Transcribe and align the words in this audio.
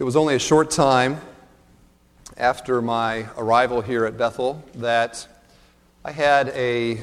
It 0.00 0.04
was 0.04 0.16
only 0.16 0.34
a 0.34 0.38
short 0.38 0.70
time 0.70 1.20
after 2.38 2.80
my 2.80 3.26
arrival 3.36 3.82
here 3.82 4.06
at 4.06 4.16
Bethel 4.16 4.64
that 4.76 5.28
I 6.06 6.10
had 6.10 6.48
a 6.54 7.02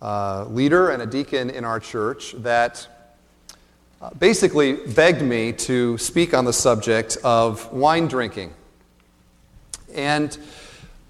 uh, 0.00 0.44
leader 0.44 0.90
and 0.90 1.02
a 1.02 1.06
deacon 1.06 1.50
in 1.50 1.64
our 1.64 1.80
church 1.80 2.34
that 2.34 2.86
uh, 4.00 4.10
basically 4.20 4.74
begged 4.74 5.20
me 5.20 5.52
to 5.52 5.98
speak 5.98 6.32
on 6.32 6.44
the 6.44 6.52
subject 6.52 7.18
of 7.24 7.72
wine 7.72 8.06
drinking. 8.06 8.54
And 9.92 10.38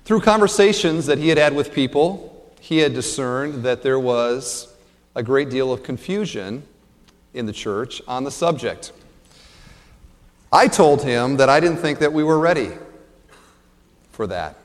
through 0.07 0.23
conversations 0.23 1.05
that 1.05 1.19
he 1.19 1.29
had 1.29 1.37
had 1.37 1.55
with 1.55 1.75
people, 1.75 2.51
he 2.59 2.79
had 2.79 2.95
discerned 2.95 3.65
that 3.65 3.83
there 3.83 4.01
was 4.01 4.75
a 5.15 5.23
great 5.23 5.51
deal 5.51 5.75
of 5.75 5.83
confusion 5.83 6.63
in 7.35 7.45
the 7.45 7.53
church 7.53 8.01
on 8.09 8.25
the 8.25 8.31
subject. 8.31 8.93
I 10.55 10.69
told 10.69 11.03
him 11.03 11.39
that 11.39 11.49
I 11.49 11.61
didn't 11.61 11.79
think 11.79 12.01
that 12.01 12.13
we 12.13 12.23
were 12.23 12.39
ready 12.39 12.73
for 14.11 14.27
that. 14.27 14.59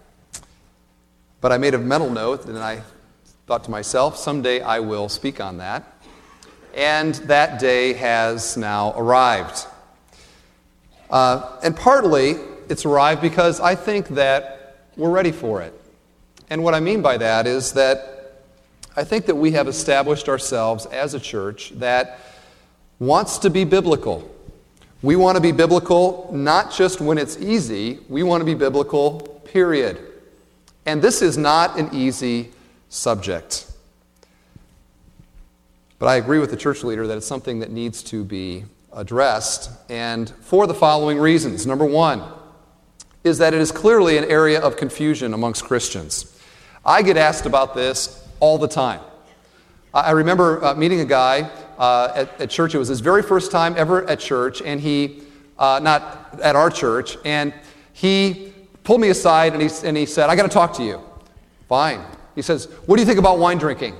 But 1.39 1.53
I 1.53 1.57
made 1.57 1.75
a 1.75 1.77
mental 1.77 2.09
note 2.09 2.45
and 2.45 2.57
I 2.57 2.81
thought 3.45 3.63
to 3.63 3.71
myself, 3.71 4.17
someday 4.17 4.59
I 4.59 4.81
will 4.81 5.07
speak 5.07 5.39
on 5.39 5.59
that. 5.59 5.93
And 6.75 7.15
that 7.15 7.61
day 7.61 7.93
has 7.93 8.57
now 8.57 8.93
arrived. 8.97 9.65
Uh, 11.09 11.57
and 11.63 11.73
partly 11.73 12.31
it's 12.67 12.85
arrived 12.85 13.21
because 13.21 13.61
I 13.61 13.73
think 13.73 14.09
that 14.09 14.83
we're 14.97 15.09
ready 15.09 15.31
for 15.31 15.61
it. 15.61 15.73
And 16.49 16.65
what 16.65 16.73
I 16.73 16.81
mean 16.81 17.01
by 17.01 17.15
that 17.15 17.47
is 17.47 17.71
that 17.73 18.43
I 18.97 19.05
think 19.05 19.25
that 19.27 19.35
we 19.35 19.51
have 19.53 19.69
established 19.69 20.27
ourselves 20.27 20.85
as 20.87 21.13
a 21.13 21.19
church 21.19 21.71
that 21.75 22.19
wants 22.99 23.37
to 23.39 23.49
be 23.49 23.63
biblical 23.63 24.29
we 25.01 25.15
want 25.15 25.35
to 25.35 25.41
be 25.41 25.51
biblical 25.51 26.29
not 26.33 26.71
just 26.71 27.01
when 27.01 27.17
it's 27.17 27.37
easy, 27.37 27.99
we 28.09 28.23
want 28.23 28.41
to 28.41 28.45
be 28.45 28.55
biblical, 28.55 29.41
period. 29.45 29.99
And 30.85 31.01
this 31.01 31.21
is 31.21 31.37
not 31.37 31.77
an 31.77 31.89
easy 31.93 32.51
subject. 32.89 33.69
But 35.99 36.07
I 36.07 36.15
agree 36.15 36.39
with 36.39 36.51
the 36.51 36.57
church 36.57 36.83
leader 36.83 37.07
that 37.07 37.17
it's 37.17 37.27
something 37.27 37.59
that 37.59 37.71
needs 37.71 38.03
to 38.03 38.23
be 38.23 38.65
addressed, 38.93 39.69
and 39.89 40.29
for 40.41 40.65
the 40.65 40.73
following 40.73 41.19
reasons. 41.19 41.67
Number 41.67 41.85
one 41.85 42.23
is 43.23 43.37
that 43.39 43.53
it 43.53 43.59
is 43.59 43.71
clearly 43.71 44.17
an 44.17 44.23
area 44.25 44.59
of 44.59 44.77
confusion 44.77 45.33
amongst 45.33 45.63
Christians. 45.63 46.39
I 46.85 47.01
get 47.01 47.17
asked 47.17 47.45
about 47.45 47.75
this 47.75 48.25
all 48.39 48.57
the 48.57 48.67
time. 48.67 49.01
I 49.93 50.11
remember 50.11 50.63
uh, 50.63 50.75
meeting 50.75 50.99
a 51.01 51.05
guy 51.05 51.49
uh, 51.77 52.11
at, 52.15 52.41
at, 52.41 52.49
church. 52.49 52.75
It 52.75 52.77
was 52.77 52.87
his 52.87 52.99
very 52.99 53.23
first 53.23 53.51
time 53.51 53.75
ever 53.77 54.07
at 54.09 54.19
church, 54.19 54.61
and 54.61 54.79
he, 54.79 55.21
uh, 55.57 55.79
not 55.81 56.39
at 56.41 56.55
our 56.55 56.69
church, 56.69 57.17
and 57.25 57.53
he 57.93 58.53
pulled 58.83 59.01
me 59.01 59.09
aside 59.09 59.53
and 59.53 59.61
he, 59.61 59.69
and 59.83 59.97
he 59.97 60.05
said, 60.05 60.29
I 60.29 60.35
got 60.35 60.43
to 60.43 60.49
talk 60.49 60.73
to 60.73 60.83
you. 60.83 61.01
Fine. 61.67 62.01
He 62.35 62.41
says, 62.41 62.65
What 62.85 62.95
do 62.95 63.01
you 63.01 63.05
think 63.05 63.19
about 63.19 63.39
wine 63.39 63.57
drinking? 63.57 63.95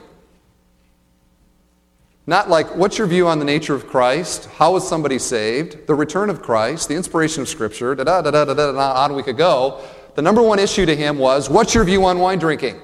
Not 2.25 2.49
like, 2.49 2.75
what's 2.75 2.97
your 2.97 3.07
view 3.07 3.27
on 3.27 3.39
the 3.39 3.45
nature 3.45 3.73
of 3.73 3.87
Christ? 3.87 4.49
How 4.57 4.75
is 4.75 4.85
somebody 4.87 5.17
saved? 5.17 5.87
The 5.87 5.95
return 5.95 6.29
of 6.29 6.41
Christ, 6.41 6.89
the 6.89 6.95
inspiration 6.95 7.41
of 7.41 7.47
Scripture, 7.47 7.95
da 7.95 8.03
da 8.03 8.21
da 8.21 8.31
da 8.31 8.53
da 8.53 8.71
da, 8.71 9.03
on 9.03 9.13
we 9.13 9.23
could 9.23 9.37
go. 9.37 9.81
The 10.15 10.21
number 10.21 10.41
one 10.41 10.59
issue 10.59 10.85
to 10.85 10.95
him 10.95 11.17
was, 11.17 11.49
What's 11.49 11.73
your 11.73 11.83
view 11.83 12.05
on 12.05 12.19
wine 12.19 12.39
drinking? 12.39 12.79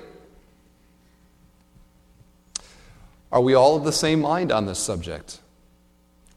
Are 3.33 3.41
we 3.41 3.55
all 3.55 3.75
of 3.75 3.83
the 3.83 3.91
same 3.91 4.21
mind 4.21 4.51
on 4.51 4.67
this 4.67 4.77
subject? 4.77 5.39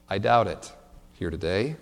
I 0.08 0.16
doubt 0.16 0.46
it 0.46 0.72
here 1.12 1.28
today. 1.28 1.76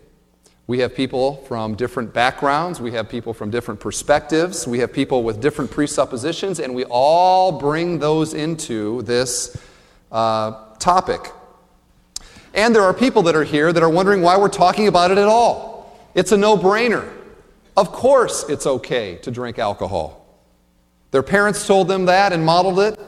We 0.66 0.80
have 0.80 0.92
people 0.92 1.36
from 1.46 1.76
different 1.76 2.12
backgrounds, 2.12 2.80
we 2.80 2.90
have 2.92 3.08
people 3.08 3.32
from 3.32 3.48
different 3.48 3.78
perspectives, 3.78 4.66
we 4.66 4.80
have 4.80 4.92
people 4.92 5.22
with 5.22 5.40
different 5.40 5.70
presuppositions, 5.70 6.58
and 6.58 6.74
we 6.74 6.84
all 6.86 7.52
bring 7.52 8.00
those 8.00 8.34
into 8.34 9.02
this 9.02 9.56
uh, 10.10 10.74
topic. 10.80 11.30
And 12.52 12.74
there 12.74 12.82
are 12.82 12.94
people 12.94 13.22
that 13.22 13.36
are 13.36 13.44
here 13.44 13.72
that 13.72 13.84
are 13.84 13.90
wondering 13.90 14.20
why 14.20 14.36
we're 14.36 14.48
talking 14.48 14.88
about 14.88 15.12
it 15.12 15.18
at 15.18 15.28
all. 15.28 15.96
It's 16.16 16.32
a 16.32 16.36
no 16.36 16.56
brainer. 16.56 17.08
Of 17.76 17.92
course, 17.92 18.48
it's 18.48 18.66
okay 18.66 19.14
to 19.22 19.30
drink 19.30 19.60
alcohol. 19.60 20.26
Their 21.12 21.22
parents 21.22 21.68
told 21.68 21.86
them 21.86 22.06
that 22.06 22.32
and 22.32 22.44
modeled 22.44 22.80
it. 22.80 22.98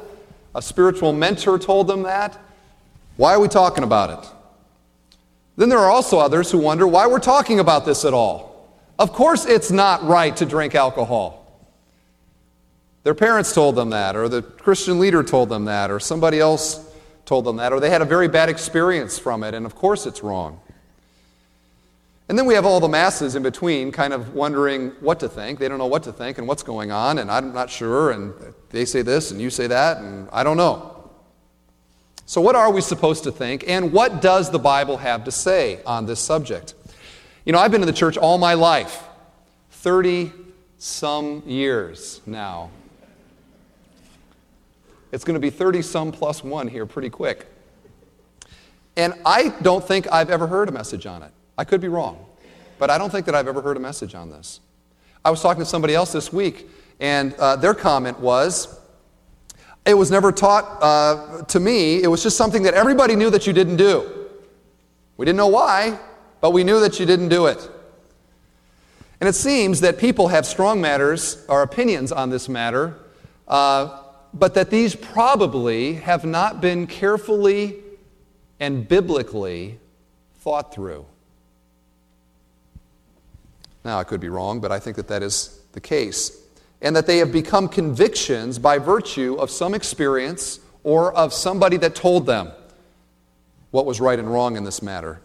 A 0.57 0.63
spiritual 0.63 1.13
mentor 1.13 1.59
told 1.59 1.87
them 1.87 2.05
that. 2.05 2.39
Why 3.19 3.35
are 3.35 3.41
we 3.41 3.47
talking 3.47 3.85
about 3.85 4.09
it? 4.09 4.31
Then 5.57 5.69
there 5.69 5.79
are 5.79 5.91
also 5.91 6.19
others 6.19 6.51
who 6.51 6.57
wonder 6.57 6.87
why 6.87 7.07
we're 7.07 7.19
talking 7.19 7.61
about 7.61 7.85
this 7.85 8.07
at 8.07 8.15
all. 8.15 8.73
Of 8.99 9.13
course, 9.13 9.45
it's 9.45 9.71
not 9.71 10.03
right 10.05 10.35
to 10.39 10.47
drink 10.47 10.75
alcohol. 10.75 11.47
Their 13.03 13.15
parents 13.15 13.53
told 13.53 13.77
them 13.77 13.91
that, 13.91 14.17
or 14.17 14.31
the 14.31 14.41
Christian 14.41 14.99
leader 14.99 15.23
told 15.23 15.51
them 15.51 15.67
that, 15.67 15.91
or 15.91 16.01
somebody 16.01 16.41
else 16.41 16.91
told 17.27 17.45
them 17.45 17.57
that, 17.57 17.75
or 17.75 17.79
they 17.79 17.91
had 17.91 18.01
a 18.01 18.07
very 18.07 18.27
bad 18.27 18.49
experience 18.49 19.19
from 19.19 19.45
it, 19.45 19.53
and 19.53 19.67
of 19.67 19.75
course 19.75 20.07
it's 20.07 20.23
wrong. 20.23 20.59
And 22.29 22.37
then 22.37 22.47
we 22.47 22.55
have 22.55 22.67
all 22.67 22.81
the 22.81 22.89
masses 22.89 23.37
in 23.37 23.43
between 23.43 23.93
kind 23.93 24.13
of 24.13 24.35
wondering 24.35 24.91
what 25.01 25.21
to 25.21 25.29
think. 25.29 25.61
They 25.61 25.69
don't 25.69 25.79
know 25.79 25.87
what 25.87 26.03
to 26.05 26.13
think 26.13 26.39
and 26.39 26.49
what's 26.49 26.65
going 26.65 26.91
on, 26.91 27.19
and 27.19 27.31
I'm 27.31 27.53
not 27.53 27.71
sure, 27.71 28.11
and 28.11 28.35
they 28.71 28.85
say 28.85 29.03
this 29.03 29.31
and 29.31 29.41
you 29.41 29.49
say 29.49 29.69
that, 29.69 29.99
and 29.99 30.29
I 30.33 30.43
don't 30.43 30.57
know. 30.57 30.93
So, 32.29 32.41
what 32.41 32.57
are 32.57 32.73
we 32.73 32.81
supposed 32.81 33.23
to 33.25 33.31
think, 33.31 33.65
and 33.69 33.93
what 33.93 34.21
does 34.21 34.51
the 34.51 34.59
Bible 34.59 34.97
have 34.97 35.23
to 35.25 35.31
say 35.31 35.81
on 35.87 36.07
this 36.07 36.19
subject? 36.19 36.75
You 37.45 37.53
know, 37.53 37.61
I've 37.61 37.71
been 37.71 37.83
in 37.83 37.87
the 37.87 37.93
church 37.93 38.17
all 38.17 38.39
my 38.39 38.55
life 38.55 39.05
30 39.71 40.33
some 40.79 41.45
years 41.47 42.21
now. 42.27 42.71
It's 45.13 45.23
going 45.23 45.35
to 45.35 45.41
be 45.41 45.51
30 45.51 45.83
some 45.83 46.11
plus 46.11 46.43
one 46.43 46.67
here 46.67 46.87
pretty 46.87 47.11
quick. 47.11 47.47
And 48.97 49.15
I 49.25 49.51
don't 49.63 49.87
think 49.87 50.11
I've 50.11 50.31
ever 50.31 50.49
heard 50.49 50.69
a 50.69 50.73
message 50.73 51.07
on 51.07 51.23
it. 51.23 51.31
I 51.59 51.65
could 51.65 51.81
be 51.81 51.89
wrong, 51.89 52.25
but 52.79 52.91
I 52.91 52.99
don't 52.99 53.11
think 53.11 53.27
that 53.27 53.35
I've 53.35 53.49
ever 53.49 53.63
heard 53.63 53.77
a 53.77 53.81
message 53.81 54.15
on 54.15 54.31
this. 54.31 54.61
I 55.25 55.31
was 55.31 55.41
talking 55.41 55.63
to 55.63 55.69
somebody 55.69 55.95
else 55.95 56.13
this 56.13 56.33
week, 56.33 56.69
and 57.01 57.35
uh, 57.35 57.57
their 57.57 57.75
comment 57.75 58.21
was, 58.21 58.79
it 59.85 59.95
was 59.95 60.11
never 60.11 60.33
taught 60.33 60.83
uh, 60.83 61.43
to 61.45 61.61
me. 61.61 62.03
It 62.03 62.09
was 62.09 62.23
just 62.23 62.37
something 62.37 62.63
that 62.65 62.75
everybody 62.75 63.17
knew 63.17 63.31
that 63.31 63.47
you 63.47 63.53
didn't 63.53 63.77
do. 63.77 64.29
We 65.17 65.25
didn't 65.25 65.39
know 65.39 65.47
why, 65.47 65.99
but 66.41 66.51
we 66.51 66.65
knew 66.65 66.81
that 66.81 67.01
you 67.01 67.07
didn't 67.07 67.29
do 67.29 67.47
it. 67.47 67.71
And 69.21 69.29
it 69.29 69.35
seems 69.35 69.81
that 69.81 69.97
people 69.97 70.29
have 70.29 70.45
strong 70.45 70.81
matters 70.81 71.45
or 71.49 71.63
opinions 71.63 72.13
on 72.13 72.31
this 72.31 72.49
matter, 72.49 72.99
uh, 73.49 74.03
but 74.35 74.55
that 74.55 74.71
these 74.71 74.95
probably 74.95 75.95
have 75.95 76.25
not 76.25 76.61
been 76.61 76.87
carefully 76.87 77.77
and 78.61 78.87
biblically 78.87 79.79
thought 80.41 80.75
through. 80.75 81.07
Now, 83.87 84.01
I 84.01 84.05
could 84.05 84.21
be 84.21 84.29
wrong, 84.29 84.59
but 84.59 84.73
I 84.73 84.81
think 84.81 84.97
that 84.97 85.07
that 85.07 85.23
is 85.23 85.61
the 85.71 85.81
case. 85.81 86.37
And 86.83 86.97
that 86.97 87.07
they 87.07 87.19
have 87.19 87.31
become 87.31 87.69
convictions 87.69 88.59
by 88.59 88.79
virtue 88.79 89.37
of 89.37 89.49
some 89.49 89.75
experience 89.75 90.59
or 90.83 91.15
of 91.15 91.33
somebody 91.33 91.77
that 91.77 91.95
told 91.95 92.27
them 92.27 92.51
what 93.71 93.87
was 93.87 94.01
right 94.01 94.19
and 94.19 94.29
wrong 94.29 94.57
in 94.57 94.65
this 94.65 94.83
matter. 94.83 95.21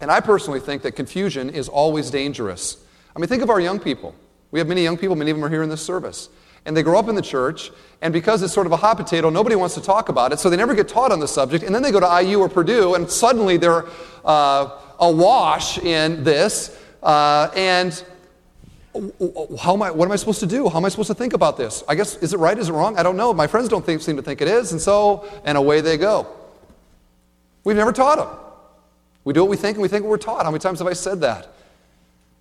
And 0.00 0.10
I 0.10 0.18
personally 0.18 0.58
think 0.58 0.82
that 0.82 0.96
confusion 0.96 1.50
is 1.50 1.68
always 1.68 2.10
dangerous. 2.10 2.84
I 3.14 3.20
mean, 3.20 3.28
think 3.28 3.44
of 3.44 3.50
our 3.50 3.60
young 3.60 3.78
people. 3.78 4.12
We 4.50 4.58
have 4.58 4.66
many 4.66 4.82
young 4.82 4.98
people, 4.98 5.14
many 5.14 5.30
of 5.30 5.36
them 5.36 5.44
are 5.44 5.48
here 5.48 5.62
in 5.62 5.68
this 5.68 5.80
service. 5.80 6.30
And 6.64 6.76
they 6.76 6.82
grow 6.82 6.98
up 6.98 7.08
in 7.08 7.14
the 7.14 7.22
church, 7.22 7.70
and 8.02 8.12
because 8.12 8.42
it's 8.42 8.52
sort 8.52 8.66
of 8.66 8.72
a 8.72 8.76
hot 8.76 8.96
potato, 8.96 9.30
nobody 9.30 9.54
wants 9.54 9.76
to 9.76 9.80
talk 9.80 10.08
about 10.08 10.32
it, 10.32 10.40
so 10.40 10.50
they 10.50 10.56
never 10.56 10.74
get 10.74 10.88
taught 10.88 11.12
on 11.12 11.20
the 11.20 11.28
subject. 11.28 11.62
And 11.62 11.72
then 11.72 11.82
they 11.82 11.92
go 11.92 12.00
to 12.00 12.22
IU 12.22 12.40
or 12.40 12.48
Purdue, 12.48 12.94
and 12.94 13.08
suddenly 13.08 13.56
they're 13.56 13.84
uh, 14.24 14.80
awash 14.98 15.78
in 15.78 16.24
this, 16.24 16.76
uh, 17.08 17.50
and 17.56 18.04
how 19.58 19.72
am 19.72 19.82
I, 19.82 19.90
what 19.90 20.04
am 20.04 20.12
I 20.12 20.16
supposed 20.16 20.40
to 20.40 20.46
do? 20.46 20.68
How 20.68 20.76
am 20.76 20.84
I 20.84 20.90
supposed 20.90 21.06
to 21.06 21.14
think 21.14 21.32
about 21.32 21.56
this? 21.56 21.82
I 21.88 21.94
guess, 21.94 22.16
is 22.16 22.34
it 22.34 22.38
right? 22.38 22.58
Is 22.58 22.68
it 22.68 22.72
wrong? 22.72 22.98
I 22.98 23.02
don't 23.02 23.16
know. 23.16 23.32
My 23.32 23.46
friends 23.46 23.70
don't 23.70 23.84
think, 23.84 24.02
seem 24.02 24.16
to 24.16 24.22
think 24.22 24.42
it 24.42 24.48
is, 24.48 24.72
and 24.72 24.80
so, 24.80 25.26
and 25.44 25.56
away 25.56 25.80
they 25.80 25.96
go. 25.96 26.26
We've 27.64 27.76
never 27.76 27.92
taught 27.92 28.18
them. 28.18 28.28
We 29.24 29.32
do 29.32 29.40
what 29.40 29.48
we 29.48 29.56
think, 29.56 29.76
and 29.76 29.82
we 29.82 29.88
think 29.88 30.04
what 30.04 30.10
we're 30.10 30.18
taught. 30.18 30.44
How 30.44 30.50
many 30.50 30.60
times 30.60 30.80
have 30.80 30.88
I 30.88 30.92
said 30.92 31.22
that? 31.22 31.48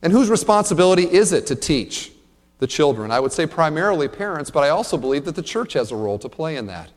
And 0.02 0.12
whose 0.12 0.30
responsibility 0.30 1.04
is 1.04 1.32
it 1.32 1.48
to 1.48 1.56
teach 1.56 2.12
the 2.60 2.68
children? 2.68 3.10
I 3.10 3.22
would 3.22 3.32
say 3.32 3.46
primarily 3.46 4.10
parents, 4.10 4.52
but 4.52 4.66
I 4.66 4.70
also 4.70 4.98
believe 4.98 5.24
that 5.26 5.36
the 5.36 5.42
church 5.42 5.74
has 5.74 5.94
a 5.94 5.96
role 5.96 6.20
to 6.20 6.28
play 6.28 6.58
in 6.58 6.68
that. 6.68 6.92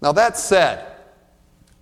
Now, 0.00 0.12
that 0.12 0.38
said, 0.38 0.91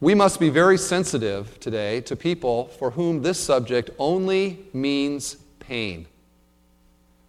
we 0.00 0.14
must 0.14 0.40
be 0.40 0.48
very 0.48 0.78
sensitive 0.78 1.60
today 1.60 2.00
to 2.02 2.16
people 2.16 2.68
for 2.78 2.90
whom 2.90 3.20
this 3.20 3.38
subject 3.38 3.90
only 3.98 4.58
means 4.72 5.36
pain. 5.58 6.06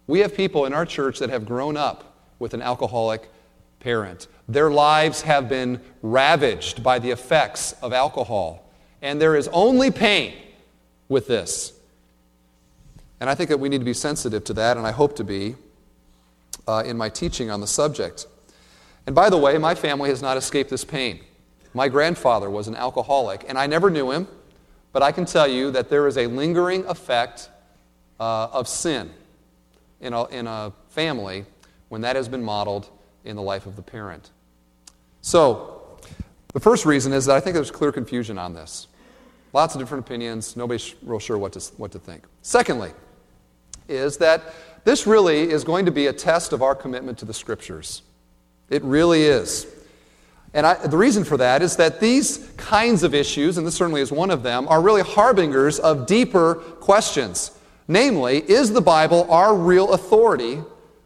We 0.06 0.20
have 0.20 0.34
people 0.34 0.64
in 0.64 0.72
our 0.72 0.86
church 0.86 1.18
that 1.18 1.30
have 1.30 1.44
grown 1.44 1.76
up 1.76 2.16
with 2.38 2.54
an 2.54 2.62
alcoholic 2.62 3.28
parent. 3.80 4.26
Their 4.48 4.70
lives 4.70 5.22
have 5.22 5.48
been 5.48 5.80
ravaged 6.00 6.82
by 6.82 6.98
the 6.98 7.10
effects 7.10 7.72
of 7.82 7.92
alcohol, 7.92 8.68
and 9.02 9.20
there 9.20 9.36
is 9.36 9.48
only 9.52 9.90
pain 9.90 10.34
with 11.08 11.26
this. 11.26 11.72
And 13.20 13.28
I 13.28 13.34
think 13.34 13.50
that 13.50 13.60
we 13.60 13.68
need 13.68 13.78
to 13.78 13.84
be 13.84 13.94
sensitive 13.94 14.44
to 14.44 14.54
that, 14.54 14.76
and 14.76 14.86
I 14.86 14.92
hope 14.92 15.14
to 15.16 15.24
be 15.24 15.56
uh, 16.66 16.82
in 16.86 16.96
my 16.96 17.08
teaching 17.08 17.50
on 17.50 17.60
the 17.60 17.66
subject. 17.66 18.26
And 19.06 19.14
by 19.14 19.30
the 19.30 19.38
way, 19.38 19.58
my 19.58 19.74
family 19.74 20.10
has 20.10 20.22
not 20.22 20.36
escaped 20.36 20.70
this 20.70 20.84
pain. 20.84 21.20
My 21.74 21.88
grandfather 21.88 22.50
was 22.50 22.68
an 22.68 22.76
alcoholic, 22.76 23.44
and 23.48 23.58
I 23.58 23.66
never 23.66 23.90
knew 23.90 24.10
him, 24.10 24.28
but 24.92 25.02
I 25.02 25.12
can 25.12 25.24
tell 25.24 25.48
you 25.48 25.70
that 25.70 25.88
there 25.88 26.06
is 26.06 26.18
a 26.18 26.26
lingering 26.26 26.84
effect 26.86 27.48
uh, 28.20 28.48
of 28.52 28.68
sin 28.68 29.10
in 30.00 30.12
a, 30.12 30.26
in 30.26 30.46
a 30.46 30.72
family 30.90 31.46
when 31.88 32.02
that 32.02 32.16
has 32.16 32.28
been 32.28 32.42
modeled 32.42 32.88
in 33.24 33.36
the 33.36 33.42
life 33.42 33.66
of 33.66 33.76
the 33.76 33.82
parent. 33.82 34.30
So, 35.22 35.98
the 36.52 36.60
first 36.60 36.84
reason 36.84 37.12
is 37.12 37.26
that 37.26 37.36
I 37.36 37.40
think 37.40 37.54
there's 37.54 37.70
clear 37.70 37.92
confusion 37.92 38.38
on 38.38 38.52
this. 38.52 38.88
Lots 39.52 39.74
of 39.74 39.80
different 39.80 40.06
opinions, 40.06 40.56
nobody's 40.56 40.94
real 41.02 41.18
sure 41.18 41.38
what 41.38 41.52
to, 41.54 41.60
what 41.76 41.92
to 41.92 41.98
think. 41.98 42.24
Secondly, 42.42 42.92
is 43.88 44.18
that 44.18 44.54
this 44.84 45.06
really 45.06 45.50
is 45.50 45.64
going 45.64 45.86
to 45.86 45.92
be 45.92 46.06
a 46.06 46.12
test 46.12 46.52
of 46.52 46.62
our 46.62 46.74
commitment 46.74 47.18
to 47.18 47.24
the 47.24 47.34
Scriptures. 47.34 48.02
It 48.68 48.82
really 48.82 49.22
is. 49.22 49.66
And 50.54 50.66
I, 50.66 50.74
the 50.86 50.96
reason 50.96 51.24
for 51.24 51.36
that 51.38 51.62
is 51.62 51.76
that 51.76 52.00
these 52.00 52.50
kinds 52.56 53.02
of 53.02 53.14
issues, 53.14 53.56
and 53.56 53.66
this 53.66 53.74
certainly 53.74 54.02
is 54.02 54.12
one 54.12 54.30
of 54.30 54.42
them, 54.42 54.68
are 54.68 54.82
really 54.82 55.02
harbingers 55.02 55.78
of 55.78 56.06
deeper 56.06 56.56
questions. 56.56 57.52
Namely, 57.88 58.38
is 58.38 58.72
the 58.72 58.80
Bible 58.80 59.26
our 59.30 59.54
real 59.54 59.92
authority 59.92 60.62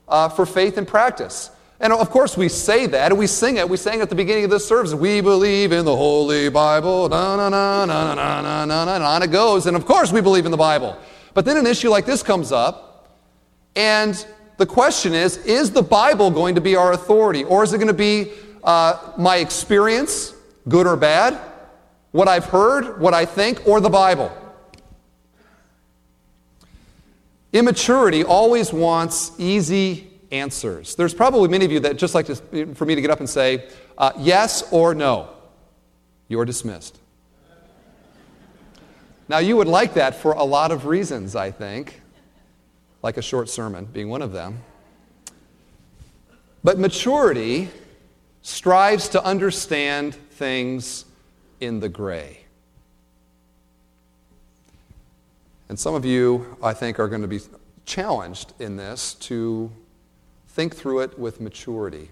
uh, 0.08 0.28
for 0.28 0.46
faith 0.46 0.76
and 0.78 0.86
practice? 0.86 1.50
And 1.78 1.92
of 1.92 2.10
course, 2.10 2.36
we 2.36 2.48
say 2.48 2.86
that 2.86 3.12
and 3.12 3.18
we 3.18 3.26
sing 3.26 3.56
it. 3.58 3.68
We 3.68 3.76
sang 3.76 3.98
it 3.98 4.02
at 4.02 4.08
the 4.08 4.14
beginning 4.14 4.44
of 4.44 4.50
this 4.50 4.66
service. 4.66 4.94
We 4.94 5.20
believe 5.20 5.72
in 5.72 5.84
the 5.84 5.94
Holy 5.94 6.48
Bible. 6.48 7.08
Na, 7.08 7.36
na, 7.36 7.48
na, 7.48 7.84
na, 7.84 8.14
na, 8.14 8.40
na, 8.40 8.64
na, 8.64 8.84
na, 8.84 8.94
and 8.94 9.04
on 9.04 9.22
it 9.22 9.30
goes. 9.30 9.66
And 9.66 9.76
of 9.76 9.84
course, 9.84 10.10
we 10.10 10.20
believe 10.20 10.46
in 10.46 10.50
the 10.50 10.56
Bible. 10.56 10.96
But 11.34 11.44
then 11.44 11.58
an 11.58 11.66
issue 11.66 11.90
like 11.90 12.06
this 12.06 12.22
comes 12.22 12.50
up, 12.50 13.20
and 13.74 14.26
the 14.56 14.64
question 14.64 15.12
is 15.12 15.36
is 15.44 15.70
the 15.70 15.82
Bible 15.82 16.30
going 16.30 16.54
to 16.54 16.62
be 16.62 16.76
our 16.76 16.92
authority? 16.92 17.44
Or 17.44 17.62
is 17.62 17.74
it 17.74 17.78
going 17.78 17.88
to 17.88 17.94
be 17.94 18.32
uh, 18.66 19.12
my 19.16 19.36
experience, 19.36 20.34
good 20.68 20.86
or 20.86 20.96
bad, 20.96 21.40
what 22.10 22.28
I've 22.28 22.46
heard, 22.46 23.00
what 23.00 23.14
I 23.14 23.24
think, 23.24 23.66
or 23.66 23.80
the 23.80 23.88
Bible? 23.88 24.36
Immaturity 27.52 28.24
always 28.24 28.72
wants 28.72 29.32
easy 29.38 30.10
answers. 30.30 30.94
There's 30.96 31.14
probably 31.14 31.48
many 31.48 31.64
of 31.64 31.72
you 31.72 31.80
that 31.80 31.96
just 31.96 32.14
like 32.14 32.26
to, 32.26 32.74
for 32.74 32.84
me 32.84 32.94
to 32.94 33.00
get 33.00 33.10
up 33.10 33.20
and 33.20 33.28
say, 33.28 33.68
uh, 33.96 34.12
yes 34.18 34.70
or 34.72 34.94
no. 34.94 35.30
You're 36.28 36.44
dismissed. 36.44 36.98
Now, 39.28 39.38
you 39.38 39.56
would 39.56 39.68
like 39.68 39.94
that 39.94 40.16
for 40.16 40.32
a 40.32 40.44
lot 40.44 40.72
of 40.72 40.86
reasons, 40.86 41.36
I 41.36 41.50
think, 41.50 42.00
like 43.02 43.16
a 43.16 43.22
short 43.22 43.48
sermon 43.48 43.84
being 43.86 44.08
one 44.08 44.22
of 44.22 44.32
them. 44.32 44.60
But 46.64 46.78
maturity 46.78 47.70
strives 48.46 49.08
to 49.08 49.24
understand 49.24 50.14
things 50.14 51.04
in 51.60 51.80
the 51.80 51.88
gray. 51.88 52.38
And 55.68 55.76
some 55.76 55.94
of 55.94 56.04
you, 56.04 56.56
I 56.62 56.72
think, 56.72 57.00
are 57.00 57.08
going 57.08 57.22
to 57.22 57.28
be 57.28 57.40
challenged 57.84 58.52
in 58.60 58.76
this 58.76 59.14
to 59.14 59.70
Think 60.56 60.74
through 60.74 61.00
it 61.00 61.18
with 61.18 61.38
maturity. 61.38 62.08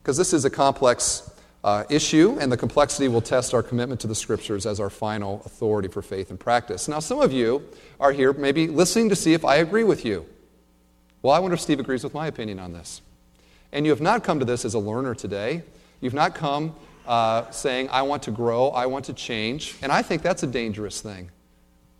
Because 0.00 0.16
this 0.16 0.32
is 0.32 0.44
a 0.44 0.50
complex 0.50 1.28
uh, 1.64 1.82
issue, 1.90 2.38
and 2.40 2.52
the 2.52 2.56
complexity 2.56 3.08
will 3.08 3.20
test 3.20 3.52
our 3.52 3.64
commitment 3.64 4.00
to 4.02 4.06
the 4.06 4.14
Scriptures 4.14 4.64
as 4.64 4.78
our 4.78 4.90
final 4.90 5.42
authority 5.44 5.88
for 5.88 6.02
faith 6.02 6.30
and 6.30 6.38
practice. 6.38 6.86
Now, 6.86 7.00
some 7.00 7.20
of 7.20 7.32
you 7.32 7.68
are 7.98 8.12
here 8.12 8.32
maybe 8.32 8.68
listening 8.68 9.08
to 9.08 9.16
see 9.16 9.34
if 9.34 9.44
I 9.44 9.56
agree 9.56 9.82
with 9.82 10.04
you. 10.04 10.24
Well, 11.20 11.34
I 11.34 11.40
wonder 11.40 11.54
if 11.54 11.60
Steve 11.60 11.80
agrees 11.80 12.04
with 12.04 12.14
my 12.14 12.28
opinion 12.28 12.60
on 12.60 12.74
this. 12.74 13.02
And 13.72 13.86
you 13.86 13.92
have 13.92 14.00
not 14.00 14.24
come 14.24 14.38
to 14.38 14.44
this 14.44 14.64
as 14.64 14.74
a 14.74 14.78
learner 14.78 15.14
today. 15.14 15.62
You've 16.00 16.14
not 16.14 16.34
come 16.34 16.74
uh, 17.06 17.50
saying, 17.50 17.88
I 17.90 18.02
want 18.02 18.22
to 18.24 18.30
grow, 18.30 18.68
I 18.68 18.86
want 18.86 19.04
to 19.06 19.12
change. 19.12 19.76
And 19.82 19.92
I 19.92 20.02
think 20.02 20.22
that's 20.22 20.42
a 20.42 20.46
dangerous 20.46 21.00
thing. 21.00 21.30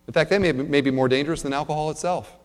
In 0.07 0.13
fact, 0.13 0.29
that 0.29 0.41
may, 0.41 0.51
may 0.51 0.81
be 0.81 0.91
more 0.91 1.07
dangerous 1.07 1.41
than 1.41 1.53
alcohol 1.53 1.89
itself, 1.91 2.35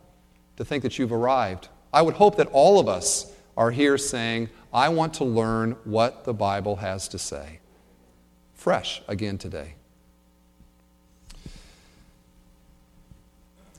to 0.57 0.65
think 0.65 0.83
that 0.83 0.99
you've 0.99 1.13
arrived. 1.13 1.69
I 1.93 2.03
would 2.03 2.15
hope 2.15 2.37
that 2.37 2.49
all 2.53 2.79
of 2.79 2.89
us 2.89 3.33
are 3.57 3.71
here 3.71 3.97
saying, 3.99 4.51
I 4.73 4.89
want 4.91 5.15
to 5.15 5.25
learn 5.25 5.73
what 5.85 6.25
the 6.25 6.35
Bible 6.35 6.77
has 6.77 7.09
to 7.09 7.19
say. 7.19 7.61
Fresh 8.55 9.03
again 9.09 9.39
today. 9.39 9.75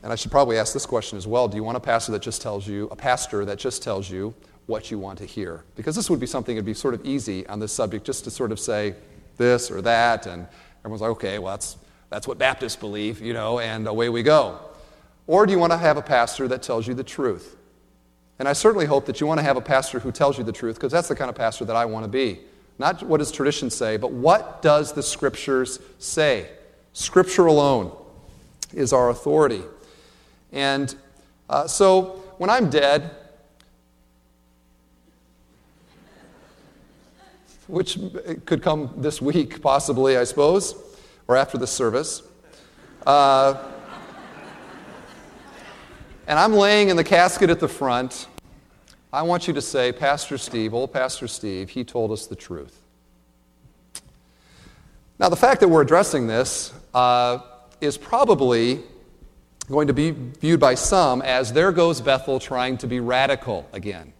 And 0.04 0.12
I 0.12 0.16
should 0.16 0.32
probably 0.32 0.58
ask 0.58 0.74
this 0.74 0.86
question 0.86 1.18
as 1.18 1.28
well. 1.28 1.48
Do 1.48 1.58
you 1.58 1.64
want 1.64 1.78
a 1.78 1.82
pastor 1.82 2.12
that 2.14 2.22
just 2.22 2.42
tells 2.42 2.68
you, 2.68 2.88
a 2.92 2.96
pastor 2.96 3.46
that 3.46 3.60
just 3.60 3.84
tells 3.84 4.10
you 4.10 4.34
what 4.68 4.92
you 4.92 5.00
want 5.00 5.18
to 5.18 5.26
hear? 5.26 5.64
Because 5.76 5.96
this 5.96 6.10
would 6.10 6.20
be 6.20 6.28
something 6.28 6.56
that 6.56 6.62
would 6.62 6.66
be 6.66 6.74
sort 6.74 6.94
of 6.94 7.06
easy 7.06 7.48
on 7.48 7.60
this 7.60 7.72
subject, 7.72 8.06
just 8.06 8.24
to 8.26 8.32
sort 8.32 8.52
of 8.52 8.60
say 8.60 8.96
this 9.38 9.72
or 9.72 9.82
that, 9.82 10.28
and 10.28 10.46
everyone's 10.80 11.02
like, 11.02 11.12
okay, 11.12 11.40
well, 11.40 11.54
that's, 11.54 11.78
that's 12.10 12.28
what 12.28 12.38
Baptists 12.38 12.76
believe, 12.76 13.22
you 13.22 13.34
know, 13.34 13.60
and 13.60 13.88
away 13.88 14.10
we 14.10 14.24
go. 14.24 14.60
Or 15.26 15.46
do 15.46 15.52
you 15.52 15.60
want 15.60 15.72
to 15.72 15.78
have 15.78 15.98
a 15.98 16.02
pastor 16.02 16.48
that 16.50 16.62
tells 16.62 16.88
you 16.88 16.94
the 16.94 17.04
truth? 17.04 17.56
And 18.40 18.48
I 18.48 18.54
certainly 18.54 18.86
hope 18.86 19.06
that 19.08 19.20
you 19.20 19.28
want 19.28 19.40
to 19.40 19.44
have 19.44 19.58
a 19.58 19.62
pastor 19.62 20.00
who 20.00 20.12
tells 20.12 20.38
you 20.38 20.44
the 20.44 20.52
truth, 20.52 20.76
because 20.76 20.92
that's 20.92 21.08
the 21.08 21.16
kind 21.16 21.30
of 21.30 21.36
pastor 21.36 21.66
that 21.66 21.76
I 21.76 21.86
want 21.86 22.04
to 22.06 22.10
be. 22.10 22.40
Not 22.78 23.02
what 23.04 23.18
does 23.18 23.32
tradition 23.32 23.70
say, 23.70 23.98
but 23.98 24.12
what 24.12 24.62
does 24.62 24.94
the 24.94 25.02
scriptures 25.02 25.80
say? 25.98 26.50
Scripture 26.94 27.48
alone 27.48 27.92
is 28.74 28.94
our 28.94 29.10
authority. 29.10 29.64
And 30.52 30.94
uh, 31.50 31.68
so 31.68 32.22
when 32.38 32.50
I'm 32.50 32.70
dead, 32.70 33.12
which 37.68 38.00
could 38.46 38.62
come 38.62 38.94
this 38.98 39.22
week, 39.22 39.62
possibly, 39.62 40.18
I 40.18 40.24
suppose, 40.24 40.76
or 41.28 41.36
after 41.36 41.58
the 41.58 41.68
service. 41.68 42.24
Uh, 43.06 43.72
and 46.28 46.38
I'm 46.38 46.54
laying 46.54 46.90
in 46.90 46.98
the 46.98 47.04
casket 47.04 47.50
at 47.50 47.60
the 47.60 47.68
front, 47.68 48.28
I 49.14 49.22
want 49.22 49.48
you 49.48 49.54
to 49.54 49.62
say, 49.62 49.94
Pastor 49.94 50.38
Steve, 50.38 50.74
old 50.74 50.92
Pastor 50.92 51.28
Steve, 51.28 51.70
he 51.70 51.86
told 51.86 52.12
us 52.12 52.28
the 52.28 52.36
truth. 52.36 52.82
Now, 55.18 55.30
the 55.30 55.38
fact 55.38 55.62
that 55.62 55.70
we're 55.70 55.82
addressing 55.82 56.28
this 56.28 56.74
uh, 56.94 57.40
is 57.80 57.98
probably 57.98 58.84
going 59.70 59.88
to 59.88 59.94
be 59.94 60.12
viewed 60.12 60.60
by 60.60 60.76
some 60.76 61.22
as 61.22 61.54
there 61.54 61.72
goes 61.72 62.02
Bethel 62.02 62.40
trying 62.40 62.78
to 62.80 62.88
be 62.88 63.00
radical 63.00 63.68
again. 63.74 64.14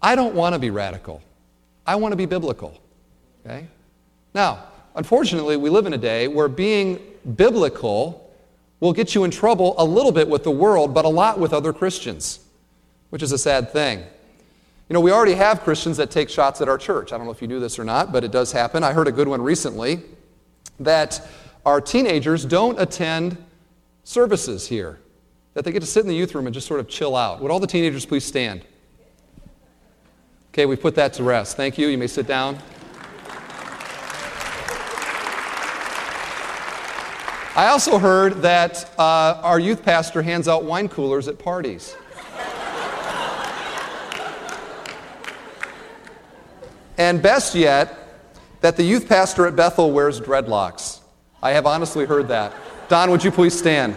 I 0.00 0.14
don't 0.14 0.34
want 0.34 0.54
to 0.54 0.58
be 0.58 0.70
radical. 0.70 1.20
I 1.86 1.96
want 1.96 2.12
to 2.12 2.16
be 2.16 2.26
biblical. 2.26 2.80
Okay? 3.44 3.66
Now, 4.34 4.64
unfortunately, 4.94 5.56
we 5.56 5.70
live 5.70 5.86
in 5.86 5.92
a 5.92 5.98
day 5.98 6.28
where 6.28 6.48
being 6.48 7.00
biblical 7.36 8.34
will 8.80 8.92
get 8.92 9.14
you 9.14 9.24
in 9.24 9.30
trouble 9.30 9.74
a 9.78 9.84
little 9.84 10.12
bit 10.12 10.28
with 10.28 10.44
the 10.44 10.50
world, 10.50 10.92
but 10.92 11.04
a 11.04 11.08
lot 11.08 11.38
with 11.38 11.52
other 11.52 11.72
Christians, 11.72 12.40
which 13.10 13.22
is 13.22 13.32
a 13.32 13.38
sad 13.38 13.70
thing. 13.70 14.00
You 14.88 14.94
know, 14.94 15.00
we 15.00 15.10
already 15.10 15.34
have 15.34 15.62
Christians 15.62 15.96
that 15.96 16.10
take 16.10 16.28
shots 16.28 16.60
at 16.60 16.68
our 16.68 16.78
church. 16.78 17.12
I 17.12 17.16
don't 17.16 17.26
know 17.26 17.32
if 17.32 17.42
you 17.42 17.48
knew 17.48 17.58
this 17.58 17.78
or 17.78 17.84
not, 17.84 18.12
but 18.12 18.22
it 18.22 18.30
does 18.30 18.52
happen. 18.52 18.84
I 18.84 18.92
heard 18.92 19.08
a 19.08 19.12
good 19.12 19.26
one 19.26 19.42
recently 19.42 20.02
that 20.78 21.20
our 21.64 21.80
teenagers 21.80 22.44
don't 22.44 22.80
attend 22.80 23.36
services 24.04 24.68
here, 24.68 25.00
that 25.54 25.64
they 25.64 25.72
get 25.72 25.80
to 25.80 25.86
sit 25.86 26.02
in 26.02 26.08
the 26.08 26.14
youth 26.14 26.34
room 26.34 26.46
and 26.46 26.54
just 26.54 26.68
sort 26.68 26.78
of 26.78 26.88
chill 26.88 27.16
out. 27.16 27.40
Would 27.40 27.50
all 27.50 27.58
the 27.58 27.66
teenagers 27.66 28.06
please 28.06 28.24
stand? 28.24 28.64
Okay, 30.56 30.64
we 30.64 30.74
put 30.74 30.94
that 30.94 31.12
to 31.12 31.22
rest. 31.22 31.54
Thank 31.54 31.76
you. 31.76 31.88
You 31.88 31.98
may 31.98 32.06
sit 32.06 32.26
down. 32.26 32.56
I 37.54 37.66
also 37.66 37.98
heard 37.98 38.40
that 38.40 38.90
uh, 38.98 39.38
our 39.42 39.60
youth 39.60 39.82
pastor 39.82 40.22
hands 40.22 40.48
out 40.48 40.64
wine 40.64 40.88
coolers 40.88 41.28
at 41.28 41.38
parties. 41.38 41.94
and 46.96 47.20
best 47.20 47.54
yet, 47.54 48.24
that 48.62 48.78
the 48.78 48.82
youth 48.82 49.06
pastor 49.06 49.46
at 49.46 49.56
Bethel 49.56 49.92
wears 49.92 50.22
dreadlocks. 50.22 51.00
I 51.42 51.50
have 51.50 51.66
honestly 51.66 52.06
heard 52.06 52.28
that. 52.28 52.54
Don, 52.88 53.10
would 53.10 53.22
you 53.22 53.30
please 53.30 53.52
stand? 53.52 53.94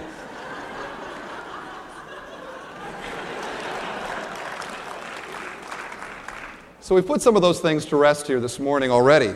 So 6.90 6.96
we 6.96 7.04
put 7.04 7.22
some 7.22 7.36
of 7.36 7.44
those 7.44 7.60
things 7.60 7.86
to 7.86 7.98
rest 7.98 8.26
here 8.26 8.40
this 8.40 8.60
morning 8.60 8.90
already. 8.90 9.36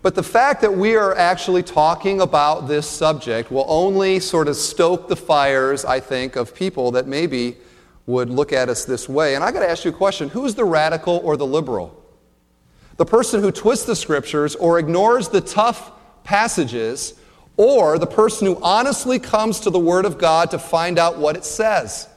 But 0.00 0.14
the 0.14 0.22
fact 0.22 0.60
that 0.60 0.72
we 0.72 0.94
are 0.94 1.12
actually 1.16 1.64
talking 1.64 2.20
about 2.20 2.68
this 2.68 2.88
subject 2.88 3.50
will 3.50 3.64
only 3.66 4.20
sort 4.20 4.46
of 4.46 4.54
stoke 4.54 5.08
the 5.08 5.16
fires, 5.16 5.84
I 5.84 5.98
think, 5.98 6.36
of 6.36 6.54
people 6.54 6.92
that 6.92 7.08
maybe 7.08 7.56
would 8.06 8.30
look 8.30 8.52
at 8.52 8.68
us 8.68 8.84
this 8.84 9.08
way. 9.08 9.34
And 9.34 9.42
I 9.42 9.50
got 9.50 9.58
to 9.58 9.68
ask 9.68 9.84
you 9.84 9.90
a 9.90 9.92
question 9.92 10.28
who's 10.28 10.54
the 10.54 10.64
radical 10.64 11.20
or 11.24 11.36
the 11.36 11.46
liberal? 11.46 12.00
the 12.96 13.04
person 13.04 13.40
who 13.40 13.50
twists 13.50 13.86
the 13.86 13.96
scriptures 13.96 14.54
or 14.54 14.78
ignores 14.78 15.26
the 15.30 15.40
tough 15.40 15.90
passages, 16.22 17.14
or 17.56 17.98
the 17.98 18.06
person 18.06 18.46
who 18.46 18.56
honestly 18.62 19.18
comes 19.18 19.58
to 19.58 19.70
the 19.70 19.80
Word 19.80 20.04
of 20.04 20.16
God 20.16 20.52
to 20.52 20.60
find 20.60 20.96
out 20.96 21.18
what 21.18 21.36
it 21.36 21.44
says. 21.44 22.08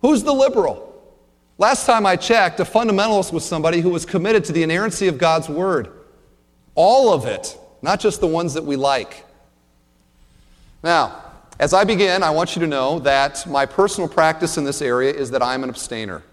Who's 0.00 0.24
the 0.24 0.34
liberal? 0.34 0.91
Last 1.62 1.86
time 1.86 2.06
I 2.06 2.16
checked, 2.16 2.58
a 2.58 2.64
fundamentalist 2.64 3.32
was 3.32 3.44
somebody 3.44 3.80
who 3.82 3.90
was 3.90 4.04
committed 4.04 4.44
to 4.46 4.52
the 4.52 4.64
inerrancy 4.64 5.06
of 5.06 5.16
God's 5.16 5.48
Word. 5.48 5.92
All 6.74 7.12
of 7.12 7.24
it, 7.24 7.56
not 7.82 8.00
just 8.00 8.20
the 8.20 8.26
ones 8.26 8.54
that 8.54 8.64
we 8.64 8.74
like. 8.74 9.24
Now, 10.82 11.22
as 11.60 11.72
I 11.72 11.84
begin, 11.84 12.24
I 12.24 12.30
want 12.30 12.56
you 12.56 12.60
to 12.62 12.66
know 12.66 12.98
that 12.98 13.46
my 13.46 13.64
personal 13.64 14.08
practice 14.08 14.58
in 14.58 14.64
this 14.64 14.82
area 14.82 15.12
is 15.12 15.30
that 15.30 15.40
I'm 15.40 15.62
an 15.62 15.70
abstainer. 15.70 16.24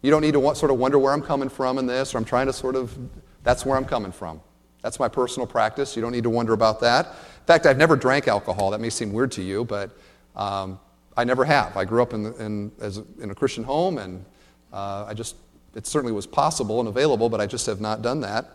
You 0.00 0.12
don't 0.12 0.22
need 0.22 0.34
to 0.34 0.54
sort 0.54 0.70
of 0.70 0.78
wonder 0.78 0.96
where 0.96 1.12
I'm 1.12 1.22
coming 1.22 1.48
from 1.48 1.78
in 1.78 1.86
this, 1.86 2.14
or 2.14 2.18
I'm 2.18 2.24
trying 2.24 2.46
to 2.46 2.52
sort 2.52 2.76
of, 2.76 2.96
that's 3.42 3.66
where 3.66 3.76
I'm 3.76 3.84
coming 3.84 4.12
from. 4.12 4.40
That's 4.82 5.00
my 5.00 5.08
personal 5.08 5.48
practice. 5.48 5.96
You 5.96 6.02
don't 6.02 6.12
need 6.12 6.22
to 6.22 6.30
wonder 6.30 6.52
about 6.52 6.78
that. 6.82 7.06
In 7.06 7.46
fact, 7.46 7.66
I've 7.66 7.78
never 7.78 7.96
drank 7.96 8.28
alcohol. 8.28 8.70
That 8.70 8.80
may 8.80 8.90
seem 8.90 9.12
weird 9.12 9.32
to 9.32 9.42
you, 9.42 9.64
but 9.64 9.90
um, 10.36 10.78
I 11.16 11.24
never 11.24 11.44
have. 11.44 11.76
I 11.76 11.84
grew 11.84 12.00
up 12.00 12.12
in, 12.14 12.32
in, 12.34 12.70
as 12.80 12.98
in 13.20 13.32
a 13.32 13.34
Christian 13.34 13.64
home, 13.64 13.98
and 13.98 14.24
uh, 14.72 15.06
I 15.08 15.14
just, 15.14 15.36
it 15.74 15.86
certainly 15.86 16.12
was 16.12 16.26
possible 16.26 16.80
and 16.80 16.88
available, 16.88 17.28
but 17.28 17.40
I 17.40 17.46
just 17.46 17.66
have 17.66 17.80
not 17.80 18.02
done 18.02 18.20
that. 18.20 18.50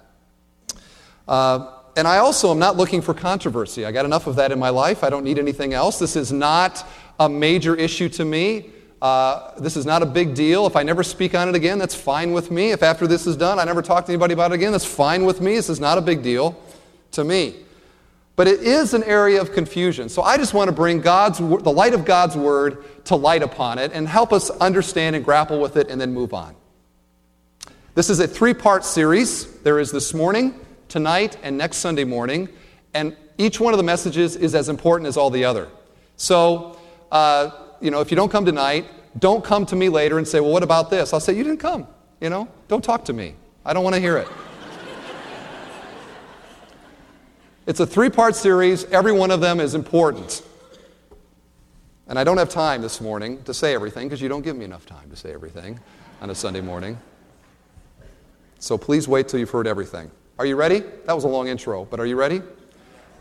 Uh, 1.27 1.71
and 1.95 2.07
I 2.07 2.17
also 2.17 2.51
am 2.51 2.59
not 2.59 2.75
looking 2.75 3.01
for 3.01 3.13
controversy. 3.13 3.85
I 3.85 3.91
got 3.91 4.05
enough 4.05 4.27
of 4.27 4.35
that 4.37 4.51
in 4.51 4.59
my 4.59 4.69
life. 4.69 5.03
I 5.03 5.09
don't 5.09 5.23
need 5.23 5.37
anything 5.37 5.73
else. 5.73 5.99
This 5.99 6.15
is 6.15 6.31
not 6.31 6.87
a 7.19 7.29
major 7.29 7.75
issue 7.75 8.09
to 8.09 8.25
me. 8.25 8.69
Uh, 9.01 9.59
this 9.59 9.75
is 9.75 9.85
not 9.85 10.01
a 10.01 10.05
big 10.05 10.33
deal. 10.33 10.65
If 10.65 10.75
I 10.75 10.83
never 10.83 11.03
speak 11.03 11.35
on 11.35 11.49
it 11.49 11.55
again, 11.55 11.77
that's 11.77 11.93
fine 11.93 12.31
with 12.31 12.51
me. 12.51 12.71
If 12.71 12.81
after 12.81 13.05
this 13.05 13.27
is 13.27 13.35
done, 13.35 13.59
I 13.59 13.65
never 13.65 13.81
talk 13.81 14.05
to 14.05 14.11
anybody 14.11 14.33
about 14.33 14.51
it 14.51 14.55
again, 14.55 14.71
that's 14.71 14.85
fine 14.85 15.25
with 15.25 15.41
me. 15.41 15.55
This 15.55 15.69
is 15.69 15.79
not 15.79 15.97
a 15.97 16.01
big 16.01 16.23
deal 16.23 16.57
to 17.11 17.23
me. 17.23 17.55
But 18.35 18.47
it 18.47 18.61
is 18.61 18.93
an 18.93 19.03
area 19.03 19.39
of 19.39 19.51
confusion. 19.51 20.09
So 20.09 20.23
I 20.23 20.37
just 20.37 20.53
want 20.53 20.67
to 20.67 20.71
bring 20.71 21.01
God's, 21.01 21.37
the 21.37 21.45
light 21.45 21.93
of 21.93 22.03
God's 22.03 22.35
word 22.35 22.83
to 23.05 23.15
light 23.15 23.43
upon 23.43 23.77
it 23.77 23.91
and 23.93 24.07
help 24.07 24.33
us 24.33 24.49
understand 24.49 25.15
and 25.15 25.23
grapple 25.23 25.59
with 25.59 25.77
it 25.77 25.89
and 25.89 26.01
then 26.01 26.13
move 26.13 26.33
on. 26.33 26.55
This 27.95 28.09
is 28.09 28.19
a 28.19 28.27
three 28.27 28.55
part 28.55 28.85
series. 28.85 29.45
There 29.61 29.79
is 29.79 29.91
this 29.91 30.15
morning, 30.15 30.59
tonight, 30.89 31.37
and 31.43 31.57
next 31.59 31.77
Sunday 31.77 32.05
morning. 32.05 32.49
And 32.95 33.15
each 33.37 33.59
one 33.59 33.73
of 33.73 33.77
the 33.77 33.83
messages 33.83 34.35
is 34.35 34.55
as 34.55 34.67
important 34.67 35.07
as 35.07 35.15
all 35.15 35.29
the 35.29 35.45
other. 35.45 35.69
So, 36.17 36.79
uh, 37.11 37.51
you 37.81 37.91
know, 37.91 38.01
if 38.01 38.09
you 38.09 38.17
don't 38.17 38.31
come 38.31 38.45
tonight, 38.45 38.87
don't 39.19 39.43
come 39.43 39.65
to 39.67 39.75
me 39.75 39.89
later 39.89 40.17
and 40.17 40.27
say, 40.27 40.39
well, 40.39 40.51
what 40.51 40.63
about 40.63 40.89
this? 40.89 41.13
I'll 41.13 41.19
say, 41.19 41.33
you 41.33 41.43
didn't 41.43 41.59
come. 41.59 41.87
You 42.19 42.31
know, 42.31 42.47
don't 42.67 42.83
talk 42.83 43.05
to 43.05 43.13
me. 43.13 43.35
I 43.63 43.73
don't 43.73 43.83
want 43.83 43.95
to 43.95 44.01
hear 44.01 44.17
it. 44.17 44.27
It's 47.65 47.79
a 47.79 47.85
three 47.85 48.09
part 48.09 48.35
series, 48.35 48.85
every 48.85 49.11
one 49.11 49.31
of 49.31 49.41
them 49.41 49.59
is 49.59 49.75
important. 49.75 50.41
And 52.07 52.19
I 52.19 52.23
don't 52.23 52.37
have 52.37 52.49
time 52.49 52.81
this 52.81 52.99
morning 52.99 53.41
to 53.43 53.53
say 53.53 53.73
everything 53.73 54.07
because 54.07 54.21
you 54.21 54.29
don't 54.29 54.41
give 54.41 54.55
me 54.55 54.65
enough 54.65 54.85
time 54.85 55.09
to 55.09 55.15
say 55.15 55.33
everything 55.33 55.79
on 56.21 56.29
a 56.29 56.35
Sunday 56.35 56.61
morning. 56.61 56.97
So 58.59 58.77
please 58.77 59.07
wait 59.07 59.27
till 59.27 59.39
you've 59.39 59.49
heard 59.49 59.67
everything. 59.67 60.11
Are 60.37 60.45
you 60.45 60.55
ready? 60.55 60.79
That 61.05 61.13
was 61.13 61.23
a 61.23 61.27
long 61.27 61.47
intro, 61.47 61.85
but 61.85 61.99
are 61.99 62.05
you 62.05 62.15
ready? 62.15 62.41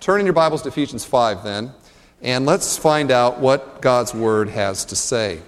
Turn 0.01 0.19
in 0.19 0.27
your 0.27 0.33
Bibles 0.33 0.63
to 0.63 0.69
Ephesians 0.69 1.05
5 1.05 1.45
then. 1.45 1.73
And 2.23 2.47
let's 2.47 2.77
find 2.77 3.11
out 3.11 3.39
what 3.39 3.83
God's 3.83 4.15
Word 4.15 4.49
has 4.49 4.85
to 4.87 4.97
say. 4.97 5.41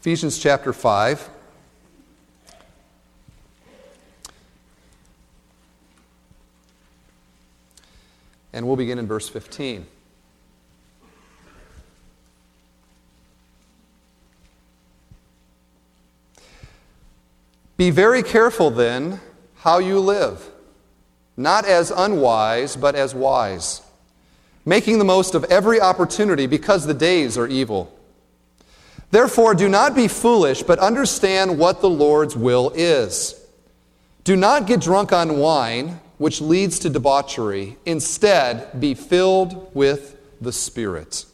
Ephesians 0.00 0.38
chapter 0.38 0.72
5. 0.72 1.30
And 8.56 8.66
we'll 8.66 8.76
begin 8.76 8.98
in 8.98 9.06
verse 9.06 9.28
15. 9.28 9.86
Be 17.76 17.90
very 17.90 18.24
careful 18.24 18.70
then 18.70 19.20
how 19.58 19.78
you 19.78 20.00
live, 20.00 20.50
not 21.36 21.64
as 21.64 21.92
unwise, 21.92 22.74
but 22.74 22.96
as 22.96 23.14
wise 23.14 23.82
making 24.66 24.98
the 24.98 25.04
most 25.04 25.34
of 25.34 25.44
every 25.44 25.80
opportunity 25.80 26.46
because 26.46 26.84
the 26.84 26.92
days 26.92 27.38
are 27.38 27.46
evil. 27.46 27.96
Therefore, 29.12 29.54
do 29.54 29.68
not 29.68 29.94
be 29.94 30.08
foolish, 30.08 30.64
but 30.64 30.80
understand 30.80 31.56
what 31.56 31.80
the 31.80 31.88
Lord's 31.88 32.36
will 32.36 32.72
is. 32.74 33.40
Do 34.24 34.34
not 34.34 34.66
get 34.66 34.80
drunk 34.80 35.12
on 35.12 35.38
wine, 35.38 36.00
which 36.18 36.40
leads 36.40 36.78
to 36.80 36.90
debauchery. 36.90 37.76
Instead, 37.84 38.80
be 38.80 38.94
filled 38.94 39.74
with 39.74 40.16
the 40.40 40.52
Spirit. 40.52 41.24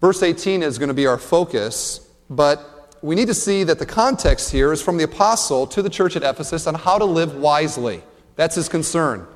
Verse 0.00 0.22
18 0.22 0.62
is 0.62 0.78
going 0.78 0.88
to 0.88 0.94
be 0.94 1.06
our 1.06 1.18
focus, 1.18 2.08
but 2.30 2.96
we 3.02 3.14
need 3.14 3.26
to 3.26 3.34
see 3.34 3.64
that 3.64 3.78
the 3.78 3.86
context 3.86 4.50
here 4.50 4.72
is 4.72 4.80
from 4.82 4.96
the 4.96 5.04
apostle 5.04 5.66
to 5.68 5.82
the 5.82 5.90
church 5.90 6.16
at 6.16 6.22
Ephesus 6.22 6.66
on 6.66 6.74
how 6.74 6.98
to 6.98 7.04
live 7.04 7.34
wisely. 7.34 8.02
That's 8.36 8.54
his 8.54 8.68
concern. 8.68 9.26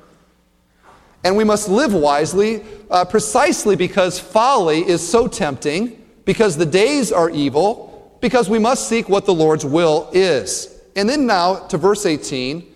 And 1.23 1.37
we 1.37 1.43
must 1.43 1.69
live 1.69 1.93
wisely 1.93 2.63
uh, 2.89 3.05
precisely 3.05 3.75
because 3.75 4.19
folly 4.19 4.87
is 4.87 5.07
so 5.07 5.27
tempting, 5.27 6.01
because 6.25 6.57
the 6.57 6.65
days 6.65 7.11
are 7.11 7.29
evil, 7.29 8.17
because 8.21 8.49
we 8.49 8.59
must 8.59 8.87
seek 8.87 9.09
what 9.09 9.25
the 9.25 9.33
Lord's 9.33 9.65
will 9.65 10.09
is. 10.13 10.69
And 10.95 11.09
then 11.09 11.25
now 11.25 11.67
to 11.67 11.77
verse 11.77 12.05
18, 12.05 12.72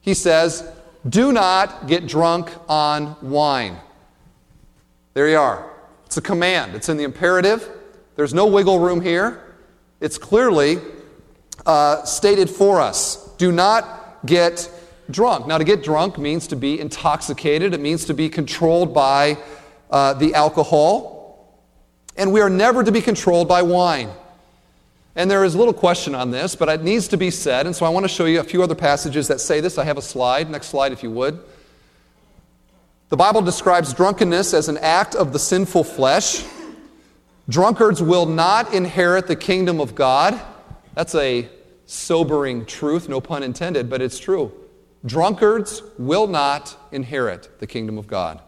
he 0.00 0.14
says, 0.14 0.68
Do 1.08 1.32
not 1.32 1.86
get 1.86 2.06
drunk 2.06 2.50
on 2.68 3.16
wine. 3.22 3.76
There 5.14 5.28
you 5.28 5.38
are. 5.38 5.70
It's 6.06 6.16
a 6.16 6.22
command, 6.22 6.74
it's 6.74 6.88
in 6.88 6.96
the 6.96 7.04
imperative. 7.04 7.68
There's 8.16 8.34
no 8.34 8.46
wiggle 8.46 8.80
room 8.80 9.00
here. 9.00 9.44
It's 10.00 10.18
clearly 10.18 10.78
uh, 11.66 12.04
stated 12.04 12.50
for 12.50 12.80
us. 12.80 13.28
Do 13.36 13.52
not 13.52 14.24
get 14.26 14.70
drunk. 15.10 15.46
Now, 15.46 15.58
to 15.58 15.64
get 15.64 15.82
drunk 15.82 16.18
means 16.18 16.46
to 16.48 16.56
be 16.56 16.80
intoxicated, 16.80 17.74
it 17.74 17.80
means 17.80 18.04
to 18.06 18.14
be 18.14 18.28
controlled 18.28 18.92
by 18.92 19.38
uh, 19.90 20.14
the 20.14 20.34
alcohol. 20.34 21.58
And 22.16 22.32
we 22.32 22.40
are 22.40 22.50
never 22.50 22.82
to 22.82 22.90
be 22.90 23.00
controlled 23.00 23.48
by 23.48 23.62
wine. 23.62 24.10
And 25.18 25.28
there 25.28 25.42
is 25.42 25.56
little 25.56 25.74
question 25.74 26.14
on 26.14 26.30
this, 26.30 26.54
but 26.54 26.68
it 26.68 26.84
needs 26.84 27.08
to 27.08 27.16
be 27.16 27.32
said. 27.32 27.66
And 27.66 27.74
so 27.74 27.84
I 27.84 27.88
want 27.88 28.04
to 28.04 28.08
show 28.08 28.24
you 28.24 28.38
a 28.38 28.44
few 28.44 28.62
other 28.62 28.76
passages 28.76 29.26
that 29.26 29.40
say 29.40 29.60
this. 29.60 29.76
I 29.76 29.82
have 29.82 29.98
a 29.98 30.02
slide. 30.02 30.48
Next 30.48 30.68
slide, 30.68 30.92
if 30.92 31.02
you 31.02 31.10
would. 31.10 31.40
The 33.08 33.16
Bible 33.16 33.42
describes 33.42 33.92
drunkenness 33.92 34.54
as 34.54 34.68
an 34.68 34.78
act 34.78 35.16
of 35.16 35.32
the 35.32 35.38
sinful 35.40 35.82
flesh. 35.82 36.44
Drunkards 37.48 38.00
will 38.00 38.26
not 38.26 38.72
inherit 38.72 39.26
the 39.26 39.34
kingdom 39.34 39.80
of 39.80 39.96
God. 39.96 40.40
That's 40.94 41.16
a 41.16 41.48
sobering 41.84 42.64
truth, 42.64 43.08
no 43.08 43.20
pun 43.20 43.42
intended, 43.42 43.90
but 43.90 44.00
it's 44.00 44.20
true. 44.20 44.52
Drunkards 45.04 45.82
will 45.98 46.28
not 46.28 46.76
inherit 46.92 47.58
the 47.58 47.66
kingdom 47.66 47.98
of 47.98 48.06
God. 48.06 48.40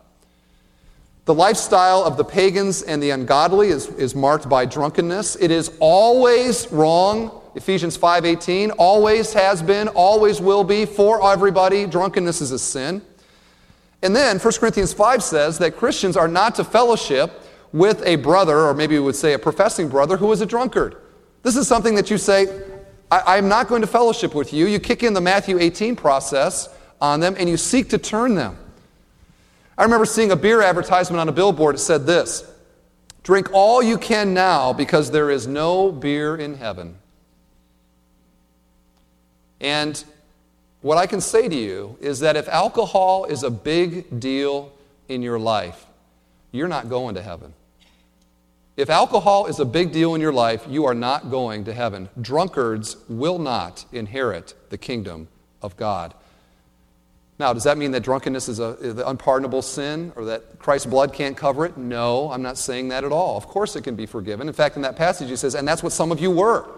The 1.26 1.34
lifestyle 1.34 2.02
of 2.02 2.16
the 2.16 2.24
pagans 2.24 2.82
and 2.82 3.02
the 3.02 3.10
ungodly 3.10 3.68
is, 3.68 3.88
is 3.88 4.14
marked 4.14 4.48
by 4.48 4.64
drunkenness. 4.64 5.36
It 5.36 5.50
is 5.50 5.70
always 5.78 6.70
wrong. 6.72 7.42
Ephesians 7.54 7.96
5:18 7.98 8.72
always 8.78 9.32
has 9.32 9.62
been, 9.62 9.88
always 9.88 10.40
will 10.40 10.64
be 10.64 10.86
for 10.86 11.30
everybody. 11.30 11.86
Drunkenness 11.86 12.40
is 12.40 12.52
a 12.52 12.58
sin. 12.58 13.02
And 14.02 14.16
then 14.16 14.38
1 14.38 14.52
Corinthians 14.54 14.92
5 14.92 15.22
says 15.22 15.58
that 15.58 15.76
Christians 15.76 16.16
are 16.16 16.28
not 16.28 16.54
to 16.54 16.64
fellowship 16.64 17.42
with 17.72 18.02
a 18.04 18.16
brother, 18.16 18.66
or 18.66 18.74
maybe 18.74 18.94
we 18.94 19.04
would 19.04 19.16
say 19.16 19.34
a 19.34 19.38
professing 19.38 19.88
brother, 19.88 20.16
who 20.16 20.32
is 20.32 20.40
a 20.40 20.46
drunkard. 20.46 20.96
This 21.42 21.56
is 21.56 21.68
something 21.68 21.94
that 21.94 22.10
you 22.10 22.18
say, 22.18 22.62
I, 23.10 23.38
am 23.38 23.48
not 23.48 23.68
going 23.68 23.80
to 23.82 23.86
fellowship 23.86 24.34
with 24.34 24.52
you. 24.52 24.66
You 24.66 24.78
kick 24.78 25.02
in 25.02 25.14
the 25.14 25.20
Matthew 25.20 25.58
18 25.58 25.96
process 25.96 26.68
on 27.00 27.20
them 27.20 27.34
and 27.38 27.48
you 27.48 27.56
seek 27.56 27.88
to 27.90 27.98
turn 27.98 28.34
them. 28.34 28.56
I 29.80 29.84
remember 29.84 30.04
seeing 30.04 30.30
a 30.30 30.36
beer 30.36 30.60
advertisement 30.60 31.20
on 31.20 31.30
a 31.30 31.32
billboard. 31.32 31.74
It 31.76 31.78
said 31.78 32.04
this 32.04 32.44
Drink 33.22 33.48
all 33.54 33.82
you 33.82 33.96
can 33.96 34.34
now 34.34 34.74
because 34.74 35.10
there 35.10 35.30
is 35.30 35.46
no 35.46 35.90
beer 35.90 36.36
in 36.36 36.56
heaven. 36.56 36.96
And 39.58 40.04
what 40.82 40.98
I 40.98 41.06
can 41.06 41.22
say 41.22 41.48
to 41.48 41.56
you 41.56 41.96
is 41.98 42.20
that 42.20 42.36
if 42.36 42.46
alcohol 42.48 43.24
is 43.24 43.42
a 43.42 43.50
big 43.50 44.20
deal 44.20 44.70
in 45.08 45.22
your 45.22 45.38
life, 45.38 45.86
you're 46.52 46.68
not 46.68 46.90
going 46.90 47.14
to 47.14 47.22
heaven. 47.22 47.54
If 48.76 48.90
alcohol 48.90 49.46
is 49.46 49.60
a 49.60 49.64
big 49.64 49.92
deal 49.92 50.14
in 50.14 50.20
your 50.20 50.32
life, 50.32 50.66
you 50.68 50.84
are 50.84 50.94
not 50.94 51.30
going 51.30 51.64
to 51.64 51.72
heaven. 51.72 52.10
Drunkards 52.20 52.98
will 53.08 53.38
not 53.38 53.86
inherit 53.92 54.52
the 54.68 54.76
kingdom 54.76 55.28
of 55.62 55.74
God. 55.78 56.12
Now, 57.40 57.54
does 57.54 57.64
that 57.64 57.78
mean 57.78 57.90
that 57.92 58.02
drunkenness 58.02 58.50
is 58.50 58.58
an 58.58 59.00
unpardonable 59.00 59.62
sin 59.62 60.12
or 60.14 60.26
that 60.26 60.58
Christ's 60.58 60.84
blood 60.84 61.14
can't 61.14 61.34
cover 61.34 61.64
it? 61.64 61.78
No, 61.78 62.30
I'm 62.30 62.42
not 62.42 62.58
saying 62.58 62.88
that 62.88 63.02
at 63.02 63.12
all. 63.12 63.38
Of 63.38 63.46
course 63.46 63.76
it 63.76 63.82
can 63.82 63.96
be 63.96 64.04
forgiven. 64.04 64.46
In 64.46 64.52
fact, 64.52 64.76
in 64.76 64.82
that 64.82 64.94
passage 64.94 65.30
he 65.30 65.36
says, 65.36 65.54
and 65.54 65.66
that's 65.66 65.82
what 65.82 65.92
some 65.92 66.12
of 66.12 66.20
you 66.20 66.30
were. 66.30 66.68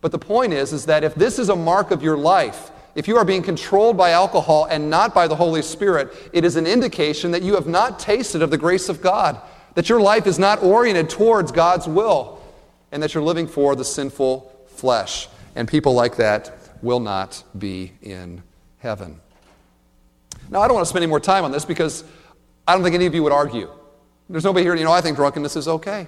But 0.00 0.10
the 0.10 0.18
point 0.18 0.54
is, 0.54 0.72
is 0.72 0.86
that 0.86 1.04
if 1.04 1.14
this 1.14 1.38
is 1.38 1.50
a 1.50 1.54
mark 1.54 1.90
of 1.90 2.02
your 2.02 2.16
life, 2.16 2.70
if 2.94 3.06
you 3.06 3.18
are 3.18 3.24
being 3.26 3.42
controlled 3.42 3.98
by 3.98 4.12
alcohol 4.12 4.64
and 4.64 4.88
not 4.88 5.14
by 5.14 5.28
the 5.28 5.36
Holy 5.36 5.60
Spirit, 5.60 6.10
it 6.32 6.42
is 6.42 6.56
an 6.56 6.66
indication 6.66 7.30
that 7.32 7.42
you 7.42 7.54
have 7.54 7.66
not 7.66 7.98
tasted 7.98 8.40
of 8.40 8.50
the 8.50 8.56
grace 8.56 8.88
of 8.88 9.02
God, 9.02 9.38
that 9.74 9.90
your 9.90 10.00
life 10.00 10.26
is 10.26 10.38
not 10.38 10.62
oriented 10.62 11.10
towards 11.10 11.52
God's 11.52 11.86
will, 11.86 12.42
and 12.92 13.02
that 13.02 13.12
you're 13.12 13.22
living 13.22 13.46
for 13.46 13.76
the 13.76 13.84
sinful 13.84 14.50
flesh. 14.68 15.28
And 15.54 15.68
people 15.68 15.92
like 15.92 16.16
that 16.16 16.50
will 16.80 17.00
not 17.00 17.44
be 17.58 17.92
in 18.00 18.42
heaven. 18.78 19.21
Now, 20.52 20.60
I 20.60 20.68
don't 20.68 20.74
want 20.74 20.84
to 20.84 20.90
spend 20.90 21.02
any 21.02 21.08
more 21.08 21.18
time 21.18 21.44
on 21.44 21.50
this 21.50 21.64
because 21.64 22.04
I 22.68 22.74
don't 22.74 22.82
think 22.82 22.94
any 22.94 23.06
of 23.06 23.14
you 23.14 23.22
would 23.22 23.32
argue. 23.32 23.70
There's 24.28 24.44
nobody 24.44 24.66
here, 24.66 24.74
you 24.74 24.84
know, 24.84 24.92
I 24.92 25.00
think 25.00 25.16
drunkenness 25.16 25.56
is 25.56 25.66
okay. 25.66 26.06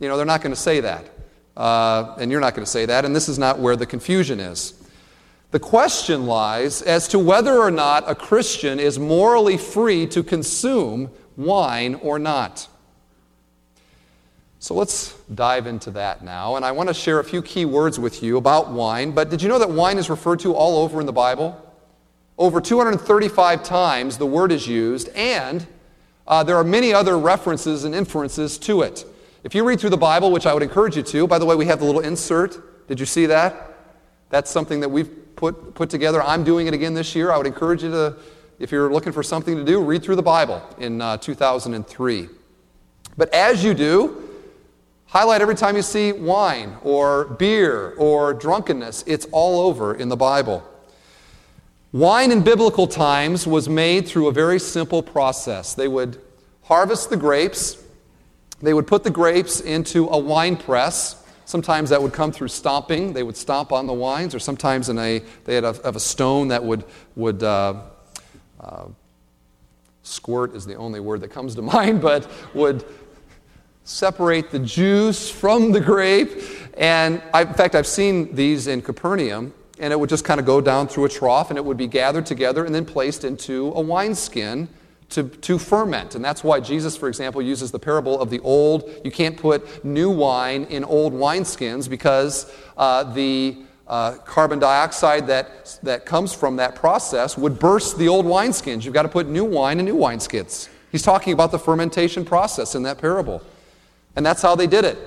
You 0.00 0.08
know, 0.08 0.16
they're 0.16 0.24
not 0.24 0.40
going 0.40 0.54
to 0.54 0.60
say 0.60 0.80
that. 0.80 1.04
Uh, 1.54 2.16
and 2.18 2.30
you're 2.30 2.40
not 2.40 2.54
going 2.54 2.64
to 2.64 2.70
say 2.70 2.86
that, 2.86 3.04
and 3.04 3.14
this 3.14 3.28
is 3.28 3.38
not 3.38 3.58
where 3.58 3.76
the 3.76 3.84
confusion 3.84 4.40
is. 4.40 4.82
The 5.50 5.58
question 5.58 6.24
lies 6.24 6.80
as 6.80 7.06
to 7.08 7.18
whether 7.18 7.54
or 7.58 7.70
not 7.70 8.10
a 8.10 8.14
Christian 8.14 8.80
is 8.80 8.98
morally 8.98 9.58
free 9.58 10.06
to 10.06 10.22
consume 10.22 11.10
wine 11.36 11.96
or 11.96 12.18
not. 12.18 12.68
So 14.58 14.74
let's 14.74 15.12
dive 15.34 15.66
into 15.66 15.90
that 15.92 16.24
now. 16.24 16.56
And 16.56 16.64
I 16.64 16.72
want 16.72 16.88
to 16.88 16.94
share 16.94 17.20
a 17.20 17.24
few 17.24 17.42
key 17.42 17.66
words 17.66 18.00
with 18.00 18.22
you 18.22 18.38
about 18.38 18.70
wine. 18.70 19.12
But 19.12 19.28
did 19.28 19.42
you 19.42 19.50
know 19.50 19.58
that 19.58 19.70
wine 19.70 19.98
is 19.98 20.08
referred 20.08 20.40
to 20.40 20.54
all 20.54 20.78
over 20.78 20.98
in 20.98 21.06
the 21.06 21.12
Bible? 21.12 21.62
Over 22.38 22.60
235 22.60 23.62
times 23.62 24.18
the 24.18 24.26
word 24.26 24.52
is 24.52 24.66
used, 24.66 25.08
and 25.10 25.66
uh, 26.26 26.42
there 26.42 26.56
are 26.56 26.64
many 26.64 26.92
other 26.92 27.18
references 27.18 27.84
and 27.84 27.94
inferences 27.94 28.58
to 28.58 28.82
it. 28.82 29.04
If 29.44 29.54
you 29.54 29.66
read 29.66 29.80
through 29.80 29.90
the 29.90 29.96
Bible, 29.96 30.30
which 30.30 30.46
I 30.46 30.52
would 30.52 30.62
encourage 30.62 30.96
you 30.96 31.02
to, 31.04 31.26
by 31.26 31.38
the 31.38 31.46
way, 31.46 31.54
we 31.54 31.66
have 31.66 31.78
the 31.78 31.84
little 31.84 32.00
insert. 32.00 32.88
Did 32.88 33.00
you 33.00 33.06
see 33.06 33.26
that? 33.26 33.74
That's 34.28 34.50
something 34.50 34.80
that 34.80 34.88
we've 34.88 35.36
put, 35.36 35.74
put 35.74 35.88
together. 35.88 36.22
I'm 36.22 36.44
doing 36.44 36.66
it 36.66 36.74
again 36.74 36.94
this 36.94 37.14
year. 37.14 37.32
I 37.32 37.38
would 37.38 37.46
encourage 37.46 37.82
you 37.82 37.90
to, 37.90 38.16
if 38.58 38.72
you're 38.72 38.92
looking 38.92 39.12
for 39.12 39.22
something 39.22 39.56
to 39.56 39.64
do, 39.64 39.82
read 39.82 40.02
through 40.02 40.16
the 40.16 40.22
Bible 40.22 40.62
in 40.78 41.00
uh, 41.00 41.16
2003. 41.18 42.28
But 43.16 43.32
as 43.32 43.62
you 43.62 43.72
do, 43.72 44.26
Highlight 45.08 45.40
every 45.40 45.54
time 45.54 45.76
you 45.76 45.82
see 45.82 46.12
wine 46.12 46.76
or 46.82 47.24
beer 47.24 47.94
or 47.96 48.34
drunkenness. 48.34 49.04
It's 49.06 49.26
all 49.30 49.60
over 49.66 49.94
in 49.94 50.08
the 50.08 50.16
Bible. 50.16 50.68
Wine 51.96 52.30
in 52.30 52.42
biblical 52.42 52.86
times 52.86 53.46
was 53.46 53.70
made 53.70 54.06
through 54.06 54.28
a 54.28 54.32
very 54.32 54.58
simple 54.58 55.02
process. 55.02 55.72
They 55.72 55.88
would 55.88 56.20
harvest 56.64 57.08
the 57.08 57.16
grapes, 57.16 57.82
they 58.60 58.74
would 58.74 58.86
put 58.86 59.02
the 59.02 59.10
grapes 59.10 59.60
into 59.60 60.06
a 60.08 60.18
wine 60.18 60.58
press. 60.58 61.24
Sometimes 61.46 61.88
that 61.88 62.02
would 62.02 62.12
come 62.12 62.32
through 62.32 62.48
stomping. 62.48 63.14
They 63.14 63.22
would 63.22 63.36
stomp 63.36 63.72
on 63.72 63.86
the 63.86 63.94
wines, 63.94 64.34
or 64.34 64.38
sometimes 64.38 64.90
in 64.90 64.98
a, 64.98 65.22
they 65.46 65.54
had 65.54 65.64
a, 65.64 65.88
a 65.88 65.98
stone 65.98 66.48
that 66.48 66.62
would, 66.62 66.84
would 67.14 67.42
uh, 67.42 67.80
uh, 68.60 68.88
squirt 70.02 70.54
is 70.54 70.66
the 70.66 70.74
only 70.74 71.00
word 71.00 71.22
that 71.22 71.30
comes 71.30 71.54
to 71.54 71.62
mind, 71.76 72.02
but 72.02 72.30
would 72.52 72.84
separate 73.84 74.50
the 74.50 74.58
juice 74.58 75.30
from 75.30 75.72
the 75.72 75.80
grape. 75.80 76.42
And 76.76 77.22
I, 77.32 77.44
in 77.44 77.54
fact, 77.54 77.74
I've 77.74 77.86
seen 77.86 78.34
these 78.34 78.66
in 78.66 78.82
Capernaum, 78.82 79.54
and 79.78 79.92
it 79.92 80.00
would 80.00 80.08
just 80.08 80.24
kind 80.24 80.40
of 80.40 80.46
go 80.46 80.60
down 80.60 80.88
through 80.88 81.04
a 81.04 81.08
trough, 81.08 81.50
and 81.50 81.58
it 81.58 81.64
would 81.64 81.76
be 81.76 81.86
gathered 81.86 82.26
together 82.26 82.64
and 82.64 82.74
then 82.74 82.84
placed 82.84 83.24
into 83.24 83.72
a 83.74 83.80
wineskin 83.80 84.68
to, 85.10 85.28
to 85.28 85.58
ferment. 85.58 86.14
And 86.14 86.24
that's 86.24 86.42
why 86.42 86.60
Jesus, 86.60 86.96
for 86.96 87.08
example, 87.08 87.40
uses 87.40 87.70
the 87.70 87.78
parable 87.78 88.20
of 88.20 88.30
the 88.30 88.40
old. 88.40 88.90
You 89.04 89.10
can't 89.10 89.36
put 89.36 89.84
new 89.84 90.10
wine 90.10 90.64
in 90.64 90.84
old 90.84 91.12
wineskins 91.12 91.88
because 91.88 92.52
uh, 92.76 93.04
the 93.04 93.58
uh, 93.86 94.14
carbon 94.24 94.58
dioxide 94.58 95.26
that, 95.28 95.78
that 95.82 96.04
comes 96.06 96.32
from 96.32 96.56
that 96.56 96.74
process 96.74 97.38
would 97.38 97.58
burst 97.58 97.98
the 97.98 98.08
old 98.08 98.26
wineskins. 98.26 98.84
You've 98.84 98.94
got 98.94 99.02
to 99.02 99.08
put 99.08 99.28
new 99.28 99.44
wine 99.44 99.78
in 99.78 99.84
new 99.84 99.96
wineskins. 99.96 100.68
He's 100.90 101.02
talking 101.02 101.32
about 101.32 101.52
the 101.52 101.58
fermentation 101.58 102.24
process 102.24 102.74
in 102.74 102.82
that 102.82 102.98
parable. 102.98 103.42
And 104.16 104.24
that's 104.24 104.42
how 104.42 104.56
they 104.56 104.66
did 104.66 104.84
it. 104.84 104.98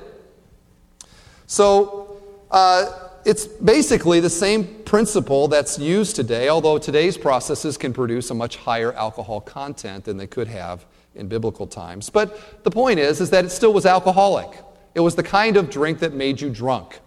So 1.47 2.21
uh, 2.51 3.08
it's 3.29 3.45
basically 3.45 4.19
the 4.19 4.29
same 4.29 4.65
principle 4.85 5.47
that's 5.47 5.77
used 5.77 6.15
today, 6.15 6.49
although 6.49 6.79
today's 6.79 7.15
processes 7.15 7.77
can 7.77 7.93
produce 7.93 8.31
a 8.31 8.33
much 8.33 8.55
higher 8.55 8.91
alcohol 8.93 9.39
content 9.39 10.03
than 10.05 10.17
they 10.17 10.25
could 10.25 10.47
have 10.47 10.83
in 11.13 11.27
biblical 11.27 11.67
times. 11.67 12.09
But 12.09 12.63
the 12.63 12.71
point 12.71 12.97
is, 12.97 13.21
is 13.21 13.29
that 13.29 13.45
it 13.45 13.51
still 13.51 13.71
was 13.71 13.85
alcoholic. 13.85 14.63
It 14.95 15.01
was 15.01 15.13
the 15.13 15.21
kind 15.21 15.57
of 15.57 15.69
drink 15.69 15.99
that 15.99 16.15
made 16.15 16.41
you 16.41 16.49
drunk. 16.49 17.01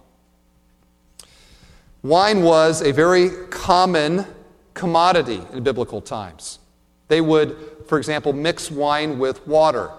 Wine 2.04 2.44
was 2.44 2.82
a 2.82 2.92
very 2.92 3.28
common 3.50 4.24
commodity 4.74 5.42
in 5.52 5.64
biblical 5.64 6.00
times. 6.00 6.60
They 7.08 7.20
would, 7.20 7.56
for 7.88 7.98
example, 7.98 8.32
mix 8.32 8.70
wine 8.70 9.18
with 9.18 9.44
water 9.48 9.90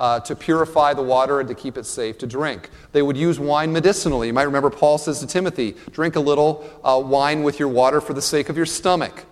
uh, 0.00 0.18
to 0.18 0.34
purify 0.34 0.94
the 0.94 1.02
water 1.02 1.40
and 1.40 1.48
to 1.48 1.54
keep 1.54 1.76
it 1.76 1.84
safe 1.84 2.16
to 2.16 2.26
drink. 2.26 2.70
They 2.92 3.02
would 3.02 3.18
use 3.18 3.38
wine 3.38 3.70
medicinally. 3.70 4.28
You 4.28 4.32
might 4.32 4.44
remember 4.44 4.70
Paul 4.70 4.96
says 4.96 5.20
to 5.20 5.26
Timothy, 5.26 5.76
drink 5.92 6.16
a 6.16 6.20
little 6.20 6.68
uh, 6.82 6.98
wine 7.04 7.42
with 7.42 7.58
your 7.58 7.68
water 7.68 8.00
for 8.00 8.14
the 8.14 8.22
sake 8.22 8.48
of 8.48 8.56
your 8.56 8.64
stomach. 8.64 9.26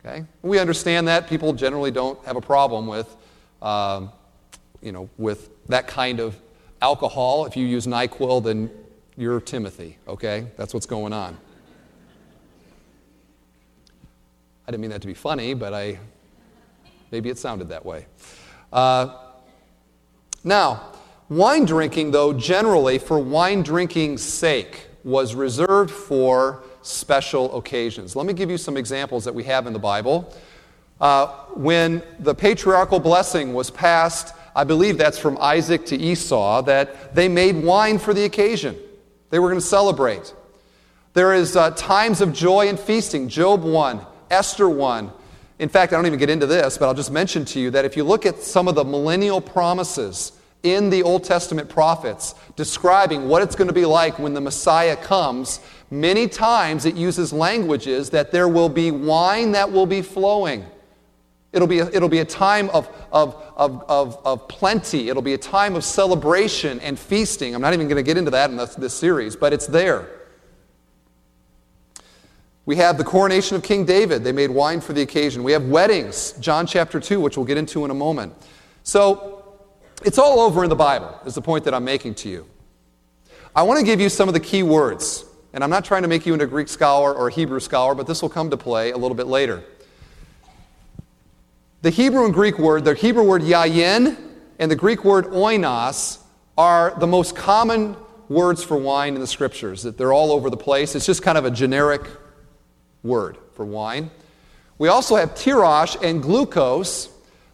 Okay? 0.00 0.24
We 0.40 0.58
understand 0.58 1.06
that. 1.08 1.28
People 1.28 1.52
generally 1.52 1.90
don't 1.90 2.18
have 2.24 2.36
a 2.36 2.40
problem 2.40 2.86
with, 2.86 3.14
um, 3.60 4.10
you 4.80 4.90
know, 4.90 5.10
with 5.18 5.50
that 5.68 5.86
kind 5.86 6.18
of 6.18 6.34
alcohol. 6.80 7.44
If 7.44 7.54
you 7.54 7.66
use 7.66 7.86
NyQuil, 7.86 8.42
then 8.42 8.70
you're 9.18 9.40
Timothy, 9.40 9.98
okay? 10.08 10.46
That's 10.56 10.72
what's 10.72 10.86
going 10.86 11.12
on. 11.12 11.36
I 14.66 14.70
didn't 14.70 14.80
mean 14.80 14.90
that 14.90 15.02
to 15.02 15.06
be 15.06 15.14
funny, 15.14 15.52
but 15.52 15.74
I 15.74 15.98
maybe 17.10 17.28
it 17.28 17.36
sounded 17.36 17.68
that 17.68 17.84
way. 17.84 18.06
Uh, 18.72 19.25
now, 20.44 20.92
wine 21.28 21.64
drinking, 21.64 22.10
though, 22.12 22.32
generally 22.32 22.98
for 22.98 23.18
wine 23.18 23.62
drinking's 23.62 24.22
sake, 24.22 24.86
was 25.04 25.34
reserved 25.34 25.90
for 25.90 26.62
special 26.82 27.56
occasions. 27.56 28.16
Let 28.16 28.26
me 28.26 28.32
give 28.32 28.50
you 28.50 28.58
some 28.58 28.76
examples 28.76 29.24
that 29.24 29.34
we 29.34 29.44
have 29.44 29.66
in 29.66 29.72
the 29.72 29.78
Bible. 29.78 30.32
Uh, 31.00 31.26
when 31.54 32.02
the 32.20 32.34
patriarchal 32.34 33.00
blessing 33.00 33.54
was 33.54 33.70
passed, 33.70 34.34
I 34.54 34.64
believe 34.64 34.96
that's 34.96 35.18
from 35.18 35.36
Isaac 35.40 35.84
to 35.86 35.96
Esau, 35.96 36.62
that 36.62 37.14
they 37.14 37.28
made 37.28 37.56
wine 37.62 37.98
for 37.98 38.14
the 38.14 38.24
occasion. 38.24 38.76
They 39.30 39.38
were 39.38 39.48
going 39.48 39.60
to 39.60 39.66
celebrate. 39.66 40.34
There 41.12 41.34
is 41.34 41.56
uh, 41.56 41.72
times 41.72 42.20
of 42.20 42.32
joy 42.32 42.68
and 42.68 42.78
feasting. 42.78 43.28
Job 43.28 43.62
1, 43.62 44.00
Esther 44.30 44.68
1, 44.68 45.12
in 45.58 45.68
fact, 45.68 45.92
I 45.92 45.96
don't 45.96 46.06
even 46.06 46.18
get 46.18 46.30
into 46.30 46.46
this, 46.46 46.76
but 46.76 46.86
I'll 46.86 46.94
just 46.94 47.10
mention 47.10 47.44
to 47.46 47.60
you 47.60 47.70
that 47.70 47.84
if 47.84 47.96
you 47.96 48.04
look 48.04 48.26
at 48.26 48.38
some 48.38 48.68
of 48.68 48.74
the 48.74 48.84
millennial 48.84 49.40
promises 49.40 50.32
in 50.62 50.90
the 50.90 51.02
Old 51.02 51.24
Testament 51.24 51.68
prophets 51.68 52.34
describing 52.56 53.28
what 53.28 53.42
it's 53.42 53.54
going 53.54 53.68
to 53.68 53.74
be 53.74 53.86
like 53.86 54.18
when 54.18 54.34
the 54.34 54.40
Messiah 54.40 54.96
comes, 54.96 55.60
many 55.90 56.28
times 56.28 56.84
it 56.84 56.94
uses 56.94 57.32
languages 57.32 58.10
that 58.10 58.32
there 58.32 58.48
will 58.48 58.68
be 58.68 58.90
wine 58.90 59.52
that 59.52 59.70
will 59.70 59.86
be 59.86 60.02
flowing. 60.02 60.64
It'll 61.52 61.68
be 61.68 61.78
a, 61.78 61.86
it'll 61.86 62.10
be 62.10 62.18
a 62.18 62.24
time 62.24 62.68
of, 62.70 62.86
of, 63.10 63.34
of, 63.56 63.82
of, 63.88 64.18
of 64.26 64.48
plenty. 64.48 65.08
It'll 65.08 65.22
be 65.22 65.32
a 65.32 65.38
time 65.38 65.74
of 65.74 65.84
celebration 65.84 66.80
and 66.80 66.98
feasting. 66.98 67.54
I'm 67.54 67.62
not 67.62 67.72
even 67.72 67.88
going 67.88 67.96
to 67.96 68.02
get 68.02 68.18
into 68.18 68.32
that 68.32 68.50
in 68.50 68.56
this, 68.56 68.74
this 68.74 68.92
series, 68.92 69.36
but 69.36 69.54
it's 69.54 69.66
there. 69.66 70.06
We 72.66 72.74
have 72.76 72.98
the 72.98 73.04
coronation 73.04 73.56
of 73.56 73.62
King 73.62 73.84
David. 73.84 74.24
They 74.24 74.32
made 74.32 74.50
wine 74.50 74.80
for 74.80 74.92
the 74.92 75.02
occasion. 75.02 75.44
We 75.44 75.52
have 75.52 75.66
weddings, 75.66 76.32
John 76.32 76.66
chapter 76.66 76.98
2, 76.98 77.20
which 77.20 77.36
we'll 77.36 77.46
get 77.46 77.56
into 77.56 77.84
in 77.84 77.92
a 77.92 77.94
moment. 77.94 78.34
So 78.82 79.44
it's 80.04 80.18
all 80.18 80.40
over 80.40 80.64
in 80.64 80.68
the 80.68 80.76
Bible, 80.76 81.16
is 81.24 81.36
the 81.36 81.42
point 81.42 81.64
that 81.64 81.74
I'm 81.74 81.84
making 81.84 82.16
to 82.16 82.28
you. 82.28 82.46
I 83.54 83.62
want 83.62 83.78
to 83.78 83.86
give 83.86 84.00
you 84.00 84.08
some 84.08 84.28
of 84.28 84.34
the 84.34 84.40
key 84.40 84.64
words. 84.64 85.24
And 85.52 85.62
I'm 85.62 85.70
not 85.70 85.84
trying 85.84 86.02
to 86.02 86.08
make 86.08 86.26
you 86.26 86.32
into 86.32 86.44
a 86.44 86.48
Greek 86.48 86.66
scholar 86.66 87.14
or 87.14 87.28
a 87.28 87.32
Hebrew 87.32 87.60
scholar, 87.60 87.94
but 87.94 88.06
this 88.08 88.20
will 88.20 88.28
come 88.28 88.50
to 88.50 88.56
play 88.56 88.90
a 88.90 88.96
little 88.98 89.14
bit 89.14 89.28
later. 89.28 89.62
The 91.82 91.90
Hebrew 91.90 92.24
and 92.24 92.34
Greek 92.34 92.58
word, 92.58 92.84
the 92.84 92.94
Hebrew 92.94 93.22
word 93.22 93.42
yayin 93.42 94.18
and 94.58 94.70
the 94.70 94.76
Greek 94.76 95.04
word 95.04 95.26
oinos, 95.26 96.18
are 96.58 96.94
the 96.98 97.06
most 97.06 97.36
common 97.36 97.96
words 98.28 98.64
for 98.64 98.76
wine 98.76 99.14
in 99.14 99.20
the 99.20 99.26
scriptures. 99.26 99.84
That 99.84 99.96
they're 99.96 100.12
all 100.12 100.32
over 100.32 100.50
the 100.50 100.56
place. 100.56 100.96
It's 100.96 101.06
just 101.06 101.22
kind 101.22 101.38
of 101.38 101.44
a 101.44 101.50
generic 101.50 102.02
word 103.06 103.38
for 103.54 103.64
wine. 103.64 104.10
We 104.78 104.88
also 104.88 105.16
have 105.16 105.34
tirosh 105.34 106.02
and 106.02 106.22
gleukos. 106.22 107.08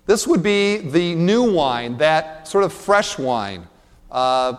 This 0.07 0.27
would 0.27 0.43
be 0.43 0.79
the 0.79 1.15
new 1.15 1.53
wine, 1.53 1.99
that 1.99 2.49
sort 2.49 2.65
of 2.65 2.73
fresh 2.73 3.19
wine. 3.19 3.69
Uh, 4.11 4.55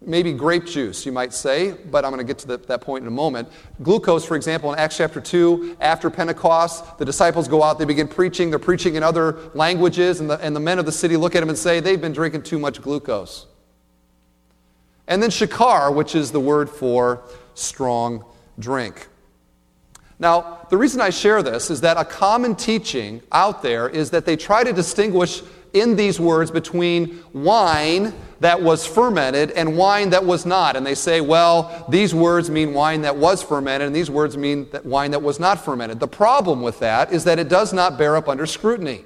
maybe 0.00 0.32
grape 0.32 0.66
juice, 0.66 1.06
you 1.06 1.12
might 1.12 1.32
say, 1.32 1.72
but 1.72 2.04
I'm 2.04 2.10
going 2.10 2.24
to 2.24 2.26
get 2.26 2.38
to 2.40 2.48
the, 2.48 2.56
that 2.58 2.80
point 2.80 3.02
in 3.02 3.08
a 3.08 3.12
moment. 3.12 3.48
Gleukos, 3.82 4.26
for 4.26 4.36
example, 4.36 4.72
in 4.72 4.78
Acts 4.78 4.96
chapter 4.96 5.20
2, 5.20 5.76
after 5.80 6.10
Pentecost, 6.10 6.98
the 6.98 7.04
disciples 7.04 7.48
go 7.48 7.62
out, 7.62 7.78
they 7.78 7.84
begin 7.84 8.08
preaching, 8.08 8.50
they're 8.50 8.58
preaching 8.58 8.96
in 8.96 9.02
other 9.02 9.38
languages, 9.54 10.20
and 10.20 10.28
the, 10.28 10.38
and 10.40 10.54
the 10.54 10.60
men 10.60 10.78
of 10.78 10.86
the 10.86 10.92
city 10.92 11.16
look 11.16 11.34
at 11.34 11.40
them 11.40 11.48
and 11.48 11.58
say, 11.58 11.80
They've 11.80 12.00
been 12.00 12.12
drinking 12.12 12.42
too 12.42 12.58
much 12.58 12.80
gleukos. 12.80 13.46
And 15.06 15.22
then 15.22 15.30
shakar, 15.30 15.94
which 15.94 16.14
is 16.14 16.32
the 16.32 16.40
word 16.40 16.68
for 16.68 17.22
strong 17.54 18.24
drink. 18.58 19.08
Now, 20.22 20.64
the 20.70 20.76
reason 20.76 21.00
I 21.00 21.10
share 21.10 21.42
this 21.42 21.68
is 21.68 21.80
that 21.80 21.96
a 21.96 22.04
common 22.04 22.54
teaching 22.54 23.22
out 23.32 23.60
there 23.60 23.88
is 23.88 24.10
that 24.10 24.24
they 24.24 24.36
try 24.36 24.62
to 24.62 24.72
distinguish 24.72 25.42
in 25.72 25.96
these 25.96 26.20
words 26.20 26.48
between 26.48 27.24
wine 27.32 28.14
that 28.38 28.62
was 28.62 28.86
fermented 28.86 29.50
and 29.50 29.76
wine 29.76 30.10
that 30.10 30.24
was 30.24 30.46
not. 30.46 30.76
And 30.76 30.86
they 30.86 30.94
say, 30.94 31.20
well, 31.20 31.84
these 31.88 32.14
words 32.14 32.50
mean 32.50 32.72
wine 32.72 33.02
that 33.02 33.16
was 33.16 33.42
fermented, 33.42 33.88
and 33.88 33.96
these 33.96 34.10
words 34.10 34.36
mean 34.36 34.68
that 34.70 34.86
wine 34.86 35.10
that 35.10 35.22
was 35.22 35.40
not 35.40 35.64
fermented. 35.64 35.98
The 35.98 36.06
problem 36.06 36.62
with 36.62 36.78
that 36.78 37.12
is 37.12 37.24
that 37.24 37.40
it 37.40 37.48
does 37.48 37.72
not 37.72 37.98
bear 37.98 38.14
up 38.14 38.28
under 38.28 38.46
scrutiny. 38.46 39.04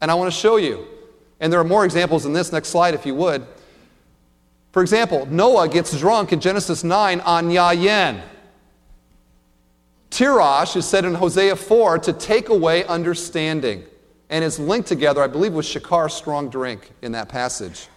And 0.00 0.08
I 0.08 0.14
want 0.14 0.32
to 0.32 0.38
show 0.38 0.56
you. 0.56 0.86
And 1.40 1.52
there 1.52 1.58
are 1.58 1.64
more 1.64 1.84
examples 1.84 2.26
in 2.26 2.32
this. 2.32 2.52
Next 2.52 2.68
slide, 2.68 2.94
if 2.94 3.06
you 3.06 3.16
would. 3.16 3.44
For 4.70 4.82
example, 4.82 5.26
Noah 5.26 5.68
gets 5.68 5.98
drunk 5.98 6.32
in 6.32 6.38
Genesis 6.38 6.84
9 6.84 7.20
on 7.22 7.48
Yayin. 7.48 8.22
Tirosh 10.10 10.76
is 10.76 10.86
said 10.86 11.04
in 11.04 11.14
Hosea 11.14 11.56
4 11.56 11.98
to 12.00 12.12
take 12.12 12.48
away 12.48 12.84
understanding 12.84 13.84
and 14.30 14.44
is 14.44 14.58
linked 14.58 14.88
together, 14.88 15.22
I 15.22 15.26
believe, 15.26 15.52
with 15.52 15.66
shakar, 15.66 16.10
strong 16.10 16.48
drink, 16.48 16.90
in 17.02 17.12
that 17.12 17.28
passage. 17.28 17.88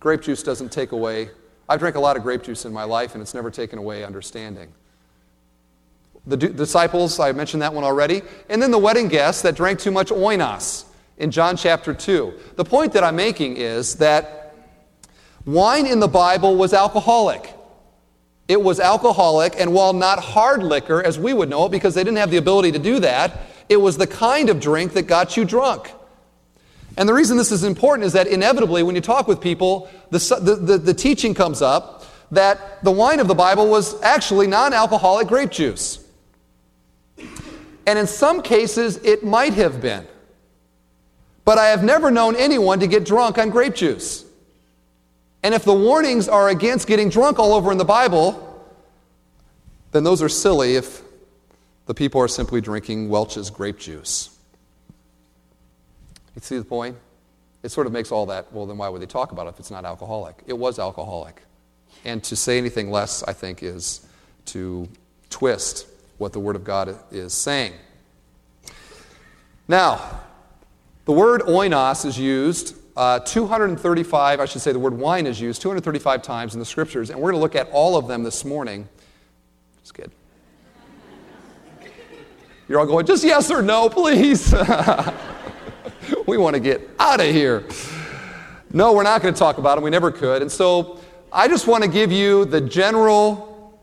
Grape 0.00 0.22
juice 0.22 0.42
doesn't 0.42 0.72
take 0.72 0.92
away. 0.92 1.30
I've 1.68 1.78
drank 1.78 1.96
a 1.96 2.00
lot 2.00 2.16
of 2.16 2.22
grape 2.22 2.42
juice 2.42 2.64
in 2.64 2.72
my 2.72 2.84
life, 2.84 3.14
and 3.14 3.22
it's 3.22 3.34
never 3.34 3.50
taken 3.50 3.78
away 3.78 4.04
understanding. 4.04 4.72
The 6.26 6.36
d- 6.36 6.48
disciples, 6.48 7.18
I 7.18 7.32
mentioned 7.32 7.62
that 7.62 7.72
one 7.72 7.84
already. 7.84 8.22
And 8.48 8.60
then 8.60 8.70
the 8.70 8.78
wedding 8.78 9.08
guests 9.08 9.42
that 9.42 9.54
drank 9.54 9.78
too 9.78 9.90
much 9.90 10.08
oinos 10.08 10.84
in 11.18 11.30
John 11.30 11.56
chapter 11.56 11.94
2. 11.94 12.34
The 12.56 12.64
point 12.64 12.92
that 12.94 13.04
I'm 13.04 13.16
making 13.16 13.56
is 13.56 13.96
that 13.96 14.54
wine 15.46 15.86
in 15.86 16.00
the 16.00 16.08
Bible 16.08 16.56
was 16.56 16.72
alcoholic. 16.72 17.53
It 18.46 18.60
was 18.60 18.78
alcoholic, 18.78 19.54
and 19.58 19.72
while 19.72 19.92
not 19.92 20.18
hard 20.18 20.62
liquor 20.62 21.02
as 21.02 21.18
we 21.18 21.32
would 21.32 21.48
know 21.48 21.64
it, 21.66 21.70
because 21.70 21.94
they 21.94 22.04
didn't 22.04 22.18
have 22.18 22.30
the 22.30 22.36
ability 22.36 22.72
to 22.72 22.78
do 22.78 23.00
that, 23.00 23.40
it 23.68 23.78
was 23.78 23.96
the 23.96 24.06
kind 24.06 24.50
of 24.50 24.60
drink 24.60 24.92
that 24.92 25.02
got 25.02 25.36
you 25.36 25.44
drunk. 25.44 25.90
And 26.96 27.08
the 27.08 27.14
reason 27.14 27.36
this 27.36 27.50
is 27.50 27.64
important 27.64 28.06
is 28.06 28.12
that 28.12 28.26
inevitably, 28.26 28.82
when 28.82 28.94
you 28.94 29.00
talk 29.00 29.26
with 29.26 29.40
people, 29.40 29.90
the, 30.10 30.18
the, 30.40 30.54
the, 30.56 30.78
the 30.78 30.94
teaching 30.94 31.34
comes 31.34 31.62
up 31.62 32.04
that 32.30 32.82
the 32.84 32.90
wine 32.90 33.20
of 33.20 33.28
the 33.28 33.34
Bible 33.34 33.68
was 33.68 34.00
actually 34.02 34.46
non 34.46 34.72
alcoholic 34.72 35.28
grape 35.28 35.50
juice. 35.50 36.04
And 37.86 37.98
in 37.98 38.06
some 38.06 38.42
cases, 38.42 38.96
it 38.98 39.24
might 39.24 39.54
have 39.54 39.80
been. 39.80 40.06
But 41.44 41.58
I 41.58 41.66
have 41.66 41.84
never 41.84 42.10
known 42.10 42.36
anyone 42.36 42.80
to 42.80 42.86
get 42.86 43.04
drunk 43.04 43.38
on 43.38 43.50
grape 43.50 43.74
juice. 43.74 44.24
And 45.44 45.54
if 45.54 45.62
the 45.64 45.74
warnings 45.74 46.26
are 46.26 46.48
against 46.48 46.88
getting 46.88 47.10
drunk 47.10 47.38
all 47.38 47.52
over 47.52 47.70
in 47.70 47.76
the 47.76 47.84
Bible, 47.84 48.66
then 49.92 50.02
those 50.02 50.22
are 50.22 50.28
silly 50.28 50.74
if 50.74 51.02
the 51.84 51.92
people 51.92 52.18
are 52.22 52.28
simply 52.28 52.62
drinking 52.62 53.10
Welch's 53.10 53.50
grape 53.50 53.78
juice. 53.78 54.36
You 56.34 56.40
see 56.40 56.56
the 56.56 56.64
point? 56.64 56.96
It 57.62 57.68
sort 57.68 57.86
of 57.86 57.92
makes 57.92 58.10
all 58.10 58.24
that, 58.26 58.50
well, 58.54 58.64
then 58.64 58.78
why 58.78 58.88
would 58.88 59.02
they 59.02 59.06
talk 59.06 59.32
about 59.32 59.46
it 59.46 59.50
if 59.50 59.60
it's 59.60 59.70
not 59.70 59.84
alcoholic? 59.84 60.36
It 60.46 60.54
was 60.54 60.78
alcoholic. 60.78 61.42
And 62.06 62.24
to 62.24 62.36
say 62.36 62.56
anything 62.56 62.90
less, 62.90 63.22
I 63.22 63.34
think, 63.34 63.62
is 63.62 64.06
to 64.46 64.88
twist 65.28 65.86
what 66.16 66.32
the 66.32 66.40
Word 66.40 66.56
of 66.56 66.64
God 66.64 66.98
is 67.12 67.34
saying. 67.34 67.74
Now, 69.68 70.20
the 71.04 71.12
word 71.12 71.42
oinos 71.42 72.06
is 72.06 72.18
used 72.18 72.76
uh, 72.96 73.18
235, 73.20 74.40
I 74.40 74.44
should 74.44 74.62
say 74.62 74.72
the 74.72 74.78
word 74.78 74.94
wine 74.94 75.26
is 75.26 75.40
used 75.40 75.60
235 75.62 76.22
times 76.22 76.54
in 76.54 76.60
the 76.60 76.66
scriptures, 76.66 77.10
and 77.10 77.18
we're 77.18 77.32
going 77.32 77.40
to 77.40 77.42
look 77.42 77.56
at 77.56 77.68
all 77.70 77.96
of 77.96 78.06
them 78.06 78.22
this 78.22 78.44
morning. 78.44 78.88
Just 79.80 79.94
kidding. 79.94 80.12
You're 82.68 82.80
all 82.80 82.86
going, 82.86 83.04
just 83.04 83.24
yes 83.24 83.50
or 83.50 83.62
no, 83.62 83.88
please. 83.88 84.52
we 86.26 86.38
want 86.38 86.54
to 86.54 86.60
get 86.60 86.88
out 86.98 87.20
of 87.20 87.26
here. 87.26 87.64
No, 88.72 88.92
we're 88.92 89.02
not 89.02 89.22
going 89.22 89.34
to 89.34 89.38
talk 89.38 89.58
about 89.58 89.74
them. 89.74 89.84
We 89.84 89.90
never 89.90 90.10
could. 90.10 90.42
And 90.42 90.50
so 90.50 90.98
I 91.32 91.48
just 91.48 91.66
want 91.66 91.84
to 91.84 91.90
give 91.90 92.10
you 92.10 92.44
the 92.44 92.60
general 92.60 93.78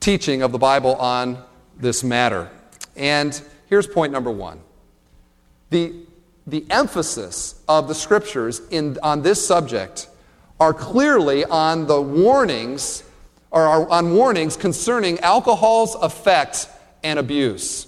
teaching 0.00 0.42
of 0.42 0.52
the 0.52 0.58
Bible 0.58 0.96
on 0.96 1.42
this 1.78 2.04
matter. 2.04 2.50
And 2.94 3.40
here's 3.68 3.86
point 3.86 4.12
number 4.12 4.30
one 4.30 4.60
the, 5.70 6.05
the 6.46 6.64
emphasis 6.70 7.60
of 7.68 7.88
the 7.88 7.94
scriptures 7.94 8.60
in, 8.70 8.98
on 9.02 9.22
this 9.22 9.44
subject 9.44 10.08
are 10.60 10.72
clearly 10.72 11.44
on 11.44 11.86
the 11.86 12.00
warnings 12.00 13.02
or 13.50 13.90
on 13.90 14.14
warnings 14.14 14.56
concerning 14.56 15.18
alcohol's 15.20 15.94
effect 15.96 16.68
and 17.02 17.18
abuse. 17.18 17.86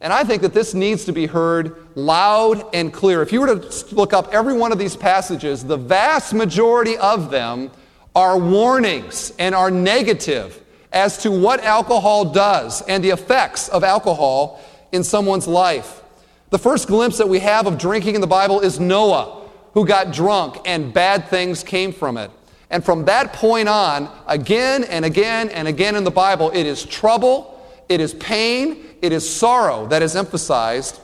And 0.00 0.12
I 0.12 0.22
think 0.22 0.42
that 0.42 0.54
this 0.54 0.74
needs 0.74 1.04
to 1.06 1.12
be 1.12 1.26
heard 1.26 1.76
loud 1.96 2.64
and 2.72 2.92
clear. 2.92 3.22
If 3.22 3.32
you 3.32 3.40
were 3.40 3.58
to 3.58 3.94
look 3.94 4.12
up 4.12 4.32
every 4.32 4.54
one 4.54 4.70
of 4.70 4.78
these 4.78 4.94
passages, 4.94 5.64
the 5.64 5.76
vast 5.76 6.32
majority 6.32 6.96
of 6.96 7.30
them 7.30 7.70
are 8.14 8.38
warnings 8.38 9.32
and 9.38 9.54
are 9.54 9.70
negative 9.70 10.62
as 10.92 11.18
to 11.18 11.30
what 11.30 11.64
alcohol 11.64 12.26
does 12.26 12.82
and 12.82 13.02
the 13.02 13.10
effects 13.10 13.68
of 13.68 13.82
alcohol 13.82 14.60
in 14.92 15.02
someone's 15.02 15.48
life. 15.48 16.02
The 16.50 16.58
first 16.58 16.88
glimpse 16.88 17.18
that 17.18 17.28
we 17.28 17.40
have 17.40 17.66
of 17.66 17.76
drinking 17.76 18.14
in 18.14 18.20
the 18.20 18.26
Bible 18.26 18.60
is 18.60 18.80
Noah, 18.80 19.46
who 19.74 19.86
got 19.86 20.12
drunk 20.12 20.56
and 20.64 20.92
bad 20.94 21.28
things 21.28 21.62
came 21.62 21.92
from 21.92 22.16
it. 22.16 22.30
And 22.70 22.82
from 22.82 23.04
that 23.04 23.32
point 23.34 23.68
on, 23.68 24.10
again 24.26 24.84
and 24.84 25.04
again 25.04 25.50
and 25.50 25.68
again 25.68 25.94
in 25.94 26.04
the 26.04 26.10
Bible, 26.10 26.50
it 26.54 26.66
is 26.66 26.84
trouble, 26.84 27.62
it 27.88 28.00
is 28.00 28.14
pain, 28.14 28.84
it 29.02 29.12
is 29.12 29.28
sorrow 29.28 29.86
that 29.88 30.02
is 30.02 30.16
emphasized 30.16 31.00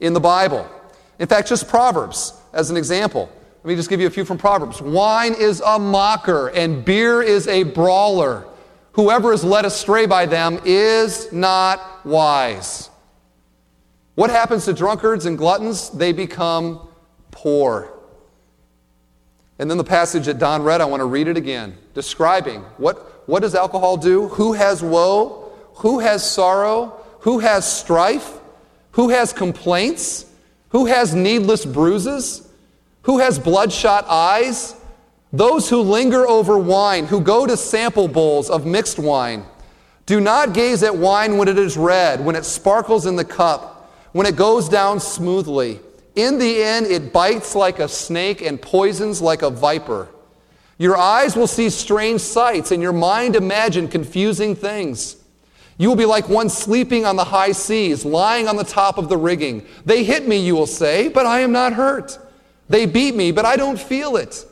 in 0.00 0.12
the 0.12 0.20
Bible. 0.20 0.68
In 1.18 1.28
fact, 1.28 1.48
just 1.48 1.68
Proverbs 1.68 2.32
as 2.52 2.70
an 2.70 2.76
example. 2.76 3.30
Let 3.62 3.70
me 3.70 3.76
just 3.76 3.88
give 3.88 4.00
you 4.00 4.06
a 4.06 4.10
few 4.10 4.24
from 4.24 4.38
Proverbs. 4.38 4.80
Wine 4.80 5.34
is 5.34 5.60
a 5.64 5.78
mocker, 5.78 6.48
and 6.48 6.84
beer 6.84 7.22
is 7.22 7.48
a 7.48 7.62
brawler. 7.64 8.46
Whoever 8.92 9.32
is 9.32 9.42
led 9.42 9.64
astray 9.64 10.06
by 10.06 10.26
them 10.26 10.60
is 10.64 11.32
not 11.32 12.04
wise. 12.04 12.90
What 14.16 14.30
happens 14.30 14.64
to 14.64 14.72
drunkards 14.72 15.26
and 15.26 15.38
gluttons? 15.38 15.90
They 15.90 16.12
become 16.12 16.88
poor. 17.30 17.92
And 19.58 19.70
then 19.70 19.78
the 19.78 19.84
passage 19.84 20.26
that 20.26 20.38
Don 20.38 20.62
read, 20.62 20.80
I 20.80 20.86
want 20.86 21.00
to 21.00 21.06
read 21.06 21.28
it 21.28 21.36
again, 21.36 21.76
describing 21.94 22.62
what, 22.78 23.28
what 23.28 23.40
does 23.40 23.54
alcohol 23.54 23.96
do? 23.96 24.28
Who 24.28 24.54
has 24.54 24.82
woe? 24.82 25.52
Who 25.76 25.98
has 26.00 26.28
sorrow? 26.28 26.98
Who 27.20 27.40
has 27.40 27.70
strife? 27.70 28.38
Who 28.92 29.10
has 29.10 29.32
complaints? 29.32 30.24
Who 30.70 30.86
has 30.86 31.14
needless 31.14 31.66
bruises? 31.66 32.48
Who 33.02 33.18
has 33.18 33.38
bloodshot 33.38 34.06
eyes? 34.08 34.74
Those 35.30 35.68
who 35.68 35.82
linger 35.82 36.26
over 36.26 36.56
wine, 36.56 37.04
who 37.04 37.20
go 37.20 37.46
to 37.46 37.56
sample 37.56 38.08
bowls 38.08 38.48
of 38.48 38.64
mixed 38.64 38.98
wine. 38.98 39.44
Do 40.06 40.20
not 40.20 40.54
gaze 40.54 40.82
at 40.82 40.96
wine 40.96 41.36
when 41.36 41.48
it 41.48 41.58
is 41.58 41.76
red, 41.76 42.24
when 42.24 42.36
it 42.36 42.44
sparkles 42.44 43.04
in 43.04 43.16
the 43.16 43.24
cup, 43.24 43.75
when 44.16 44.26
it 44.26 44.34
goes 44.34 44.66
down 44.66 44.98
smoothly. 44.98 45.78
In 46.14 46.38
the 46.38 46.62
end, 46.62 46.86
it 46.86 47.12
bites 47.12 47.54
like 47.54 47.80
a 47.80 47.86
snake 47.86 48.40
and 48.40 48.58
poisons 48.58 49.20
like 49.20 49.42
a 49.42 49.50
viper. 49.50 50.08
Your 50.78 50.96
eyes 50.96 51.36
will 51.36 51.46
see 51.46 51.68
strange 51.68 52.22
sights, 52.22 52.70
and 52.70 52.80
your 52.80 52.94
mind 52.94 53.36
imagine 53.36 53.88
confusing 53.88 54.56
things. 54.56 55.16
You 55.76 55.90
will 55.90 55.96
be 55.96 56.06
like 56.06 56.30
one 56.30 56.48
sleeping 56.48 57.04
on 57.04 57.16
the 57.16 57.24
high 57.24 57.52
seas, 57.52 58.06
lying 58.06 58.48
on 58.48 58.56
the 58.56 58.64
top 58.64 58.96
of 58.96 59.10
the 59.10 59.18
rigging. 59.18 59.66
They 59.84 60.02
hit 60.02 60.26
me, 60.26 60.38
you 60.38 60.56
will 60.56 60.66
say, 60.66 61.08
but 61.08 61.26
I 61.26 61.40
am 61.40 61.52
not 61.52 61.74
hurt. 61.74 62.18
They 62.70 62.86
beat 62.86 63.14
me, 63.14 63.32
but 63.32 63.44
I 63.44 63.56
don't 63.56 63.78
feel 63.78 64.16
it. 64.16 64.46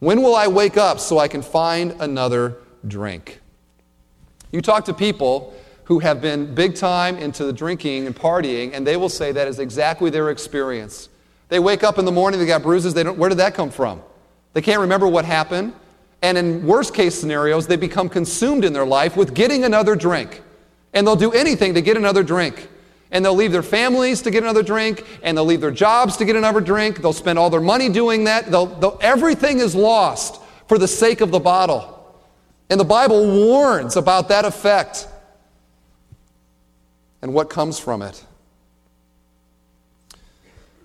When 0.00 0.20
will 0.20 0.34
I 0.34 0.48
wake 0.48 0.76
up 0.76 0.98
so 0.98 1.20
I 1.20 1.28
can 1.28 1.42
find 1.42 1.92
another 2.00 2.56
drink? 2.88 3.38
You 4.50 4.60
talk 4.60 4.84
to 4.86 4.94
people 4.94 5.54
who 5.84 5.98
have 5.98 6.20
been 6.20 6.54
big 6.54 6.74
time 6.74 7.16
into 7.18 7.44
the 7.44 7.52
drinking 7.52 8.06
and 8.06 8.16
partying, 8.16 8.72
and 8.72 8.86
they 8.86 8.96
will 8.96 9.08
say 9.08 9.32
that 9.32 9.48
is 9.48 9.58
exactly 9.58 10.10
their 10.10 10.30
experience. 10.30 11.08
They 11.48 11.58
wake 11.58 11.84
up 11.84 11.98
in 11.98 12.04
the 12.04 12.12
morning, 12.12 12.40
they 12.40 12.46
got 12.46 12.62
bruises, 12.62 12.94
they 12.94 13.02
don't, 13.02 13.18
where 13.18 13.28
did 13.28 13.38
that 13.38 13.54
come 13.54 13.70
from? 13.70 14.02
They 14.54 14.62
can't 14.62 14.80
remember 14.80 15.06
what 15.06 15.24
happened. 15.24 15.74
And 16.22 16.38
in 16.38 16.66
worst 16.66 16.94
case 16.94 17.18
scenarios, 17.18 17.66
they 17.66 17.76
become 17.76 18.08
consumed 18.08 18.64
in 18.64 18.72
their 18.72 18.86
life 18.86 19.14
with 19.14 19.34
getting 19.34 19.64
another 19.64 19.94
drink. 19.94 20.42
And 20.94 21.06
they'll 21.06 21.16
do 21.16 21.32
anything 21.32 21.74
to 21.74 21.82
get 21.82 21.98
another 21.98 22.22
drink. 22.22 22.68
And 23.10 23.22
they'll 23.22 23.34
leave 23.34 23.52
their 23.52 23.62
families 23.62 24.22
to 24.22 24.30
get 24.30 24.42
another 24.42 24.62
drink, 24.62 25.04
and 25.22 25.36
they'll 25.36 25.44
leave 25.44 25.60
their 25.60 25.70
jobs 25.70 26.16
to 26.16 26.24
get 26.24 26.34
another 26.34 26.60
drink. 26.60 27.02
They'll 27.02 27.12
spend 27.12 27.38
all 27.38 27.50
their 27.50 27.60
money 27.60 27.90
doing 27.90 28.24
that. 28.24 28.50
They'll, 28.50 28.66
they'll, 28.66 28.98
everything 29.02 29.58
is 29.58 29.74
lost 29.74 30.40
for 30.66 30.78
the 30.78 30.88
sake 30.88 31.20
of 31.20 31.30
the 31.30 31.40
bottle. 31.40 31.90
And 32.70 32.80
the 32.80 32.84
Bible 32.84 33.26
warns 33.46 33.96
about 33.96 34.28
that 34.28 34.44
effect 34.46 35.08
and 37.24 37.32
what 37.32 37.48
comes 37.48 37.78
from 37.78 38.02
it. 38.02 38.22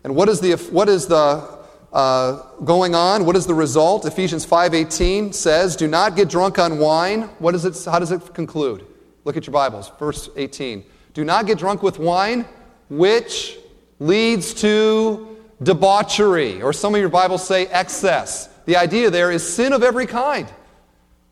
And 0.05 0.15
what 0.15 0.29
is 0.29 0.39
the, 0.39 0.53
what 0.71 0.87
is 0.87 1.05
the 1.05 1.59
uh, 1.91 2.43
going 2.63 2.93
on. 2.93 3.25
What 3.25 3.35
is 3.35 3.47
the 3.47 3.53
result? 3.53 4.05
Ephesians 4.05 4.45
5:18 4.45 5.33
says, 5.33 5.75
"Do 5.75 5.87
not 5.87 6.15
get 6.15 6.29
drunk 6.29 6.59
on 6.59 6.77
wine." 6.77 7.23
What 7.39 7.55
is 7.55 7.65
it? 7.65 7.83
How 7.83 7.97
does 7.97 8.11
it 8.11 8.33
conclude? 8.33 8.85
Look 9.25 9.37
at 9.37 9.47
your 9.47 9.53
Bibles, 9.53 9.91
verse 9.97 10.29
18. 10.37 10.85
Do 11.15 11.23
not 11.23 11.47
get 11.47 11.57
drunk 11.57 11.81
with 11.81 11.97
wine, 11.97 12.45
which 12.89 13.57
leads 13.99 14.53
to 14.55 15.35
debauchery, 15.63 16.61
or 16.61 16.73
some 16.73 16.93
of 16.93 17.01
your 17.01 17.09
Bibles 17.09 17.45
say 17.45 17.65
excess. 17.65 18.49
The 18.65 18.77
idea 18.77 19.09
there 19.09 19.31
is 19.31 19.41
sin 19.41 19.73
of 19.73 19.81
every 19.81 20.05
kind. 20.05 20.47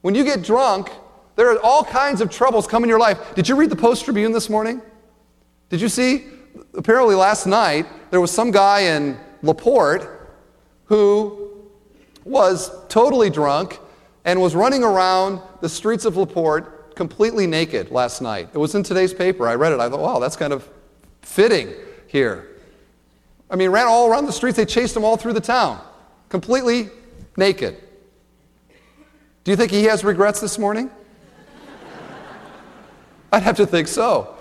When 0.02 0.16
you 0.16 0.24
get 0.24 0.44
drunk, 0.44 0.90
there 1.36 1.52
are 1.52 1.60
all 1.60 1.84
kinds 1.84 2.20
of 2.20 2.32
troubles 2.32 2.66
come 2.66 2.84
in 2.84 2.90
your 2.90 3.00
life. 3.00 3.36
Did 3.36 3.48
you 3.48 3.56
read 3.56 3.70
the 3.70 3.76
Post 3.76 4.06
Tribune 4.06 4.32
this 4.32 4.50
morning? 4.50 4.82
Did 5.70 5.82
you 5.82 5.90
see? 5.90 6.26
Apparently, 6.76 7.16
last 7.16 7.46
night, 7.46 7.86
there 8.12 8.22
was 8.22 8.32
some 8.32 8.52
guy 8.52 8.82
in 8.82 9.18
LaPorte 9.44 10.08
who 10.86 11.70
was 12.24 12.72
totally 12.88 13.30
drunk 13.30 13.80
and 14.26 14.42
was 14.42 14.56
running 14.56 14.84
around 14.84 15.42
the 15.62 15.70
streets 15.70 16.06
of 16.06 16.16
LaPorte 16.16 16.96
completely 16.96 17.48
naked 17.48 17.92
last 17.92 18.22
night. 18.22 18.50
It 18.54 18.58
was 18.58 18.76
in 18.76 18.84
today's 18.84 19.14
paper. 19.14 19.48
I 19.48 19.56
read 19.56 19.72
it. 19.72 19.80
I 19.80 19.90
thought, 19.90 20.00
wow, 20.00 20.20
that's 20.20 20.36
kind 20.36 20.54
of 20.54 20.68
fitting 21.22 21.74
here. 22.08 22.48
I 23.50 23.56
mean, 23.56 23.70
ran 23.70 23.88
all 23.88 24.10
around 24.10 24.26
the 24.26 24.32
streets. 24.32 24.58
They 24.58 24.66
chased 24.66 24.96
him 24.96 25.04
all 25.04 25.18
through 25.18 25.34
the 25.34 25.42
town, 25.42 25.82
completely 26.30 26.90
naked. 27.38 27.78
Do 29.44 29.52
you 29.52 29.58
think 29.58 29.72
he 29.72 29.86
has 29.86 30.04
regrets 30.04 30.42
this 30.42 30.58
morning? 30.58 30.90
I'd 33.32 33.44
have 33.44 33.58
to 33.58 33.66
think 33.66 33.88
so. 33.88 34.37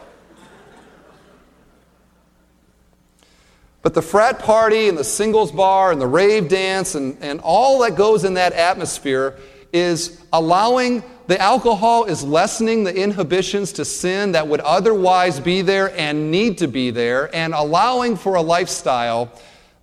But 3.86 3.94
the 3.94 4.02
frat 4.02 4.40
party 4.40 4.88
and 4.88 4.98
the 4.98 5.04
singles 5.04 5.52
bar 5.52 5.92
and 5.92 6.00
the 6.00 6.08
rave 6.08 6.48
dance 6.48 6.96
and, 6.96 7.16
and 7.20 7.38
all 7.38 7.82
that 7.82 7.94
goes 7.94 8.24
in 8.24 8.34
that 8.34 8.52
atmosphere 8.52 9.38
is 9.72 10.20
allowing 10.32 11.04
the 11.28 11.40
alcohol 11.40 12.02
is 12.02 12.24
lessening 12.24 12.82
the 12.82 12.92
inhibitions 12.92 13.74
to 13.74 13.84
sin 13.84 14.32
that 14.32 14.48
would 14.48 14.58
otherwise 14.58 15.38
be 15.38 15.62
there 15.62 15.96
and 15.96 16.32
need 16.32 16.58
to 16.58 16.66
be 16.66 16.90
there, 16.90 17.32
and 17.32 17.54
allowing 17.54 18.16
for 18.16 18.34
a 18.34 18.42
lifestyle 18.42 19.30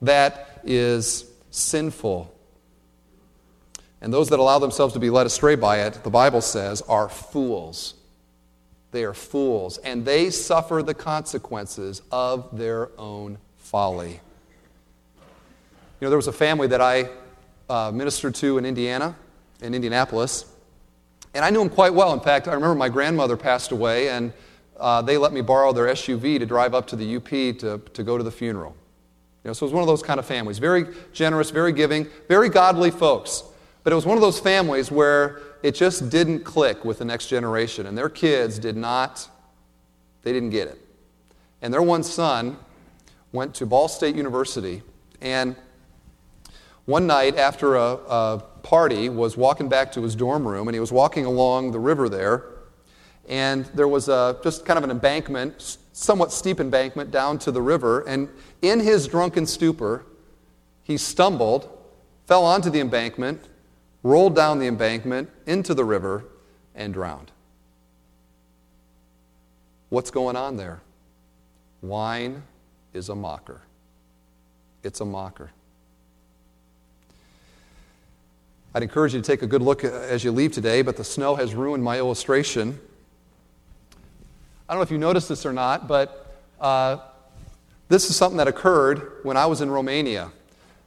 that 0.02 0.60
is 0.66 1.24
sinful. 1.52 2.30
And 4.02 4.14
those 4.14 4.28
that 4.32 4.40
allow 4.40 4.60
themselves 4.60 4.96
to 4.96 5.00
be 5.00 5.12
led 5.12 5.28
astray 5.28 5.56
by 5.56 5.80
it, 5.84 6.04
the 6.04 6.10
Bible 6.10 6.42
says, 6.42 6.82
are 6.82 7.08
fools. 7.08 7.94
They 8.92 9.06
are 9.06 9.14
fools, 9.14 9.78
and 9.78 10.04
they 10.04 10.30
suffer 10.30 10.84
the 10.84 10.94
consequences 10.94 12.02
of 12.12 12.58
their 12.58 12.90
own 13.00 13.38
folly. 13.74 14.12
You 14.12 16.06
know, 16.06 16.10
there 16.10 16.18
was 16.18 16.28
a 16.28 16.32
family 16.32 16.68
that 16.68 16.80
I 16.80 17.10
uh, 17.68 17.90
ministered 17.92 18.36
to 18.36 18.60
in 18.60 18.68
Indiana, 18.68 19.16
in 19.64 19.74
Indianapolis, 19.74 20.46
and 21.34 21.44
I 21.44 21.50
knew 21.50 21.58
them 21.58 21.72
quite 21.72 21.92
well. 21.92 22.14
In 22.14 22.20
fact, 22.20 22.48
I 22.48 22.54
remember 22.54 22.76
my 22.76 22.90
grandmother 22.90 23.36
passed 23.36 23.72
away, 23.72 24.10
and 24.10 24.32
uh, 24.80 25.02
they 25.02 25.18
let 25.18 25.34
me 25.34 25.42
borrow 25.42 25.74
their 25.74 25.88
SUV 25.88 26.38
to 26.38 26.46
drive 26.46 26.76
up 26.76 26.86
to 26.86 26.96
the 26.96 27.16
UP 27.16 27.28
to, 27.30 27.82
to 27.96 28.04
go 28.04 28.16
to 28.16 28.24
the 28.24 28.30
funeral. 28.30 28.76
You 29.44 29.50
know, 29.50 29.54
so 29.54 29.66
it 29.66 29.70
was 29.70 29.74
one 29.74 29.82
of 29.82 29.88
those 29.88 30.04
kind 30.04 30.20
of 30.20 30.28
families. 30.28 30.60
Very 30.60 30.86
generous, 31.12 31.50
very 31.50 31.74
giving, 31.74 32.06
very 32.28 32.50
godly 32.50 32.92
folks. 32.92 33.42
But 33.84 33.92
it 33.92 33.96
was 33.96 34.06
one 34.06 34.18
of 34.18 34.22
those 34.22 34.40
families 34.40 34.92
where 34.92 35.40
it 35.64 35.74
just 35.74 36.12
didn't 36.12 36.42
click 36.42 36.86
with 36.86 37.00
the 37.00 37.06
next 37.06 37.26
generation, 37.26 37.88
and 37.88 37.98
their 37.98 38.10
kids 38.10 38.60
did 38.60 38.78
not, 38.78 39.28
they 40.22 40.32
didn't 40.32 40.52
get 40.52 40.68
it. 40.68 40.80
And 41.64 41.74
their 41.74 41.82
one 41.82 42.04
son 42.04 42.60
went 43.34 43.56
to 43.56 43.66
Ball 43.66 43.90
State 43.90 44.16
University, 44.16 44.84
and 45.20 45.56
one 46.86 47.08
night 47.08 47.36
after 47.38 47.76
a, 47.76 47.94
a 48.08 48.44
party 48.62 49.10
was 49.10 49.36
walking 49.36 49.68
back 49.68 49.92
to 49.94 50.04
his 50.04 50.16
dorm 50.16 50.48
room, 50.48 50.68
and 50.68 50.76
he 50.76 50.80
was 50.80 50.92
walking 50.92 51.26
along 51.26 51.72
the 51.72 51.80
river 51.80 52.08
there, 52.08 52.46
and 53.28 53.66
there 53.74 53.88
was 53.88 54.08
a, 54.08 54.40
just 54.44 54.66
kind 54.66 54.78
of 54.78 54.84
an 54.84 54.92
embankment, 54.92 55.78
somewhat 55.94 56.32
steep 56.32 56.60
embankment 56.60 57.10
down 57.10 57.40
to 57.40 57.52
the 57.52 57.62
river, 57.62 58.02
and 58.08 58.30
in 58.62 58.80
his 58.80 59.08
drunken 59.08 59.46
stupor, 59.46 60.06
he 60.84 60.96
stumbled, 60.96 61.70
fell 62.28 62.46
onto 62.46 62.70
the 62.70 62.80
embankment, 62.80 63.50
rolled 64.04 64.36
down 64.36 64.60
the 64.60 64.68
embankment 64.68 65.30
into 65.48 65.74
the 65.74 65.84
river, 65.84 66.26
and 66.76 66.94
drowned. 66.94 67.32
What's 69.90 70.12
going 70.12 70.36
on 70.36 70.58
there? 70.58 70.82
Wine 71.82 72.44
is 72.94 73.10
a 73.10 73.16
mocker. 73.16 73.62
It's 74.84 75.02
a 75.02 75.06
mocker. 75.06 75.52
I'd 78.76 78.84
encourage 78.84 79.14
you 79.14 79.22
to 79.22 79.26
take 79.26 79.44
a 79.44 79.48
good 79.48 79.62
look 79.62 79.84
as 79.84 80.24
you 80.24 80.32
leave 80.32 80.52
today, 80.52 80.82
but 80.82 80.98
the 80.98 81.04
snow 81.04 81.36
has 81.36 81.54
ruined 81.54 81.84
my 81.84 81.98
illustration. 81.98 82.80
I 84.68 84.74
don't 84.74 84.80
know 84.80 84.84
if 84.84 84.92
you 84.92 84.98
noticed 84.98 85.30
this 85.30 85.46
or 85.46 85.54
not, 85.54 85.88
but 85.88 86.36
uh, 86.60 86.98
this 87.88 88.10
is 88.10 88.16
something 88.16 88.38
that 88.38 88.48
occurred 88.48 89.20
when 89.24 89.38
I 89.38 89.46
was 89.46 89.62
in 89.62 89.70
Romania. 89.70 90.32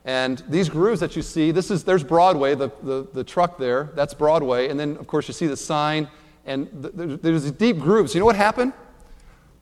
And 0.05 0.42
these 0.49 0.69
grooves 0.69 1.01
that 1.01 1.14
you 1.14 1.23
see, 1.23 1.53
this 1.53 1.71
is, 1.71 1.85
there's 1.85 2.03
Broadway, 2.03 2.55
the, 2.55 2.71
the, 2.83 3.07
the 3.12 3.25
truck 3.25 3.59
there, 3.59 3.90
that's 3.95 4.14
Broadway. 4.14 4.69
And 4.69 4.79
then, 4.79 4.97
of 4.97 5.07
course, 5.07 5.29
you 5.29 5.35
see 5.35 5.47
the 5.47 5.57
sign, 5.57 6.09
and 6.45 6.69
the, 6.73 7.16
there's 7.16 7.45
these 7.45 7.53
deep 7.53 7.79
grooves. 7.79 8.14
You 8.14 8.21
know 8.21 8.27
what 8.27 8.37
happened? 8.37 8.73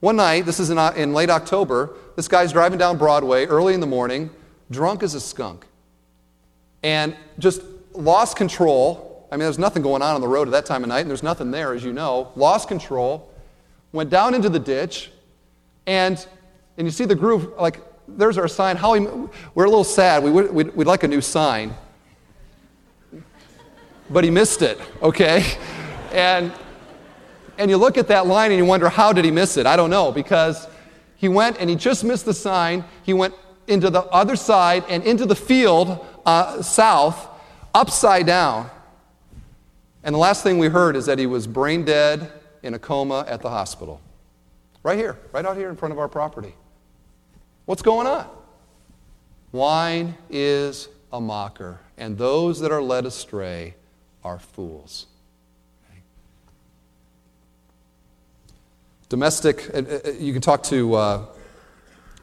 One 0.01 0.17
night, 0.17 0.45
this 0.45 0.61
is 0.61 0.71
in, 0.71 0.79
uh, 0.79 0.93
in 0.97 1.15
late 1.15 1.31
October, 1.31 1.95
this 2.17 2.29
guy's 2.29 2.53
driving 2.53 2.79
down 2.79 2.99
Broadway 2.99 3.47
early 3.47 3.75
in 3.75 3.81
the 3.81 3.87
morning, 3.87 4.31
drunk 4.71 5.03
as 5.03 5.15
a 5.15 5.21
skunk, 5.21 5.67
and 6.83 7.17
just 7.39 7.63
lost 7.93 8.37
control. 8.37 9.27
I 9.33 9.37
mean, 9.37 9.45
there's 9.45 9.59
nothing 9.59 9.83
going 9.83 10.03
on 10.03 10.15
on 10.15 10.21
the 10.21 10.29
road 10.29 10.49
at 10.49 10.53
that 10.53 10.67
time 10.67 10.83
of 10.83 10.89
night, 10.89 11.01
and 11.01 11.11
there's 11.11 11.23
nothing 11.23 11.51
there, 11.51 11.73
as 11.73 11.85
you 11.85 11.93
know. 11.93 12.33
Lost 12.37 12.69
control, 12.69 13.33
went 13.93 14.11
down 14.11 14.35
into 14.35 14.49
the 14.49 14.59
ditch, 14.59 15.11
and, 15.87 16.25
and 16.77 16.87
you 16.87 16.91
see 16.91 17.05
the 17.05 17.15
groove, 17.15 17.53
like, 17.59 17.81
there's 18.07 18.39
our 18.39 18.49
sign. 18.49 18.77
How 18.77 18.93
we, 18.93 19.01
we're 19.55 19.65
a 19.65 19.71
little 19.71 19.85
sad. 19.85 20.23
We 20.23 20.31
we'd, 20.31 20.75
we'd 20.75 20.87
like 20.87 21.05
a 21.05 21.09
new 21.09 21.21
sign. 21.21 21.75
But 24.11 24.25
he 24.25 24.31
missed 24.31 24.63
it, 24.63 24.79
okay? 25.03 25.45
And, 26.13 26.53
and 27.59 27.71
you 27.71 27.77
look 27.77 27.99
at 27.99 28.09
that 28.09 28.27
line 28.27 28.51
and 28.51 28.59
you 28.59 28.65
wonder, 28.65 28.89
how 28.89 29.13
did 29.13 29.25
he 29.25 29.31
miss 29.31 29.57
it? 29.57 29.67
I 29.67 29.77
don't 29.77 29.91
know, 29.91 30.13
because 30.13 30.67
he 31.17 31.29
went 31.29 31.59
and 31.59 31.71
he 31.71 31.77
just 31.77 32.05
missed 32.05 32.25
the 32.25 32.35
sign. 32.35 32.85
He 33.03 33.13
went 33.13 33.35
into 33.67 33.91
the 33.91 34.03
other 34.05 34.37
side 34.37 34.85
and 34.89 35.03
into 35.05 35.27
the 35.27 35.37
field 35.37 36.05
uh, 36.27 36.63
south, 36.63 37.29
upside 37.75 38.27
down. 38.27 38.71
And 40.03 40.15
the 40.15 40.19
last 40.19 40.43
thing 40.43 40.59
we 40.59 40.69
heard 40.69 40.97
is 40.97 41.07
that 41.07 41.19
he 41.19 41.27
was 41.27 41.47
brain 41.47 41.85
dead 41.85 42.31
in 42.63 42.75
a 42.75 42.79
coma 42.79 43.25
at 43.29 43.41
the 43.41 43.51
hospital. 43.51 44.01
Right 44.83 44.99
here, 44.99 45.19
right 45.33 45.47
out 45.47 45.57
here 45.57 45.71
in 45.71 45.77
front 45.77 45.93
of 45.93 45.99
our 45.99 46.09
property. 46.09 46.55
What's 47.65 47.81
going 47.81 48.07
on? 48.07 48.29
Wine 49.53 50.15
is 50.29 50.89
a 51.13 51.21
mocker, 51.21 51.81
and 51.97 52.19
those 52.19 52.61
that 52.61 52.71
are 52.71 52.83
led 52.83 53.07
astray 53.07 53.77
are 54.23 54.39
fools. 54.39 55.07
Domestic, 59.15 59.73
uh, 59.73 59.79
uh, 59.79 60.11
you 60.19 60.33
can 60.33 60.43
talk 60.43 60.61
to 60.65 60.95
uh, 60.95 61.27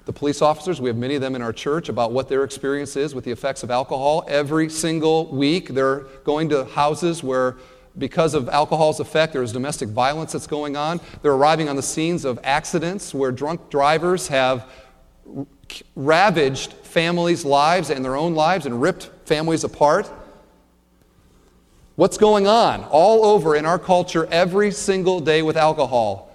the 0.04 0.12
police 0.12 0.42
officers. 0.42 0.82
We 0.82 0.90
have 0.90 0.98
many 0.98 1.16
of 1.16 1.22
them 1.22 1.36
in 1.38 1.42
our 1.42 1.54
church 1.54 1.88
about 1.88 2.12
what 2.12 2.28
their 2.28 2.44
experience 2.44 2.98
is 2.98 3.16
with 3.16 3.24
the 3.24 3.32
effects 3.32 3.64
of 3.64 3.72
alcohol. 3.72 4.26
Every 4.28 4.68
single 4.68 5.28
week, 5.28 5.70
they're 5.70 6.02
going 6.26 6.50
to 6.50 6.66
houses 6.66 7.24
where, 7.24 7.56
because 7.98 8.34
of 8.34 8.50
alcohol's 8.50 9.00
effect, 9.00 9.32
there's 9.32 9.54
domestic 9.54 9.88
violence 9.88 10.34
that's 10.34 10.48
going 10.48 10.76
on. 10.76 11.00
They're 11.22 11.32
arriving 11.32 11.70
on 11.70 11.78
the 11.78 11.82
scenes 11.82 12.26
of 12.26 12.38
accidents 12.44 13.14
where 13.14 13.32
drunk 13.32 13.70
drivers 13.70 14.28
have 14.28 14.70
ravaged 15.96 16.74
families' 16.74 17.46
lives 17.46 17.90
and 17.90 18.04
their 18.04 18.18
own 18.18 18.36
lives 18.36 18.66
and 18.66 18.82
ripped 18.82 19.10
families 19.24 19.64
apart. 19.64 20.12
What's 21.96 22.18
going 22.18 22.48
on 22.48 22.84
all 22.84 23.24
over 23.24 23.56
in 23.56 23.66
our 23.66 23.80
culture 23.80 24.26
every 24.26 24.72
single 24.72 25.22
day 25.22 25.42
with 25.42 25.56
alcohol? 25.56 26.28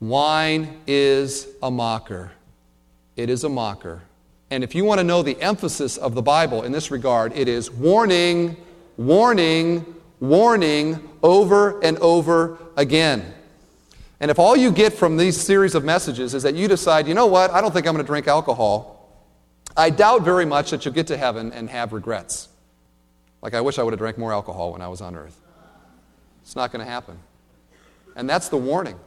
Wine 0.00 0.80
is 0.86 1.48
a 1.62 1.70
mocker. 1.70 2.32
It 3.16 3.30
is 3.30 3.44
a 3.44 3.48
mocker. 3.48 4.02
And 4.50 4.62
if 4.62 4.74
you 4.74 4.84
want 4.84 5.00
to 5.00 5.04
know 5.04 5.22
the 5.22 5.40
emphasis 5.40 5.96
of 5.96 6.14
the 6.14 6.22
Bible 6.22 6.62
in 6.62 6.72
this 6.72 6.90
regard, 6.90 7.36
it 7.36 7.48
is 7.48 7.70
warning, 7.70 8.56
warning, 8.96 9.94
warning 10.20 11.08
over 11.22 11.80
and 11.82 11.98
over 11.98 12.58
again. 12.76 13.34
And 14.20 14.30
if 14.30 14.38
all 14.38 14.56
you 14.56 14.70
get 14.70 14.92
from 14.92 15.16
these 15.16 15.38
series 15.38 15.74
of 15.74 15.84
messages 15.84 16.34
is 16.34 16.42
that 16.42 16.54
you 16.54 16.68
decide, 16.68 17.06
you 17.06 17.14
know 17.14 17.26
what, 17.26 17.50
I 17.50 17.60
don't 17.60 17.72
think 17.72 17.86
I'm 17.86 17.94
going 17.94 18.04
to 18.04 18.06
drink 18.06 18.28
alcohol, 18.28 18.96
I 19.76 19.90
doubt 19.90 20.22
very 20.22 20.46
much 20.46 20.70
that 20.70 20.84
you'll 20.84 20.94
get 20.94 21.08
to 21.08 21.16
heaven 21.16 21.52
and 21.52 21.68
have 21.68 21.92
regrets. 21.92 22.48
Like, 23.42 23.52
I 23.52 23.60
wish 23.60 23.78
I 23.78 23.82
would 23.82 23.92
have 23.92 23.98
drank 23.98 24.16
more 24.16 24.32
alcohol 24.32 24.72
when 24.72 24.80
I 24.80 24.88
was 24.88 25.00
on 25.00 25.14
earth. 25.16 25.38
It's 26.42 26.56
not 26.56 26.72
going 26.72 26.84
to 26.84 26.90
happen. 26.90 27.18
And 28.14 28.30
that's 28.30 28.48
the 28.48 28.56
warning. 28.56 28.98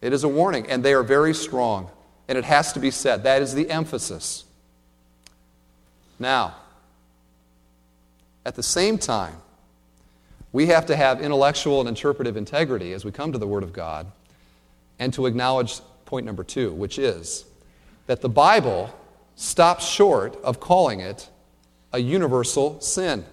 It 0.00 0.12
is 0.12 0.24
a 0.24 0.28
warning, 0.28 0.66
and 0.68 0.82
they 0.82 0.94
are 0.94 1.02
very 1.02 1.34
strong. 1.34 1.90
And 2.28 2.38
it 2.38 2.44
has 2.44 2.72
to 2.74 2.80
be 2.80 2.90
said. 2.90 3.24
That 3.24 3.42
is 3.42 3.54
the 3.54 3.70
emphasis. 3.70 4.44
Now, 6.18 6.54
at 8.44 8.54
the 8.54 8.62
same 8.62 8.98
time, 8.98 9.34
we 10.52 10.66
have 10.66 10.86
to 10.86 10.96
have 10.96 11.20
intellectual 11.20 11.80
and 11.80 11.88
interpretive 11.88 12.36
integrity 12.36 12.92
as 12.92 13.04
we 13.04 13.12
come 13.12 13.32
to 13.32 13.38
the 13.38 13.46
Word 13.46 13.62
of 13.62 13.72
God 13.72 14.06
and 14.98 15.12
to 15.14 15.26
acknowledge 15.26 15.80
point 16.04 16.26
number 16.26 16.44
two, 16.44 16.72
which 16.72 16.98
is 16.98 17.44
that 18.06 18.20
the 18.20 18.28
Bible 18.28 18.92
stops 19.36 19.86
short 19.86 20.36
of 20.42 20.60
calling 20.60 21.00
it 21.00 21.28
a 21.92 21.98
universal 21.98 22.80
sin. 22.80 23.24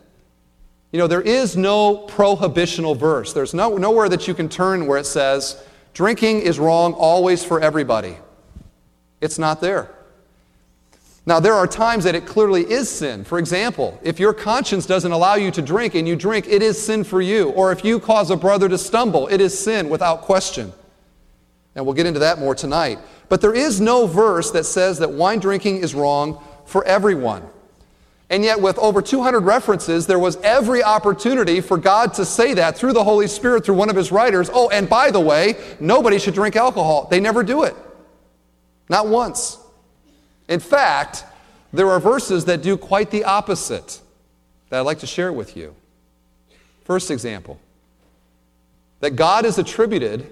You 0.91 0.99
know, 0.99 1.07
there 1.07 1.21
is 1.21 1.57
no 1.57 2.07
prohibitional 2.07 2.95
verse. 2.95 3.33
There's 3.33 3.53
no, 3.53 3.77
nowhere 3.77 4.07
that 4.09 4.27
you 4.27 4.33
can 4.33 4.47
turn 4.47 4.87
where 4.87 4.97
it 4.97 5.05
says, 5.05 5.61
drinking 5.97 6.41
is 6.41 6.59
wrong 6.59 6.93
always 6.93 7.43
for 7.43 7.59
everybody. 7.59 8.15
It's 9.19 9.39
not 9.39 9.61
there. 9.61 9.89
Now, 11.25 11.39
there 11.39 11.55
are 11.55 11.65
times 11.65 12.03
that 12.03 12.13
it 12.13 12.27
clearly 12.27 12.61
is 12.61 12.87
sin. 12.87 13.23
For 13.23 13.39
example, 13.39 13.99
if 14.03 14.19
your 14.19 14.31
conscience 14.31 14.85
doesn't 14.85 15.11
allow 15.11 15.33
you 15.33 15.49
to 15.49 15.59
drink 15.59 15.95
and 15.95 16.07
you 16.07 16.15
drink, 16.15 16.45
it 16.47 16.61
is 16.61 16.79
sin 16.79 17.03
for 17.03 17.19
you. 17.19 17.49
Or 17.49 17.71
if 17.71 17.83
you 17.83 17.99
cause 17.99 18.29
a 18.29 18.37
brother 18.37 18.69
to 18.69 18.77
stumble, 18.77 19.27
it 19.29 19.41
is 19.41 19.57
sin 19.57 19.89
without 19.89 20.21
question. 20.21 20.71
And 21.73 21.83
we'll 21.83 21.95
get 21.95 22.05
into 22.05 22.19
that 22.19 22.37
more 22.37 22.53
tonight. 22.53 22.99
But 23.27 23.41
there 23.41 23.55
is 23.55 23.81
no 23.81 24.05
verse 24.05 24.51
that 24.51 24.65
says 24.65 24.99
that 24.99 25.11
wine 25.11 25.39
drinking 25.39 25.77
is 25.77 25.95
wrong 25.95 26.43
for 26.67 26.85
everyone. 26.85 27.41
And 28.29 28.43
yet, 28.43 28.59
with 28.59 28.77
over 28.79 29.01
200 29.01 29.41
references, 29.41 30.05
there 30.05 30.19
was 30.19 30.35
every 30.43 30.83
opportunity 30.83 31.61
for 31.61 31.77
God 31.77 32.13
to 32.15 32.25
say 32.25 32.53
that 32.55 32.77
through 32.77 32.91
the 32.91 33.03
Holy 33.03 33.27
Spirit, 33.27 33.63
through 33.63 33.75
one 33.75 33.89
of 33.89 33.95
his 33.95 34.11
writers. 34.11 34.49
Oh, 34.53 34.69
and 34.69 34.89
by 34.89 35.11
the 35.11 35.19
way, 35.19 35.55
nobody 35.79 36.19
should 36.19 36.33
drink 36.33 36.57
alcohol. 36.57 37.07
They 37.09 37.21
never 37.21 37.41
do 37.41 37.63
it. 37.63 37.75
Not 38.89 39.07
once. 39.07 39.57
In 40.49 40.59
fact, 40.59 41.23
there 41.71 41.89
are 41.89 41.99
verses 41.99 42.45
that 42.45 42.61
do 42.61 42.75
quite 42.75 43.11
the 43.11 43.23
opposite 43.23 44.01
that 44.69 44.79
I'd 44.79 44.85
like 44.85 44.99
to 44.99 45.07
share 45.07 45.31
with 45.31 45.55
you. 45.55 45.73
First 46.83 47.11
example 47.11 47.59
that 48.99 49.11
God 49.11 49.45
is 49.45 49.57
attributed 49.57 50.29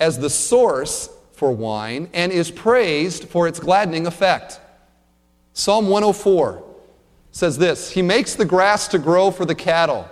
as 0.00 0.18
the 0.18 0.30
source 0.30 1.10
for 1.32 1.52
wine 1.52 2.08
and 2.14 2.32
is 2.32 2.50
praised 2.50 3.24
for 3.24 3.48
its 3.48 3.58
gladdening 3.58 4.06
effect. 4.06 4.60
Psalm 5.52 5.88
104 5.88 6.63
says 7.34 7.58
this 7.58 7.90
He 7.90 8.00
makes 8.00 8.34
the 8.34 8.44
grass 8.46 8.88
to 8.88 8.98
grow 8.98 9.30
for 9.30 9.44
the 9.44 9.54
cattle. 9.54 10.08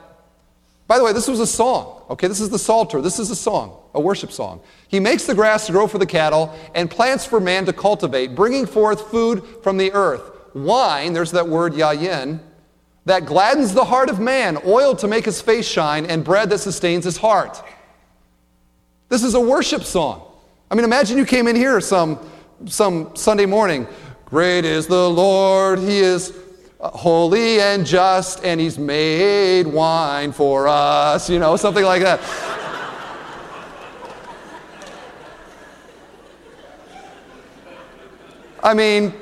By 0.89 0.99
the 0.99 1.05
way, 1.05 1.15
this 1.15 1.29
was 1.29 1.41
a 1.41 1.47
song. 1.47 2.03
Okay, 2.11 2.27
this 2.27 2.41
is 2.41 2.51
the 2.51 2.59
Psalter. 2.59 3.01
This 3.01 3.19
is 3.19 3.31
a 3.31 3.37
song, 3.37 3.79
a 3.95 4.01
worship 4.01 4.31
song. 4.31 4.61
He 4.89 5.01
makes 5.01 5.25
the 5.25 5.35
grass 5.35 5.67
to 5.67 5.73
grow 5.73 5.87
for 5.87 5.97
the 5.97 6.05
cattle 6.05 6.55
and 6.75 6.91
plants 6.91 7.25
for 7.25 7.41
man 7.41 7.65
to 7.65 7.73
cultivate, 7.73 8.35
bringing 8.35 8.67
forth 8.67 9.11
food 9.11 9.43
from 9.63 9.79
the 9.79 9.93
earth. 9.93 10.31
Wine, 10.55 11.15
there's 11.15 11.31
that 11.31 11.49
word 11.49 11.73
yayin, 11.73 12.41
that 13.07 13.25
gladdens 13.25 13.73
the 13.73 13.85
heart 13.85 14.11
of 14.11 14.21
man, 14.21 14.59
oil 14.67 14.95
to 14.97 15.09
make 15.09 15.25
his 15.25 15.41
face 15.41 15.67
shine, 15.67 16.05
and 16.05 16.25
bread 16.25 16.51
that 16.51 16.59
sustains 16.59 17.05
his 17.05 17.17
heart. 17.17 17.63
This 19.09 19.23
is 19.23 19.35
a 19.35 19.41
worship 19.41 19.85
song. 19.85 20.29
I 20.71 20.75
mean, 20.75 20.85
imagine 20.85 21.17
you 21.17 21.25
came 21.25 21.49
in 21.49 21.57
here 21.57 21.81
some, 21.81 22.19
some 22.67 23.17
Sunday 23.17 23.47
morning. 23.47 23.87
Great 24.27 24.65
is 24.65 24.87
the 24.87 25.09
Lord, 25.09 25.79
He 25.79 25.99
is 25.99 26.42
holy 26.89 27.61
and 27.61 27.87
just, 27.87 28.45
and 28.45 28.61
He's 28.61 28.79
made 28.79 29.67
wine 29.67 30.33
for 30.33 30.67
us, 30.69 31.31
you 31.31 31.39
know, 31.39 31.57
something 31.57 31.85
like 31.85 32.03
that. 32.03 32.21
I 38.65 38.75
mean, 38.75 39.13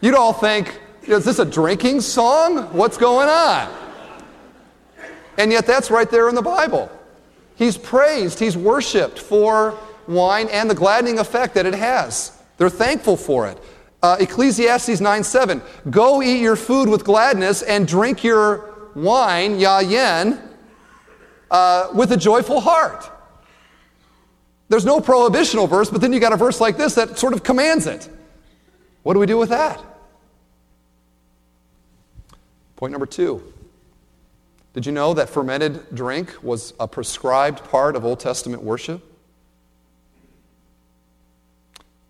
you'd 0.00 0.14
all 0.14 0.32
think, 0.32 0.80
is 1.02 1.24
this 1.24 1.38
a 1.38 1.44
drinking 1.44 2.00
song? 2.00 2.72
What's 2.72 2.96
going 2.96 3.28
on? 3.28 3.72
And 5.38 5.52
yet, 5.52 5.66
that's 5.66 5.90
right 5.90 6.10
there 6.10 6.28
in 6.28 6.34
the 6.34 6.42
Bible. 6.42 6.90
He's 7.56 7.76
praised, 7.76 8.38
he's 8.38 8.56
worshiped 8.56 9.18
for 9.18 9.78
wine 10.06 10.48
and 10.50 10.70
the 10.70 10.74
gladdening 10.74 11.18
effect 11.18 11.54
that 11.54 11.66
it 11.66 11.74
has. 11.74 12.32
They're 12.58 12.70
thankful 12.70 13.16
for 13.16 13.46
it. 13.48 13.58
Uh, 14.02 14.16
Ecclesiastes 14.20 15.00
9 15.00 15.24
7. 15.24 15.62
Go 15.90 16.22
eat 16.22 16.40
your 16.40 16.56
food 16.56 16.88
with 16.88 17.04
gladness 17.04 17.62
and 17.62 17.88
drink 17.88 18.22
your 18.22 18.90
wine, 18.94 19.58
yayin, 19.58 20.40
uh, 21.50 21.88
with 21.94 22.12
a 22.12 22.16
joyful 22.16 22.60
heart. 22.60 23.10
There's 24.68 24.84
no 24.84 25.00
prohibitional 25.00 25.68
verse, 25.68 25.90
but 25.90 26.00
then 26.00 26.12
you 26.12 26.20
got 26.20 26.32
a 26.32 26.36
verse 26.36 26.60
like 26.60 26.76
this 26.76 26.94
that 26.94 27.18
sort 27.18 27.32
of 27.32 27.42
commands 27.42 27.86
it. 27.86 28.08
What 29.02 29.14
do 29.14 29.20
we 29.20 29.26
do 29.26 29.38
with 29.38 29.50
that? 29.50 29.82
Point 32.74 32.90
number 32.90 33.06
two. 33.06 33.42
Did 34.74 34.84
you 34.84 34.92
know 34.92 35.14
that 35.14 35.30
fermented 35.30 35.94
drink 35.94 36.34
was 36.42 36.74
a 36.78 36.86
prescribed 36.86 37.64
part 37.64 37.96
of 37.96 38.04
Old 38.04 38.20
Testament 38.20 38.62
worship? 38.62 39.02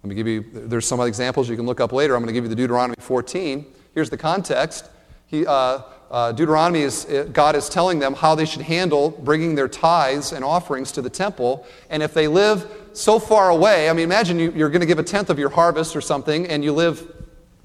Let 0.07 0.11
me 0.11 0.14
give 0.14 0.29
you, 0.29 0.45
there's 0.69 0.87
some 0.87 1.01
examples 1.01 1.49
you 1.49 1.57
can 1.57 1.66
look 1.66 1.81
up 1.81 1.90
later. 1.90 2.14
I'm 2.14 2.23
going 2.23 2.29
to 2.29 2.33
give 2.33 2.45
you 2.45 2.49
the 2.49 2.55
Deuteronomy 2.55 2.95
14. 3.01 3.66
Here's 3.92 4.09
the 4.09 4.16
context. 4.16 4.88
He, 5.27 5.45
uh, 5.45 5.83
uh, 6.12 6.31
Deuteronomy 6.31 6.83
is, 6.83 7.07
uh, 7.07 7.29
God 7.33 7.57
is 7.57 7.69
telling 7.69 7.99
them 7.99 8.14
how 8.14 8.37
they 8.37 8.45
should 8.45 8.62
handle 8.62 9.11
bringing 9.11 9.57
their 9.57 9.66
tithes 9.66 10.31
and 10.31 10.45
offerings 10.45 10.92
to 10.92 11.03
the 11.03 11.11
temple. 11.11 11.66
And 11.90 12.05
if 12.05 12.14
they 12.14 12.29
live 12.29 12.71
so 12.92 13.19
far 13.19 13.51
away, 13.51 13.90
I 13.90 13.92
mean, 13.95 14.05
imagine 14.05 14.38
you, 14.38 14.53
you're 14.53 14.69
going 14.69 14.81
to 14.81 14.87
give 14.87 15.01
a 15.01 15.03
tenth 15.03 15.29
of 15.29 15.40
your 15.40 15.51
harvest 15.51 15.97
or 15.97 16.01
something, 16.01 16.47
and 16.47 16.62
you 16.62 16.73
live 16.73 17.12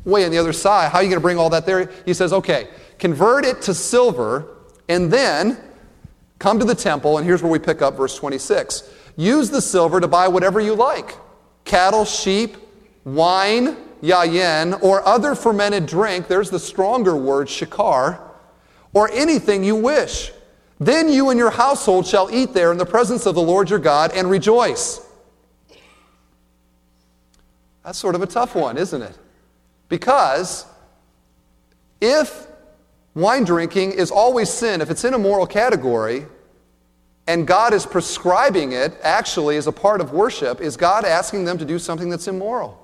way 0.03 0.25
on 0.25 0.31
the 0.31 0.39
other 0.39 0.51
side. 0.51 0.91
How 0.91 0.97
are 0.97 1.03
you 1.03 1.09
going 1.09 1.19
to 1.19 1.23
bring 1.23 1.37
all 1.37 1.51
that 1.51 1.67
there? 1.67 1.91
He 2.05 2.15
says, 2.15 2.33
okay, 2.33 2.69
convert 2.97 3.45
it 3.45 3.61
to 3.61 3.75
silver, 3.75 4.47
and 4.89 5.13
then 5.13 5.59
come 6.39 6.57
to 6.57 6.65
the 6.65 6.73
temple. 6.73 7.19
And 7.19 7.27
here's 7.27 7.43
where 7.43 7.51
we 7.51 7.59
pick 7.59 7.83
up 7.83 7.97
verse 7.97 8.17
26. 8.17 8.91
Use 9.15 9.51
the 9.51 9.61
silver 9.61 9.99
to 9.99 10.07
buy 10.07 10.27
whatever 10.27 10.59
you 10.59 10.73
like 10.73 11.15
cattle, 11.65 12.05
sheep, 12.05 12.57
wine, 13.03 13.77
yayin, 14.01 14.81
or 14.81 15.05
other 15.07 15.35
fermented 15.35 15.85
drink, 15.85 16.27
there's 16.27 16.49
the 16.49 16.59
stronger 16.59 17.15
word, 17.15 17.49
shikar, 17.49 18.19
or 18.93 19.09
anything 19.11 19.63
you 19.63 19.75
wish. 19.75 20.31
Then 20.79 21.09
you 21.09 21.29
and 21.29 21.37
your 21.37 21.51
household 21.51 22.07
shall 22.07 22.29
eat 22.31 22.53
there 22.53 22.71
in 22.71 22.77
the 22.77 22.85
presence 22.85 23.25
of 23.25 23.35
the 23.35 23.41
Lord 23.41 23.69
your 23.69 23.79
God 23.79 24.11
and 24.13 24.29
rejoice. 24.29 25.05
That's 27.83 27.97
sort 27.97 28.15
of 28.15 28.21
a 28.21 28.27
tough 28.27 28.55
one, 28.55 28.77
isn't 28.77 29.01
it? 29.01 29.17
Because 29.89 30.65
if 31.99 32.47
wine 33.13 33.43
drinking 33.43 33.91
is 33.91 34.09
always 34.09 34.49
sin, 34.49 34.81
if 34.81 34.89
it's 34.89 35.03
in 35.03 35.13
a 35.13 35.19
moral 35.19 35.45
category, 35.45 36.25
and 37.27 37.45
God 37.45 37.73
is 37.73 37.85
prescribing 37.85 38.71
it 38.71 38.97
actually 39.03 39.57
as 39.57 39.67
a 39.67 39.71
part 39.71 40.01
of 40.01 40.11
worship, 40.11 40.59
is 40.59 40.75
God 40.75 41.05
asking 41.05 41.45
them 41.45 41.57
to 41.57 41.65
do 41.65 41.77
something 41.79 42.09
that's 42.09 42.27
immoral? 42.27 42.77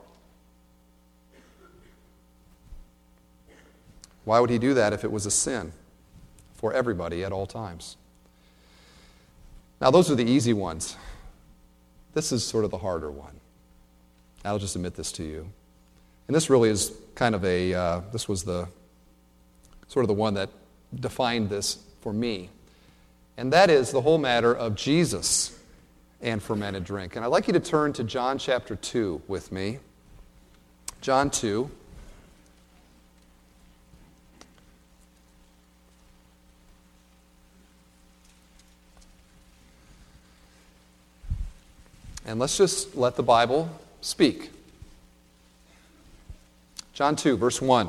Why 4.26 4.40
would 4.40 4.50
He 4.50 4.60
do 4.60 4.74
that 4.74 4.94
if 4.94 5.04
it 5.04 5.12
was 5.12 5.26
a 5.26 5.32
sin 5.32 5.72
for 6.56 6.74
everybody 6.74 7.24
at 7.24 7.32
all 7.32 7.46
times? 7.46 7.98
Now, 9.80 9.92
those 9.92 10.12
are 10.12 10.16
the 10.16 10.26
easy 10.26 10.54
ones. 10.54 10.98
This 12.14 12.32
is 12.32 12.44
sort 12.44 12.66
of 12.66 12.72
the 12.72 12.78
harder 12.78 13.12
one. 13.12 13.40
I'll 14.44 14.60
just 14.60 14.76
admit 14.76 14.96
this 14.96 15.12
to 15.14 15.24
you. 15.24 15.48
And 16.28 16.36
this 16.36 16.50
really 16.50 16.70
is 16.70 16.92
kind 17.16 17.36
of 17.36 17.46
a, 17.46 17.74
uh, 17.74 18.02
this 18.12 18.28
was 18.28 18.44
the 18.44 18.68
sort 19.88 20.04
of 20.04 20.08
the 20.08 20.14
one 20.14 20.34
that 20.34 20.50
defined 21.00 21.50
this 21.50 21.78
for 22.02 22.12
me 22.12 22.50
and 23.38 23.54
that 23.54 23.70
is 23.70 23.92
the 23.92 24.02
whole 24.02 24.18
matter 24.18 24.54
of 24.54 24.76
Jesus 24.76 25.58
and 26.22 26.42
fermented 26.42 26.84
drink. 26.84 27.16
And 27.16 27.24
I'd 27.24 27.30
like 27.30 27.48
you 27.48 27.54
to 27.54 27.60
turn 27.60 27.94
to 27.94 28.04
John 28.04 28.40
chapter 28.40 28.76
2 28.76 29.22
with 29.28 29.52
me. 29.52 29.78
John 31.02 31.30
2. 31.30 31.70
And 42.26 42.40
let's 42.40 42.58
just 42.58 42.96
let 42.96 43.16
the 43.16 43.24
Bible 43.24 43.70
speak. 44.02 44.50
John 46.94 47.16
2, 47.16 47.38
verse 47.38 47.62
1. 47.62 47.88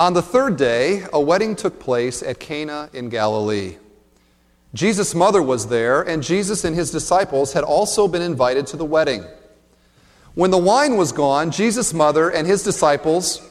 On 0.00 0.14
the 0.14 0.22
third 0.22 0.56
day, 0.56 1.04
a 1.12 1.20
wedding 1.20 1.54
took 1.54 1.78
place 1.78 2.22
at 2.22 2.40
Cana 2.40 2.88
in 2.94 3.10
Galilee. 3.10 3.76
Jesus' 4.72 5.14
mother 5.14 5.42
was 5.42 5.66
there, 5.66 6.00
and 6.00 6.22
Jesus 6.22 6.64
and 6.64 6.74
his 6.74 6.90
disciples 6.90 7.52
had 7.52 7.64
also 7.64 8.08
been 8.08 8.22
invited 8.22 8.66
to 8.68 8.78
the 8.78 8.84
wedding. 8.86 9.26
When 10.34 10.50
the 10.50 10.56
wine 10.56 10.96
was 10.96 11.12
gone, 11.12 11.50
Jesus' 11.50 11.92
mother 11.92 12.30
and 12.30 12.46
his 12.46 12.62
disciples, 12.62 13.46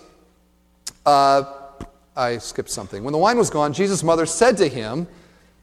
uh, 1.06 1.44
I 2.16 2.40
skipped 2.40 2.72
something. 2.72 3.04
When 3.04 3.12
the 3.12 3.20
wine 3.20 3.38
was 3.38 3.52
gone, 3.52 3.72
Jesus' 3.72 4.04
mother 4.04 4.26
said 4.26 4.58
to 4.58 4.68
him, 4.68 5.08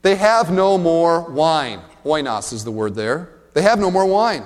They 0.02 0.14
have 0.14 0.52
no 0.52 0.78
more 0.78 1.22
wine. 1.22 1.80
Oinos 2.04 2.52
is 2.52 2.62
the 2.62 2.70
word 2.70 2.94
there. 2.94 3.30
They 3.54 3.62
have 3.62 3.80
no 3.80 3.90
more 3.90 4.06
wine. 4.06 4.44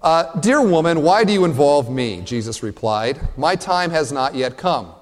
Uh, 0.00 0.38
Dear 0.40 0.62
woman, 0.62 1.02
why 1.02 1.24
do 1.24 1.32
you 1.32 1.44
involve 1.44 1.90
me? 1.90 2.20
Jesus 2.20 2.62
replied, 2.62 3.20
My 3.36 3.56
time 3.56 3.90
has 3.90 4.12
not 4.12 4.34
yet 4.34 4.56
come. 4.56 4.92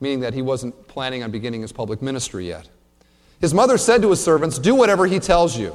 Meaning 0.00 0.20
that 0.20 0.34
he 0.34 0.42
wasn't 0.42 0.86
planning 0.86 1.22
on 1.22 1.30
beginning 1.30 1.62
his 1.62 1.72
public 1.72 2.00
ministry 2.00 2.46
yet. 2.46 2.68
His 3.40 3.52
mother 3.52 3.76
said 3.76 4.00
to 4.02 4.10
his 4.10 4.22
servants, 4.22 4.58
Do 4.58 4.74
whatever 4.74 5.06
he 5.06 5.18
tells 5.18 5.58
you. 5.58 5.74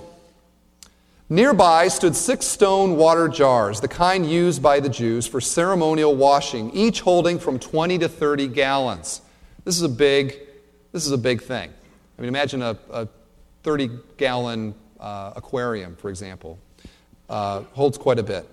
Nearby 1.32 1.90
stood 1.90 2.16
six 2.16 2.46
stone 2.46 2.96
water 2.96 3.28
jars, 3.28 3.82
the 3.82 3.88
kind 3.88 4.30
used 4.30 4.64
by 4.64 4.80
the 4.80 4.90
Jews 4.90 5.28
for 5.28 5.40
ceremonial 5.40 6.16
washing, 6.16 6.72
each 6.72 7.02
holding 7.02 7.38
from 7.38 7.60
20 7.60 8.00
to 8.00 8.10
30 8.10 8.48
gallons. 8.48 9.22
This 9.66 9.76
is 9.76 9.84
a 9.84 9.90
big, 9.90 10.40
this 10.92 11.06
is 11.06 11.12
a 11.12 11.18
big 11.18 11.42
thing. 11.44 11.72
I 12.18 12.22
mean, 12.22 12.30
imagine 12.30 12.62
a, 12.62 12.78
a 12.92 13.08
30 13.64 13.90
gallon 14.18 14.74
uh, 15.00 15.34
aquarium, 15.36 15.96
for 15.98 16.10
example. 16.10 16.58
Uh, 17.30 17.62
holds 17.74 17.98
quite 17.98 18.20
a 18.20 18.24
bit. 18.24 18.50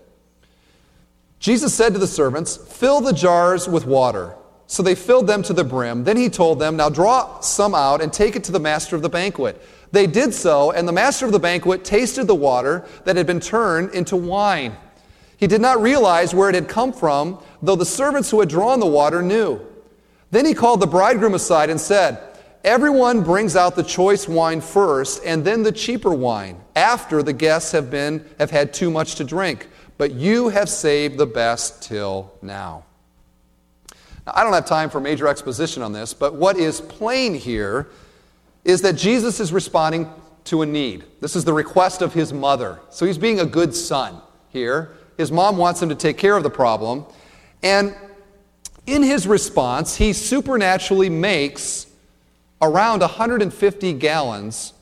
Jesus 1.38 1.74
said 1.74 1.92
to 1.94 1.98
the 1.98 2.06
servants, 2.06 2.56
Fill 2.56 3.00
the 3.00 3.12
jars 3.12 3.68
with 3.68 3.86
water. 3.86 4.34
So 4.66 4.82
they 4.82 4.94
filled 4.94 5.26
them 5.26 5.42
to 5.44 5.52
the 5.52 5.64
brim. 5.64 6.04
Then 6.04 6.16
he 6.16 6.28
told 6.28 6.58
them, 6.58 6.76
Now 6.76 6.88
draw 6.88 7.40
some 7.40 7.74
out 7.74 8.00
and 8.00 8.12
take 8.12 8.36
it 8.36 8.44
to 8.44 8.52
the 8.52 8.60
master 8.60 8.96
of 8.96 9.02
the 9.02 9.08
banquet. 9.08 9.62
They 9.92 10.06
did 10.06 10.34
so, 10.34 10.72
and 10.72 10.88
the 10.88 10.92
master 10.92 11.24
of 11.24 11.32
the 11.32 11.38
banquet 11.38 11.84
tasted 11.84 12.26
the 12.26 12.34
water 12.34 12.84
that 13.04 13.16
had 13.16 13.26
been 13.26 13.40
turned 13.40 13.94
into 13.94 14.16
wine. 14.16 14.76
He 15.36 15.46
did 15.46 15.60
not 15.60 15.80
realize 15.80 16.34
where 16.34 16.48
it 16.48 16.54
had 16.54 16.68
come 16.68 16.92
from, 16.92 17.38
though 17.62 17.76
the 17.76 17.86
servants 17.86 18.30
who 18.30 18.40
had 18.40 18.48
drawn 18.48 18.80
the 18.80 18.86
water 18.86 19.22
knew. 19.22 19.60
Then 20.30 20.44
he 20.44 20.54
called 20.54 20.80
the 20.80 20.86
bridegroom 20.86 21.34
aside 21.34 21.70
and 21.70 21.80
said, 21.80 22.18
Everyone 22.66 23.22
brings 23.22 23.54
out 23.54 23.76
the 23.76 23.84
choice 23.84 24.26
wine 24.26 24.60
first, 24.60 25.22
and 25.24 25.44
then 25.44 25.62
the 25.62 25.70
cheaper 25.70 26.12
wine, 26.12 26.60
after 26.74 27.22
the 27.22 27.32
guests 27.32 27.70
have, 27.70 27.92
been, 27.92 28.26
have 28.40 28.50
had 28.50 28.74
too 28.74 28.90
much 28.90 29.14
to 29.14 29.24
drink. 29.24 29.68
But 29.98 30.14
you 30.14 30.48
have 30.48 30.68
saved 30.68 31.16
the 31.16 31.26
best 31.26 31.84
till 31.84 32.34
now. 32.42 32.84
Now, 34.26 34.32
I 34.34 34.42
don't 34.42 34.52
have 34.52 34.66
time 34.66 34.90
for 34.90 34.98
major 34.98 35.28
exposition 35.28 35.80
on 35.80 35.92
this, 35.92 36.12
but 36.12 36.34
what 36.34 36.56
is 36.56 36.80
plain 36.80 37.34
here 37.34 37.86
is 38.64 38.82
that 38.82 38.94
Jesus 38.94 39.38
is 39.38 39.52
responding 39.52 40.10
to 40.46 40.62
a 40.62 40.66
need. 40.66 41.04
This 41.20 41.36
is 41.36 41.44
the 41.44 41.52
request 41.52 42.02
of 42.02 42.14
his 42.14 42.32
mother. 42.32 42.80
So 42.90 43.06
he's 43.06 43.16
being 43.16 43.38
a 43.38 43.46
good 43.46 43.76
son 43.76 44.20
here. 44.48 44.96
His 45.16 45.30
mom 45.30 45.56
wants 45.56 45.80
him 45.80 45.88
to 45.90 45.94
take 45.94 46.18
care 46.18 46.36
of 46.36 46.42
the 46.42 46.50
problem. 46.50 47.06
And 47.62 47.94
in 48.88 49.04
his 49.04 49.28
response, 49.28 49.94
he 49.94 50.12
supernaturally 50.12 51.10
makes 51.10 51.86
around 52.60 53.00
150 53.00 53.92
gallons 53.94 54.72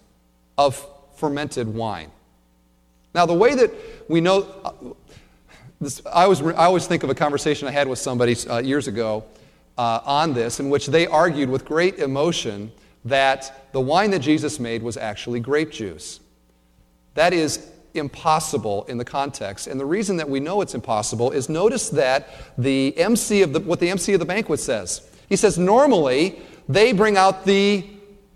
of 0.57 0.87
fermented 1.17 1.69
wine. 1.69 2.11
Now, 3.15 3.27
the 3.27 3.35
way 3.35 3.55
that 3.55 3.71
we 4.09 4.21
know, 4.21 4.43
uh, 4.65 4.73
this, 5.81 6.03
I, 6.07 6.25
always, 6.25 6.43
I 6.43 6.65
always 6.65 6.87
think 6.87 7.03
of 7.03 7.11
a 7.11 7.15
conversation 7.15 7.69
I 7.69 7.71
had 7.71 7.89
with 7.89 7.99
somebody 7.99 8.37
uh, 8.49 8.59
years 8.59 8.89
ago 8.89 9.25
uh, 9.79 10.01
on 10.05 10.35
this, 10.35 10.61
in 10.61 10.71
which 10.71 10.87
they 10.87 11.07
argued 11.07 11.49
with 11.49 11.65
great 11.65 11.99
emotion 11.99 12.73
that 13.05 13.73
the 13.73 13.81
wine 13.81 14.11
that 14.11 14.21
Jesus 14.21 14.59
made 14.59 14.83
was 14.83 14.97
actually 14.97 15.41
grape 15.41 15.71
juice. 15.71 16.21
That 17.15 17.33
is 17.33 17.71
impossible 17.95 18.85
in 18.85 18.99
the 18.99 19.05
context. 19.05 19.67
And 19.67 19.79
the 19.79 19.85
reason 19.85 20.17
that 20.17 20.29
we 20.29 20.41
know 20.41 20.61
it's 20.61 20.75
impossible 20.75 21.31
is 21.31 21.49
notice 21.49 21.91
that 21.91 22.29
the 22.59 22.97
MC 22.99 23.43
of 23.43 23.53
the, 23.53 23.61
what 23.61 23.79
the 23.79 23.91
MC 23.91 24.15
of 24.15 24.21
the 24.21 24.27
banquet 24.27 24.61
says. 24.61 25.09
He 25.29 25.37
says, 25.37 25.59
normally 25.59 26.41
they 26.69 26.93
bring 26.93 27.17
out 27.17 27.45
the 27.45 27.87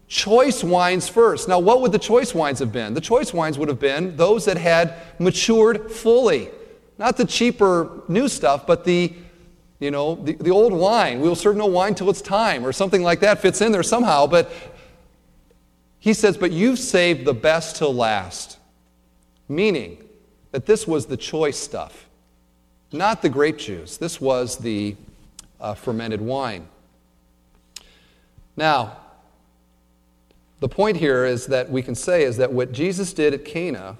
choice 0.06 0.64
wines 0.64 1.08
first. 1.08 1.48
Now, 1.48 1.58
what 1.58 1.80
would 1.80 1.92
the 1.92 1.98
choice 1.98 2.34
wines 2.34 2.58
have 2.58 2.72
been? 2.72 2.94
The 2.94 3.00
choice 3.00 3.32
wines 3.32 3.58
would 3.58 3.68
have 3.68 3.80
been 3.80 4.16
those 4.16 4.44
that 4.46 4.56
had 4.56 4.94
matured 5.18 5.90
fully. 5.92 6.50
Not 6.96 7.16
the 7.16 7.24
cheaper 7.24 8.02
new 8.08 8.28
stuff, 8.28 8.66
but 8.66 8.84
the 8.84 9.12
you 9.80 9.92
know, 9.92 10.16
the, 10.16 10.32
the 10.32 10.50
old 10.50 10.72
wine, 10.72 11.20
we 11.20 11.28
will 11.28 11.36
serve 11.36 11.56
no 11.56 11.66
wine 11.66 11.94
till 11.94 12.10
it's 12.10 12.20
time, 12.20 12.66
or 12.66 12.72
something 12.72 13.02
like 13.02 13.20
that 13.20 13.40
fits 13.40 13.60
in 13.60 13.70
there 13.70 13.84
somehow. 13.84 14.26
But 14.26 14.50
he 16.00 16.12
says, 16.12 16.36
But 16.36 16.50
you've 16.50 16.78
saved 16.78 17.24
the 17.24 17.34
best 17.34 17.76
till 17.76 17.94
last. 17.94 18.58
Meaning 19.48 20.04
that 20.50 20.66
this 20.66 20.86
was 20.86 21.06
the 21.06 21.16
choice 21.16 21.58
stuff, 21.58 22.08
not 22.92 23.22
the 23.22 23.28
grape 23.28 23.58
juice. 23.58 23.96
This 23.96 24.20
was 24.20 24.58
the 24.58 24.96
uh, 25.60 25.74
fermented 25.74 26.20
wine. 26.20 26.66
Now, 28.58 28.96
the 30.58 30.68
point 30.68 30.96
here 30.96 31.24
is 31.24 31.46
that 31.46 31.70
we 31.70 31.80
can 31.80 31.94
say 31.94 32.24
is 32.24 32.38
that 32.38 32.52
what 32.52 32.72
Jesus 32.72 33.12
did 33.12 33.32
at 33.32 33.44
Cana 33.44 33.98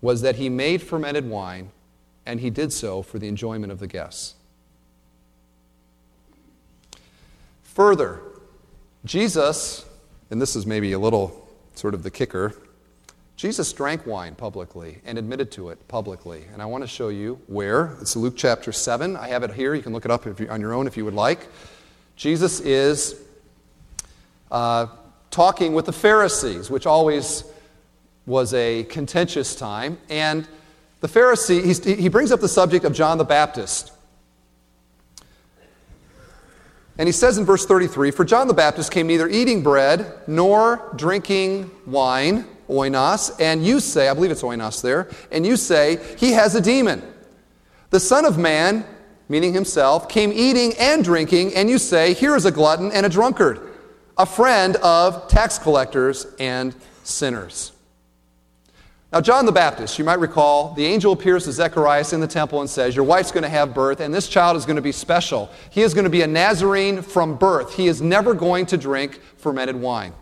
was 0.00 0.22
that 0.22 0.36
he 0.36 0.48
made 0.48 0.80
fermented 0.80 1.28
wine, 1.28 1.72
and 2.24 2.38
he 2.38 2.48
did 2.48 2.72
so 2.72 3.02
for 3.02 3.18
the 3.18 3.26
enjoyment 3.26 3.72
of 3.72 3.80
the 3.80 3.88
guests. 3.88 4.36
Further, 7.64 8.20
Jesus, 9.04 9.84
and 10.30 10.40
this 10.40 10.54
is 10.54 10.64
maybe 10.64 10.92
a 10.92 10.98
little 11.00 11.48
sort 11.74 11.92
of 11.92 12.04
the 12.04 12.10
kicker, 12.10 12.54
Jesus 13.34 13.72
drank 13.72 14.06
wine 14.06 14.36
publicly 14.36 15.00
and 15.04 15.18
admitted 15.18 15.50
to 15.52 15.70
it 15.70 15.88
publicly. 15.88 16.44
And 16.52 16.62
I 16.62 16.66
want 16.66 16.84
to 16.84 16.88
show 16.88 17.08
you 17.08 17.40
where. 17.48 17.96
It's 18.00 18.14
Luke 18.14 18.34
chapter 18.36 18.70
7. 18.70 19.16
I 19.16 19.26
have 19.26 19.42
it 19.42 19.54
here. 19.54 19.74
You 19.74 19.82
can 19.82 19.92
look 19.92 20.04
it 20.04 20.12
up 20.12 20.24
you, 20.24 20.46
on 20.48 20.60
your 20.60 20.72
own 20.72 20.86
if 20.86 20.96
you 20.96 21.04
would 21.04 21.14
like. 21.14 21.48
Jesus 22.14 22.60
is 22.60 23.25
uh, 24.50 24.86
talking 25.30 25.74
with 25.74 25.86
the 25.86 25.92
Pharisees, 25.92 26.70
which 26.70 26.86
always 26.86 27.44
was 28.26 28.54
a 28.54 28.84
contentious 28.84 29.54
time. 29.54 29.98
And 30.08 30.46
the 31.00 31.08
Pharisee, 31.08 31.96
he 31.98 32.08
brings 32.08 32.32
up 32.32 32.40
the 32.40 32.48
subject 32.48 32.84
of 32.84 32.92
John 32.92 33.18
the 33.18 33.24
Baptist. 33.24 33.92
And 36.98 37.06
he 37.06 37.12
says 37.12 37.36
in 37.36 37.44
verse 37.44 37.66
33 37.66 38.10
For 38.10 38.24
John 38.24 38.48
the 38.48 38.54
Baptist 38.54 38.90
came 38.90 39.06
neither 39.06 39.28
eating 39.28 39.62
bread 39.62 40.20
nor 40.26 40.92
drinking 40.96 41.70
wine, 41.84 42.46
oinos, 42.68 43.38
and 43.40 43.64
you 43.64 43.80
say, 43.80 44.08
I 44.08 44.14
believe 44.14 44.30
it's 44.30 44.42
oinos 44.42 44.80
there, 44.82 45.08
and 45.30 45.46
you 45.46 45.56
say, 45.56 46.00
he 46.16 46.32
has 46.32 46.54
a 46.54 46.60
demon. 46.60 47.02
The 47.90 48.00
Son 48.00 48.24
of 48.24 48.38
Man, 48.38 48.84
meaning 49.28 49.52
himself, 49.52 50.08
came 50.08 50.32
eating 50.32 50.72
and 50.78 51.04
drinking, 51.04 51.54
and 51.54 51.68
you 51.68 51.78
say, 51.78 52.14
Here 52.14 52.34
is 52.34 52.46
a 52.46 52.50
glutton 52.50 52.90
and 52.92 53.04
a 53.04 53.08
drunkard, 53.08 53.65
a 54.18 54.26
friend 54.26 54.76
of 54.76 55.28
tax 55.28 55.58
collectors 55.58 56.26
and 56.38 56.74
sinners. 57.04 57.72
Now, 59.12 59.20
John 59.20 59.46
the 59.46 59.52
Baptist, 59.52 59.98
you 59.98 60.04
might 60.04 60.18
recall, 60.18 60.74
the 60.74 60.84
angel 60.84 61.12
appears 61.12 61.44
to 61.44 61.52
Zechariah 61.52 62.04
in 62.12 62.20
the 62.20 62.26
temple 62.26 62.60
and 62.60 62.68
says, 62.68 62.96
Your 62.96 63.04
wife's 63.04 63.30
going 63.30 63.44
to 63.44 63.48
have 63.48 63.72
birth, 63.72 64.00
and 64.00 64.12
this 64.12 64.28
child 64.28 64.56
is 64.56 64.66
going 64.66 64.76
to 64.76 64.82
be 64.82 64.92
special. 64.92 65.48
He 65.70 65.82
is 65.82 65.94
going 65.94 66.04
to 66.04 66.10
be 66.10 66.22
a 66.22 66.26
Nazarene 66.26 67.02
from 67.02 67.36
birth. 67.36 67.74
He 67.74 67.86
is 67.86 68.02
never 68.02 68.34
going 68.34 68.66
to 68.66 68.76
drink 68.76 69.20
fermented 69.36 69.76
wine. 69.76 70.12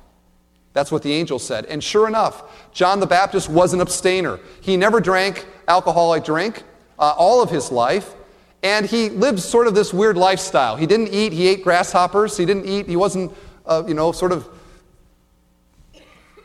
That's 0.74 0.92
what 0.92 1.02
the 1.02 1.12
angel 1.12 1.38
said. 1.38 1.64
And 1.66 1.82
sure 1.82 2.06
enough, 2.06 2.72
John 2.72 3.00
the 3.00 3.06
Baptist 3.06 3.48
was 3.48 3.72
an 3.72 3.80
abstainer. 3.80 4.38
He 4.60 4.76
never 4.76 5.00
drank 5.00 5.46
alcoholic 5.66 6.24
drink 6.24 6.62
uh, 6.98 7.14
all 7.16 7.42
of 7.42 7.48
his 7.48 7.72
life. 7.72 8.14
And 8.62 8.86
he 8.86 9.10
lived 9.10 9.40
sort 9.40 9.66
of 9.66 9.74
this 9.74 9.92
weird 9.92 10.16
lifestyle. 10.16 10.76
He 10.76 10.86
didn't 10.86 11.08
eat, 11.08 11.32
he 11.32 11.48
ate 11.48 11.62
grasshoppers. 11.62 12.36
He 12.36 12.46
didn't 12.46 12.66
eat, 12.66 12.86
he 12.86 12.96
wasn't, 12.96 13.32
uh, 13.66 13.84
you 13.86 13.94
know, 13.94 14.12
sort 14.12 14.32
of 14.32 14.48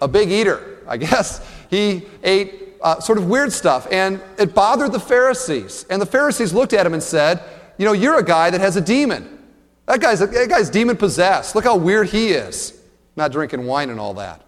a 0.01 0.07
big 0.07 0.31
eater, 0.31 0.83
I 0.87 0.97
guess 0.97 1.45
he 1.69 2.03
ate 2.23 2.69
uh, 2.81 2.99
sort 2.99 3.17
of 3.17 3.27
weird 3.27 3.51
stuff. 3.51 3.87
And 3.91 4.21
it 4.37 4.53
bothered 4.53 4.91
the 4.91 4.99
Pharisees. 4.99 5.85
And 5.89 6.01
the 6.01 6.05
Pharisees 6.05 6.53
looked 6.53 6.73
at 6.73 6.85
him 6.85 6.93
and 6.93 7.03
said, 7.03 7.43
You 7.77 7.85
know, 7.85 7.93
you're 7.93 8.17
a 8.17 8.23
guy 8.23 8.49
that 8.49 8.61
has 8.61 8.75
a 8.75 8.81
demon. 8.81 9.37
That 9.85 10.01
guy's, 10.01 10.19
that 10.19 10.49
guy's 10.49 10.69
demon 10.69 10.97
possessed. 10.97 11.55
Look 11.55 11.63
how 11.63 11.75
weird 11.75 12.09
he 12.09 12.29
is, 12.29 12.79
not 13.15 13.31
drinking 13.31 13.65
wine 13.65 13.89
and 13.89 13.99
all 13.99 14.13
that. 14.15 14.43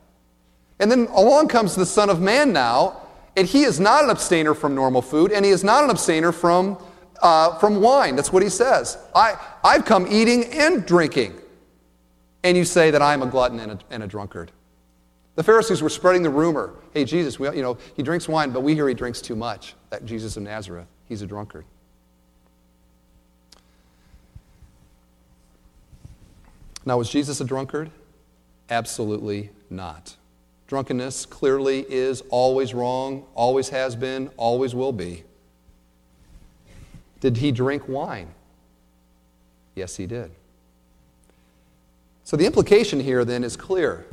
And 0.80 0.90
then 0.92 1.08
along 1.08 1.48
comes 1.48 1.76
the 1.76 1.86
Son 1.86 2.10
of 2.10 2.22
Man 2.22 2.54
now, 2.54 3.02
and 3.36 3.48
he 3.48 3.64
is 3.64 3.80
not 3.80 4.04
an 4.04 4.10
abstainer 4.10 4.54
from 4.54 4.76
normal 4.76 5.02
food, 5.02 5.32
and 5.32 5.44
he 5.44 5.52
is 5.52 5.64
not 5.64 5.84
an 5.84 5.90
abstainer 5.90 6.32
from, 6.32 6.78
uh, 7.22 7.58
from 7.58 7.82
wine. 7.82 8.16
That's 8.16 8.32
what 8.32 8.44
he 8.44 8.50
says. 8.50 8.98
I, 9.16 9.36
I've 9.64 9.86
come 9.86 10.06
eating 10.10 10.46
and 10.54 10.86
drinking. 10.86 11.41
And 12.44 12.58
you 12.58 12.66
say 12.66 12.92
that 12.92 13.02
I'm 13.02 13.22
a 13.22 13.28
glutton 13.28 13.60
and 13.60 13.74
a, 13.74 13.80
and 13.90 14.04
a 14.04 14.08
drunkard. 14.08 14.52
The 15.36 15.44
Pharisees 15.44 15.82
were 15.82 15.90
spreading 15.90 16.24
the 16.24 16.30
rumor 16.30 16.74
hey, 16.94 17.06
Jesus, 17.06 17.40
we, 17.40 17.50
you 17.56 17.62
know, 17.62 17.78
he 17.96 18.04
drinks 18.04 18.28
wine, 18.28 18.52
but 18.52 18.62
we 18.62 18.74
hear 18.74 18.88
he 18.88 18.94
drinks 18.94 19.22
too 19.22 19.36
much. 19.36 19.76
That 19.90 20.06
Jesus 20.06 20.38
of 20.38 20.44
Nazareth, 20.44 20.88
he's 21.08 21.22
a 21.22 21.28
drunkard. 21.28 21.66
Now, 26.86 26.98
was 26.98 27.10
Jesus 27.10 27.40
a 27.40 27.46
drunkard? 27.46 27.92
Absolutely 28.70 29.52
not. 29.70 30.16
Drunkenness 30.68 31.26
clearly 31.26 31.86
is 31.88 32.24
always 32.30 32.74
wrong, 32.74 33.26
always 33.36 33.70
has 33.70 33.96
been, 33.96 34.30
always 34.38 34.74
will 34.74 34.94
be. 34.94 35.24
Did 37.20 37.38
he 37.38 37.52
drink 37.52 37.88
wine? 37.88 38.34
Yes, 39.76 39.96
he 39.96 40.08
did. 40.08 40.32
So 42.32 42.38
the 42.38 42.46
implication 42.46 43.02
here 43.02 43.26
then 43.26 43.44
is 43.44 43.58
clear. 43.58 44.06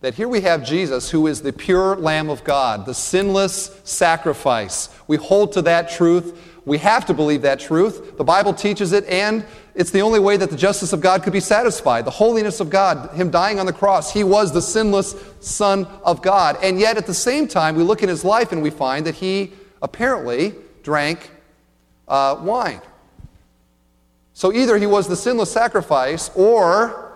that 0.00 0.14
here 0.14 0.26
we 0.26 0.40
have 0.40 0.64
Jesus, 0.64 1.10
who 1.10 1.26
is 1.26 1.42
the 1.42 1.52
pure 1.52 1.96
Lamb 1.96 2.30
of 2.30 2.42
God, 2.42 2.86
the 2.86 2.94
sinless 2.94 3.78
sacrifice. 3.84 4.88
We 5.06 5.18
hold 5.18 5.52
to 5.52 5.60
that 5.60 5.90
truth. 5.90 6.40
We 6.64 6.78
have 6.78 7.04
to 7.04 7.12
believe 7.12 7.42
that 7.42 7.60
truth. 7.60 8.16
The 8.16 8.24
Bible 8.24 8.54
teaches 8.54 8.92
it, 8.92 9.04
and 9.04 9.44
it's 9.74 9.90
the 9.90 10.00
only 10.00 10.18
way 10.18 10.38
that 10.38 10.48
the 10.48 10.56
justice 10.56 10.94
of 10.94 11.02
God 11.02 11.22
could 11.22 11.34
be 11.34 11.40
satisfied. 11.40 12.06
The 12.06 12.10
holiness 12.10 12.60
of 12.60 12.70
God, 12.70 13.14
Him 13.14 13.30
dying 13.30 13.60
on 13.60 13.66
the 13.66 13.72
cross, 13.74 14.14
He 14.14 14.24
was 14.24 14.50
the 14.50 14.62
sinless 14.62 15.14
Son 15.40 15.86
of 16.02 16.22
God. 16.22 16.56
And 16.62 16.80
yet, 16.80 16.96
at 16.96 17.06
the 17.06 17.12
same 17.12 17.46
time, 17.46 17.76
we 17.76 17.82
look 17.82 18.02
in 18.02 18.08
His 18.08 18.24
life 18.24 18.50
and 18.50 18.62
we 18.62 18.70
find 18.70 19.04
that 19.04 19.16
He 19.16 19.52
apparently 19.82 20.54
drank 20.82 21.30
uh, 22.06 22.38
wine. 22.40 22.80
So 24.32 24.54
either 24.54 24.78
He 24.78 24.86
was 24.86 25.06
the 25.06 25.16
sinless 25.16 25.52
sacrifice, 25.52 26.30
or 26.34 27.07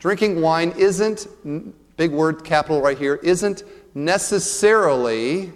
drinking 0.00 0.40
wine 0.40 0.72
isn't 0.76 1.28
big 1.96 2.10
word 2.10 2.42
capital 2.42 2.82
right 2.82 2.98
here, 2.98 3.16
isn't 3.22 3.62
necessarily 3.94 5.52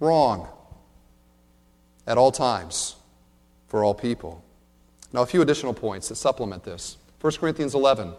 wrong 0.00 0.48
at 2.06 2.18
all 2.18 2.32
times 2.32 2.96
for 3.68 3.84
all 3.84 3.94
people. 3.94 4.42
Now, 5.12 5.22
a 5.22 5.26
few 5.26 5.42
additional 5.42 5.74
points 5.74 6.08
that 6.08 6.16
supplement 6.16 6.64
this. 6.64 6.96
1 7.20 7.34
Corinthians 7.34 7.74
11. 7.74 8.12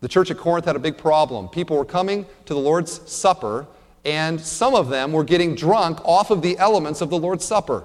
The 0.00 0.08
church 0.08 0.30
at 0.30 0.36
Corinth 0.36 0.66
had 0.66 0.76
a 0.76 0.80
big 0.80 0.98
problem. 0.98 1.48
People 1.48 1.76
were 1.76 1.84
coming 1.84 2.26
to 2.46 2.54
the 2.54 2.60
Lord's 2.60 3.00
Supper, 3.10 3.66
and 4.04 4.40
some 4.40 4.74
of 4.74 4.88
them 4.88 5.12
were 5.12 5.24
getting 5.24 5.54
drunk 5.54 6.00
off 6.04 6.30
of 6.30 6.42
the 6.42 6.58
elements 6.58 7.00
of 7.00 7.10
the 7.10 7.18
Lord's 7.18 7.44
Supper. 7.44 7.84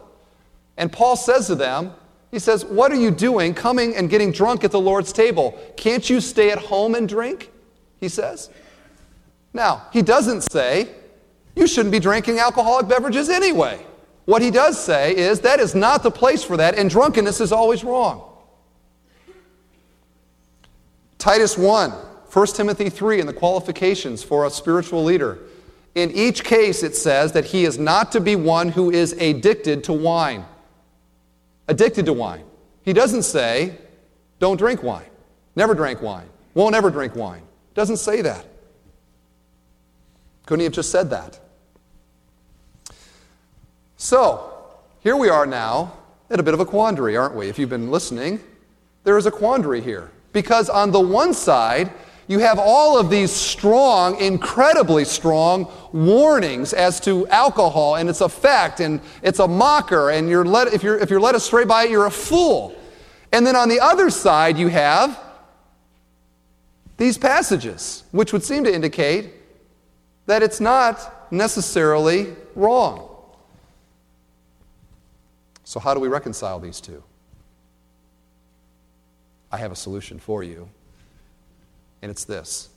And 0.78 0.91
Paul 0.91 1.16
says 1.16 1.47
to 1.47 1.56
them, 1.56 1.93
he 2.32 2.40
says, 2.40 2.66
What 2.66 2.92
are 2.92 2.96
you 2.96 3.12
doing 3.12 3.54
coming 3.54 3.96
and 3.96 4.10
getting 4.10 4.32
drunk 4.32 4.64
at 4.64 4.72
the 4.72 4.80
Lord's 4.80 5.12
table? 5.12 5.58
Can't 5.78 6.10
you 6.10 6.22
stay 6.22 6.52
at 6.52 6.60
home 6.60 6.96
and 6.96 7.08
drink? 7.08 7.52
he 8.00 8.10
says. 8.10 8.50
Now, 9.54 9.88
he 9.92 10.02
doesn't 10.02 10.42
say 10.42 10.90
you 11.56 11.68
shouldn't 11.68 11.92
be 11.92 12.00
drinking 12.00 12.40
alcoholic 12.40 12.88
beverages 12.88 13.30
anyway. 13.30 13.86
What 14.26 14.42
he 14.42 14.52
does 14.52 14.82
say 14.82 15.16
is 15.16 15.40
that 15.42 15.60
is 15.60 15.74
not 15.74 16.04
the 16.04 16.12
place 16.12 16.44
for 16.44 16.56
that, 16.58 16.78
and 16.78 16.90
drunkenness 16.90 17.42
is 17.42 17.52
always 17.52 17.84
wrong. 17.84 18.24
Titus 21.18 21.58
1, 21.58 21.90
1 21.90 22.48
Timothy 22.48 22.90
3, 22.90 23.20
and 23.20 23.28
the 23.28 23.34
qualifications 23.34 24.24
for 24.24 24.46
a 24.46 24.50
spiritual 24.50 25.04
leader. 25.04 25.40
In 25.96 26.12
each 26.12 26.44
case, 26.44 26.84
it 26.84 26.96
says 26.96 27.34
that 27.34 27.46
he 27.46 27.66
is 27.66 27.78
not 27.78 28.12
to 28.14 28.22
be 28.22 28.36
one 28.36 28.70
who 28.70 28.92
is 28.92 29.14
addicted 29.14 29.84
to 29.86 29.94
wine. 29.94 30.46
Addicted 31.70 32.08
to 32.08 32.14
wine. 32.14 32.44
He 32.82 32.94
doesn't 32.94 33.22
say, 33.22 33.78
don't 34.40 34.58
drink 34.58 34.82
wine. 34.82 35.06
Never 35.56 35.76
drank 35.76 36.02
wine. 36.02 36.28
Won't 36.56 36.74
ever 36.74 36.90
drink 36.90 37.16
wine. 37.16 37.44
Doesn't 37.76 37.98
say 37.98 38.24
that. 38.24 38.44
Couldn't 40.48 40.62
he 40.62 40.64
have 40.64 40.74
just 40.74 40.90
said 40.90 41.12
that? 41.12 41.40
So, 43.98 44.52
here 45.02 45.16
we 45.16 45.30
are 45.30 45.46
now 45.46 45.94
at 46.32 46.40
a 46.40 46.44
bit 46.44 46.56
of 46.56 46.60
a 46.60 46.66
quandary, 46.66 47.16
aren't 47.16 47.36
we? 47.36 47.50
If 47.50 47.60
you've 47.60 47.70
been 47.70 47.92
listening, 47.92 48.40
there 49.04 49.20
is 49.20 49.28
a 49.28 49.32
quandary 49.32 49.82
here. 49.82 50.10
Because 50.34 50.70
on 50.70 50.90
the 50.90 51.00
one 51.00 51.36
side, 51.36 51.92
you 52.30 52.38
have 52.38 52.60
all 52.60 53.00
of 53.00 53.10
these 53.10 53.32
strong, 53.32 54.20
incredibly 54.20 55.04
strong 55.04 55.70
warnings 55.92 56.74
as 56.74 57.00
to 57.00 57.28
alcohol 57.30 57.96
and 57.96 58.08
its 58.08 58.22
effect, 58.22 58.80
and 58.80 59.02
it's 59.24 59.40
a 59.40 59.48
mocker, 59.48 60.12
and 60.12 60.30
you're 60.30 60.46
led, 60.46 60.68
if, 60.68 60.84
you're, 60.84 61.00
if 61.00 61.10
you're 61.10 61.20
led 61.20 61.34
astray 61.34 61.66
by 61.66 61.86
it, 61.86 61.90
you're 61.90 62.06
a 62.06 62.12
fool. 62.12 62.76
And 63.32 63.48
then 63.48 63.56
on 63.56 63.68
the 63.68 63.80
other 63.80 64.12
side, 64.12 64.60
you 64.60 64.68
have 64.68 65.20
these 66.98 67.18
passages, 67.18 68.04
which 68.12 68.32
would 68.32 68.44
seem 68.44 68.64
to 68.64 68.74
indicate 68.74 69.32
that 70.28 70.44
it's 70.44 70.60
not 70.60 71.32
necessarily 71.32 72.36
wrong. 72.54 73.10
So, 75.64 75.80
how 75.80 75.96
do 75.96 76.00
we 76.00 76.10
reconcile 76.10 76.60
these 76.60 76.80
two? 76.80 77.02
I 79.52 79.58
have 79.58 79.72
a 79.72 79.76
solution 79.76 80.20
for 80.20 80.44
you, 80.44 80.70
and 82.02 82.12
it's 82.12 82.26
this 82.26 82.70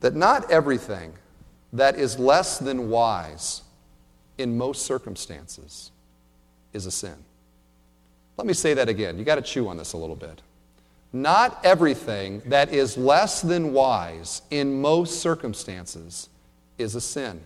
that 0.00 0.14
not 0.14 0.48
everything 0.50 1.12
that 1.72 1.96
is 1.96 2.18
less 2.18 2.58
than 2.58 2.88
wise 2.88 3.62
in 4.38 4.56
most 4.56 4.86
circumstances 4.86 5.90
is 6.72 6.86
a 6.86 6.90
sin. 6.90 7.16
Let 8.36 8.46
me 8.46 8.52
say 8.52 8.74
that 8.74 8.88
again. 8.88 9.18
You 9.18 9.24
got 9.24 9.34
to 9.34 9.42
chew 9.42 9.68
on 9.68 9.76
this 9.76 9.92
a 9.92 9.96
little 9.96 10.14
bit. 10.14 10.40
Not 11.12 11.60
everything 11.64 12.42
that 12.46 12.72
is 12.72 12.96
less 12.96 13.42
than 13.42 13.72
wise 13.72 14.42
in 14.50 14.80
most 14.80 15.20
circumstances 15.20 16.28
is 16.76 16.94
a 16.94 17.00
sin. 17.00 17.40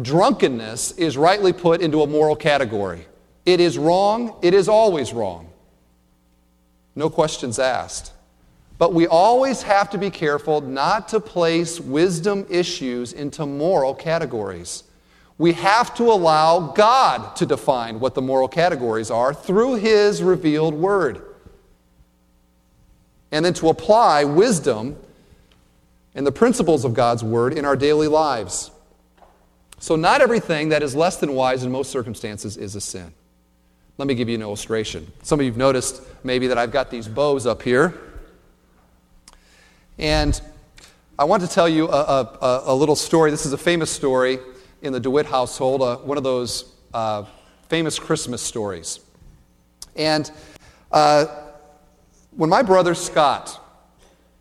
Drunkenness 0.00 0.92
is 0.92 1.16
rightly 1.16 1.52
put 1.52 1.80
into 1.80 2.02
a 2.02 2.06
moral 2.06 2.36
category. 2.36 3.06
It 3.46 3.60
is 3.60 3.78
wrong, 3.78 4.36
it 4.42 4.54
is 4.54 4.68
always 4.68 5.12
wrong. 5.12 5.48
No 6.94 7.08
questions 7.08 7.58
asked. 7.58 8.11
But 8.82 8.94
we 8.94 9.06
always 9.06 9.62
have 9.62 9.90
to 9.90 9.96
be 9.96 10.10
careful 10.10 10.60
not 10.60 11.08
to 11.10 11.20
place 11.20 11.78
wisdom 11.78 12.44
issues 12.50 13.12
into 13.12 13.46
moral 13.46 13.94
categories. 13.94 14.82
We 15.38 15.52
have 15.52 15.94
to 15.94 16.10
allow 16.10 16.72
God 16.72 17.36
to 17.36 17.46
define 17.46 18.00
what 18.00 18.16
the 18.16 18.22
moral 18.22 18.48
categories 18.48 19.08
are 19.08 19.32
through 19.32 19.74
His 19.74 20.20
revealed 20.20 20.74
Word 20.74 21.22
and 23.30 23.44
then 23.44 23.54
to 23.54 23.68
apply 23.68 24.24
wisdom 24.24 24.96
and 26.16 26.26
the 26.26 26.32
principles 26.32 26.84
of 26.84 26.92
God's 26.92 27.22
Word 27.22 27.52
in 27.52 27.64
our 27.64 27.76
daily 27.76 28.08
lives. 28.08 28.72
So, 29.78 29.94
not 29.94 30.20
everything 30.20 30.70
that 30.70 30.82
is 30.82 30.96
less 30.96 31.18
than 31.18 31.34
wise 31.34 31.62
in 31.62 31.70
most 31.70 31.92
circumstances 31.92 32.56
is 32.56 32.74
a 32.74 32.80
sin. 32.80 33.14
Let 33.96 34.08
me 34.08 34.16
give 34.16 34.28
you 34.28 34.34
an 34.34 34.42
illustration. 34.42 35.06
Some 35.22 35.38
of 35.38 35.44
you 35.44 35.52
have 35.52 35.56
noticed 35.56 36.02
maybe 36.24 36.48
that 36.48 36.58
I've 36.58 36.72
got 36.72 36.90
these 36.90 37.06
bows 37.06 37.46
up 37.46 37.62
here. 37.62 38.11
And 40.02 40.40
I 41.16 41.22
want 41.22 41.42
to 41.44 41.48
tell 41.48 41.68
you 41.68 41.88
a, 41.88 41.92
a, 41.92 42.62
a 42.64 42.74
little 42.74 42.96
story. 42.96 43.30
This 43.30 43.46
is 43.46 43.52
a 43.52 43.58
famous 43.58 43.88
story 43.88 44.40
in 44.82 44.92
the 44.92 44.98
DeWitt 44.98 45.26
household, 45.26 45.80
uh, 45.80 45.98
one 45.98 46.18
of 46.18 46.24
those 46.24 46.74
uh, 46.92 47.22
famous 47.68 48.00
Christmas 48.00 48.42
stories. 48.42 48.98
And 49.94 50.28
uh, 50.90 51.26
when 52.32 52.50
my 52.50 52.62
brother 52.62 52.96
Scott, 52.96 53.60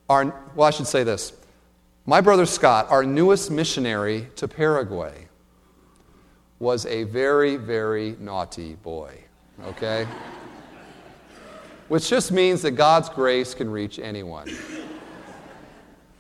our, 0.10 0.34
well, 0.56 0.68
I 0.68 0.72
should 0.72 0.88
say 0.88 1.04
this. 1.04 1.32
My 2.08 2.22
brother 2.22 2.48
Scott, 2.48 2.90
our 2.90 3.04
newest 3.04 3.52
missionary 3.52 4.30
to 4.38 4.48
Paraguay, 4.48 5.28
was 6.58 6.88
a 6.88 7.04
very, 7.04 7.58
very 7.58 8.16
naughty 8.20 8.74
boy, 8.82 9.16
okay? 9.64 10.08
Which 11.88 12.10
just 12.10 12.32
means 12.32 12.64
that 12.64 12.72
God's 12.72 13.10
grace 13.10 13.54
can 13.54 13.70
reach 13.70 14.00
anyone. 14.00 14.50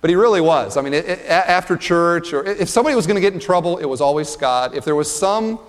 But 0.02 0.10
he 0.10 0.16
really 0.16 0.42
was. 0.42 0.78
I 0.78 0.82
mean, 0.82 0.94
it, 0.94 1.06
it, 1.06 1.26
after 1.28 1.78
church, 1.78 2.34
or 2.34 2.44
if 2.44 2.68
somebody 2.70 2.96
was 2.96 3.06
going 3.06 3.16
to 3.16 3.22
get 3.22 3.34
in 3.34 3.40
trouble, 3.40 3.78
it 3.78 3.86
was 3.86 4.02
always 4.02 4.28
Scott. 4.28 4.76
If 4.76 4.84
there 4.84 4.96
was 4.96 5.16
some 5.16 5.60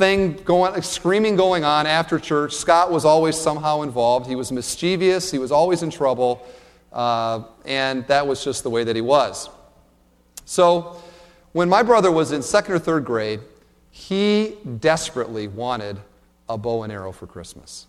thing 0.00 0.32
going, 0.44 0.80
screaming 0.80 1.36
going 1.36 1.62
on 1.62 1.86
after 1.86 2.18
church. 2.18 2.54
Scott 2.54 2.90
was 2.90 3.04
always 3.04 3.36
somehow 3.36 3.82
involved. 3.82 4.26
He 4.26 4.34
was 4.34 4.50
mischievous, 4.50 5.30
he 5.30 5.38
was 5.38 5.52
always 5.52 5.82
in 5.82 5.90
trouble, 5.90 6.46
uh, 6.90 7.42
and 7.66 8.06
that 8.06 8.26
was 8.26 8.42
just 8.42 8.62
the 8.62 8.70
way 8.70 8.82
that 8.82 8.96
he 8.96 9.02
was. 9.02 9.50
So, 10.46 11.02
when 11.52 11.68
my 11.68 11.82
brother 11.82 12.10
was 12.10 12.32
in 12.32 12.42
second 12.42 12.74
or 12.74 12.78
third 12.78 13.04
grade, 13.04 13.40
he 13.90 14.56
desperately 14.78 15.48
wanted 15.48 15.98
a 16.48 16.56
bow 16.56 16.82
and 16.82 16.92
arrow 16.92 17.12
for 17.12 17.26
Christmas. 17.26 17.86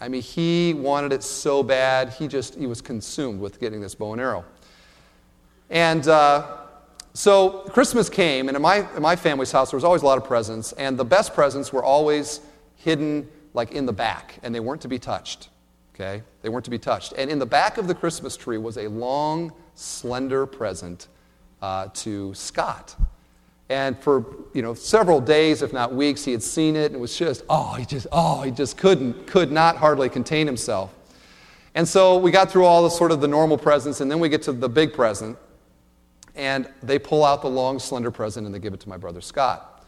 I 0.00 0.08
mean, 0.08 0.22
he 0.22 0.74
wanted 0.74 1.12
it 1.12 1.22
so 1.22 1.62
bad, 1.62 2.12
he 2.12 2.26
just 2.26 2.56
he 2.56 2.66
was 2.66 2.80
consumed 2.80 3.40
with 3.40 3.60
getting 3.60 3.80
this 3.80 3.94
bow 3.94 4.12
and 4.12 4.20
arrow. 4.20 4.44
And 5.70 6.06
uh, 6.06 6.58
so 7.12 7.50
Christmas 7.70 8.08
came, 8.08 8.48
and 8.48 8.56
in 8.56 8.62
my, 8.62 8.86
in 8.94 9.02
my 9.02 9.16
family's 9.16 9.52
house, 9.52 9.70
there 9.70 9.76
was 9.76 9.84
always 9.84 10.02
a 10.02 10.06
lot 10.06 10.18
of 10.18 10.24
presents, 10.24 10.72
and 10.72 10.98
the 10.98 11.04
best 11.04 11.34
presents 11.34 11.72
were 11.72 11.82
always 11.82 12.40
hidden 12.76 13.28
like 13.54 13.72
in 13.72 13.86
the 13.86 13.92
back, 13.92 14.38
and 14.42 14.54
they 14.54 14.60
weren't 14.60 14.82
to 14.82 14.88
be 14.88 14.98
touched. 14.98 15.48
Okay? 15.94 16.22
They 16.42 16.50
weren't 16.50 16.66
to 16.66 16.70
be 16.70 16.78
touched. 16.78 17.14
And 17.16 17.30
in 17.30 17.38
the 17.38 17.46
back 17.46 17.78
of 17.78 17.88
the 17.88 17.94
Christmas 17.94 18.36
tree 18.36 18.58
was 18.58 18.76
a 18.76 18.86
long, 18.88 19.52
slender 19.74 20.44
present 20.44 21.08
uh, 21.62 21.88
to 21.94 22.34
Scott. 22.34 22.94
And 23.68 23.98
for 23.98 24.24
you 24.52 24.62
know 24.62 24.74
several 24.74 25.20
days, 25.20 25.62
if 25.62 25.72
not 25.72 25.92
weeks, 25.92 26.24
he 26.24 26.32
had 26.32 26.42
seen 26.42 26.76
it 26.76 26.86
and 26.86 26.96
it 26.96 27.00
was 27.00 27.18
just 27.18 27.42
oh 27.48 27.74
he 27.74 27.84
just 27.84 28.06
oh 28.12 28.42
he 28.42 28.52
just 28.52 28.76
couldn't 28.76 29.26
could 29.26 29.50
not 29.50 29.76
hardly 29.76 30.08
contain 30.08 30.46
himself. 30.46 30.94
And 31.74 31.86
so 31.86 32.16
we 32.16 32.30
got 32.30 32.50
through 32.50 32.64
all 32.64 32.84
the 32.84 32.90
sort 32.90 33.10
of 33.10 33.20
the 33.20 33.28
normal 33.28 33.58
presents, 33.58 34.00
and 34.00 34.10
then 34.10 34.20
we 34.20 34.28
get 34.28 34.42
to 34.42 34.52
the 34.52 34.68
big 34.68 34.92
present, 34.94 35.36
and 36.36 36.68
they 36.82 36.98
pull 36.98 37.24
out 37.24 37.42
the 37.42 37.48
long, 37.48 37.78
slender 37.78 38.10
present 38.10 38.46
and 38.46 38.54
they 38.54 38.58
give 38.58 38.74
it 38.74 38.80
to 38.80 38.88
my 38.88 38.96
brother 38.96 39.20
Scott. 39.20 39.84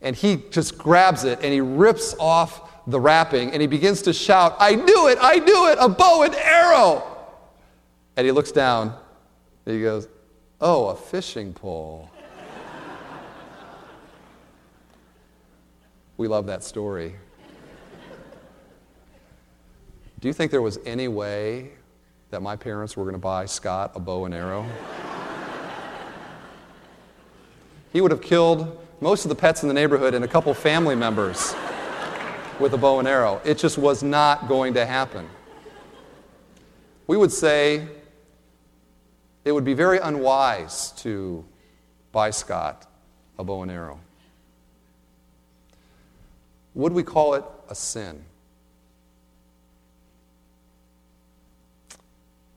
And 0.00 0.14
he 0.14 0.42
just 0.50 0.78
grabs 0.78 1.24
it 1.24 1.40
and 1.42 1.52
he 1.52 1.60
rips 1.60 2.14
off 2.18 2.86
the 2.86 3.00
wrapping 3.00 3.50
and 3.50 3.60
he 3.60 3.66
begins 3.66 4.02
to 4.02 4.12
shout, 4.12 4.56
I 4.58 4.76
knew 4.76 5.08
it, 5.08 5.18
I 5.20 5.38
knew 5.38 5.68
it, 5.68 5.78
a 5.80 5.88
bow 5.88 6.22
and 6.22 6.34
arrow. 6.34 7.02
And 8.16 8.24
he 8.24 8.32
looks 8.32 8.52
down 8.52 8.94
and 9.66 9.74
He 9.74 9.82
goes, 9.82 10.08
Oh, 10.60 10.88
a 10.88 10.96
fishing 10.96 11.52
pole. 11.52 12.10
we 16.16 16.28
love 16.28 16.46
that 16.46 16.64
story. 16.64 17.16
Do 20.18 20.28
you 20.28 20.32
think 20.32 20.50
there 20.50 20.62
was 20.62 20.78
any 20.86 21.08
way 21.08 21.72
that 22.30 22.40
my 22.40 22.56
parents 22.56 22.96
were 22.96 23.04
going 23.04 23.14
to 23.14 23.18
buy 23.18 23.44
Scott 23.44 23.92
a 23.94 24.00
bow 24.00 24.24
and 24.24 24.34
arrow? 24.34 24.66
He 27.96 28.02
would 28.02 28.10
have 28.10 28.20
killed 28.20 28.78
most 29.00 29.24
of 29.24 29.30
the 29.30 29.34
pets 29.34 29.62
in 29.62 29.68
the 29.68 29.74
neighborhood 29.74 30.12
and 30.12 30.22
a 30.22 30.28
couple 30.28 30.52
family 30.52 30.94
members 30.94 31.54
with 32.60 32.74
a 32.74 32.76
bow 32.76 32.98
and 32.98 33.08
arrow. 33.08 33.40
It 33.42 33.56
just 33.56 33.78
was 33.78 34.02
not 34.02 34.48
going 34.48 34.74
to 34.74 34.84
happen. 34.84 35.26
We 37.06 37.16
would 37.16 37.32
say 37.32 37.88
it 39.46 39.52
would 39.52 39.64
be 39.64 39.72
very 39.72 39.96
unwise 39.96 40.90
to 40.98 41.42
buy 42.12 42.28
Scott 42.32 42.86
a 43.38 43.44
bow 43.44 43.62
and 43.62 43.70
arrow. 43.70 43.98
Would 46.74 46.92
we 46.92 47.02
call 47.02 47.32
it 47.32 47.44
a 47.70 47.74
sin? 47.74 48.22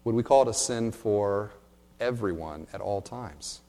Would 0.03 0.15
we 0.15 0.23
call 0.23 0.41
it 0.41 0.49
a 0.49 0.53
sin 0.53 0.91
for 0.91 1.51
everyone 2.01 2.67
at 2.73 2.81
all 2.81 3.01
times 3.01 3.61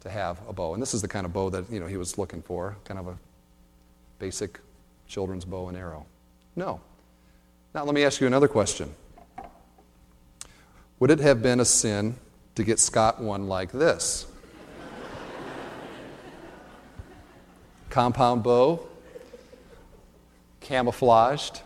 to 0.00 0.10
have 0.10 0.40
a 0.48 0.52
bow? 0.52 0.74
And 0.74 0.82
this 0.82 0.94
is 0.94 1.02
the 1.02 1.08
kind 1.08 1.26
of 1.26 1.32
bow 1.32 1.50
that 1.50 1.70
you 1.70 1.80
know 1.80 1.86
he 1.86 1.96
was 1.96 2.18
looking 2.18 2.42
for, 2.42 2.76
kind 2.84 2.98
of 2.98 3.08
a 3.08 3.18
basic 4.18 4.60
children's 5.06 5.44
bow 5.44 5.68
and 5.68 5.76
arrow. 5.76 6.06
No. 6.56 6.80
Now 7.74 7.84
let 7.84 7.94
me 7.94 8.04
ask 8.04 8.20
you 8.20 8.26
another 8.26 8.48
question. 8.48 8.94
Would 10.98 11.10
it 11.10 11.20
have 11.20 11.42
been 11.42 11.60
a 11.60 11.64
sin 11.64 12.16
to 12.54 12.64
get 12.64 12.78
Scott 12.78 13.20
one 13.20 13.48
like 13.48 13.72
this? 13.72 14.26
Compound 17.90 18.42
bow, 18.42 18.86
camouflaged. 20.60 21.62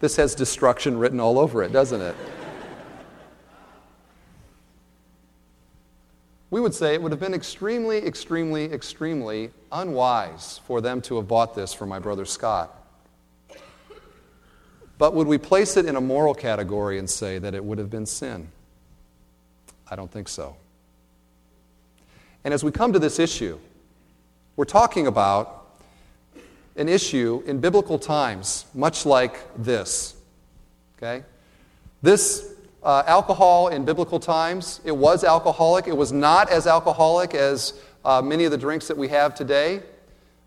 This 0.00 0.16
has 0.16 0.34
destruction 0.34 0.98
written 0.98 1.18
all 1.18 1.38
over 1.38 1.62
it, 1.62 1.72
doesn't 1.72 2.00
it? 2.00 2.14
We 6.54 6.60
would 6.60 6.72
say 6.72 6.94
it 6.94 7.02
would 7.02 7.10
have 7.10 7.18
been 7.18 7.34
extremely, 7.34 7.98
extremely, 7.98 8.66
extremely 8.66 9.50
unwise 9.72 10.60
for 10.64 10.80
them 10.80 11.02
to 11.02 11.16
have 11.16 11.26
bought 11.26 11.56
this 11.56 11.74
for 11.74 11.84
my 11.84 11.98
brother 11.98 12.24
Scott. 12.24 12.72
But 14.96 15.14
would 15.14 15.26
we 15.26 15.36
place 15.36 15.76
it 15.76 15.84
in 15.84 15.96
a 15.96 16.00
moral 16.00 16.32
category 16.32 17.00
and 17.00 17.10
say 17.10 17.40
that 17.40 17.54
it 17.54 17.64
would 17.64 17.78
have 17.78 17.90
been 17.90 18.06
sin? 18.06 18.46
I 19.90 19.96
don't 19.96 20.08
think 20.08 20.28
so. 20.28 20.54
And 22.44 22.54
as 22.54 22.62
we 22.62 22.70
come 22.70 22.92
to 22.92 23.00
this 23.00 23.18
issue, 23.18 23.58
we're 24.54 24.64
talking 24.64 25.08
about 25.08 25.80
an 26.76 26.88
issue 26.88 27.42
in 27.46 27.58
biblical 27.58 27.98
times, 27.98 28.66
much 28.74 29.04
like 29.04 29.40
this. 29.60 30.14
Okay? 30.98 31.24
This 32.00 32.53
uh, 32.84 33.02
alcohol 33.06 33.68
in 33.68 33.84
biblical 33.84 34.20
times, 34.20 34.80
it 34.84 34.92
was 34.96 35.24
alcoholic. 35.24 35.88
It 35.88 35.96
was 35.96 36.12
not 36.12 36.50
as 36.50 36.66
alcoholic 36.66 37.34
as 37.34 37.72
uh, 38.04 38.20
many 38.20 38.44
of 38.44 38.50
the 38.50 38.58
drinks 38.58 38.88
that 38.88 38.96
we 38.96 39.08
have 39.08 39.34
today. 39.34 39.82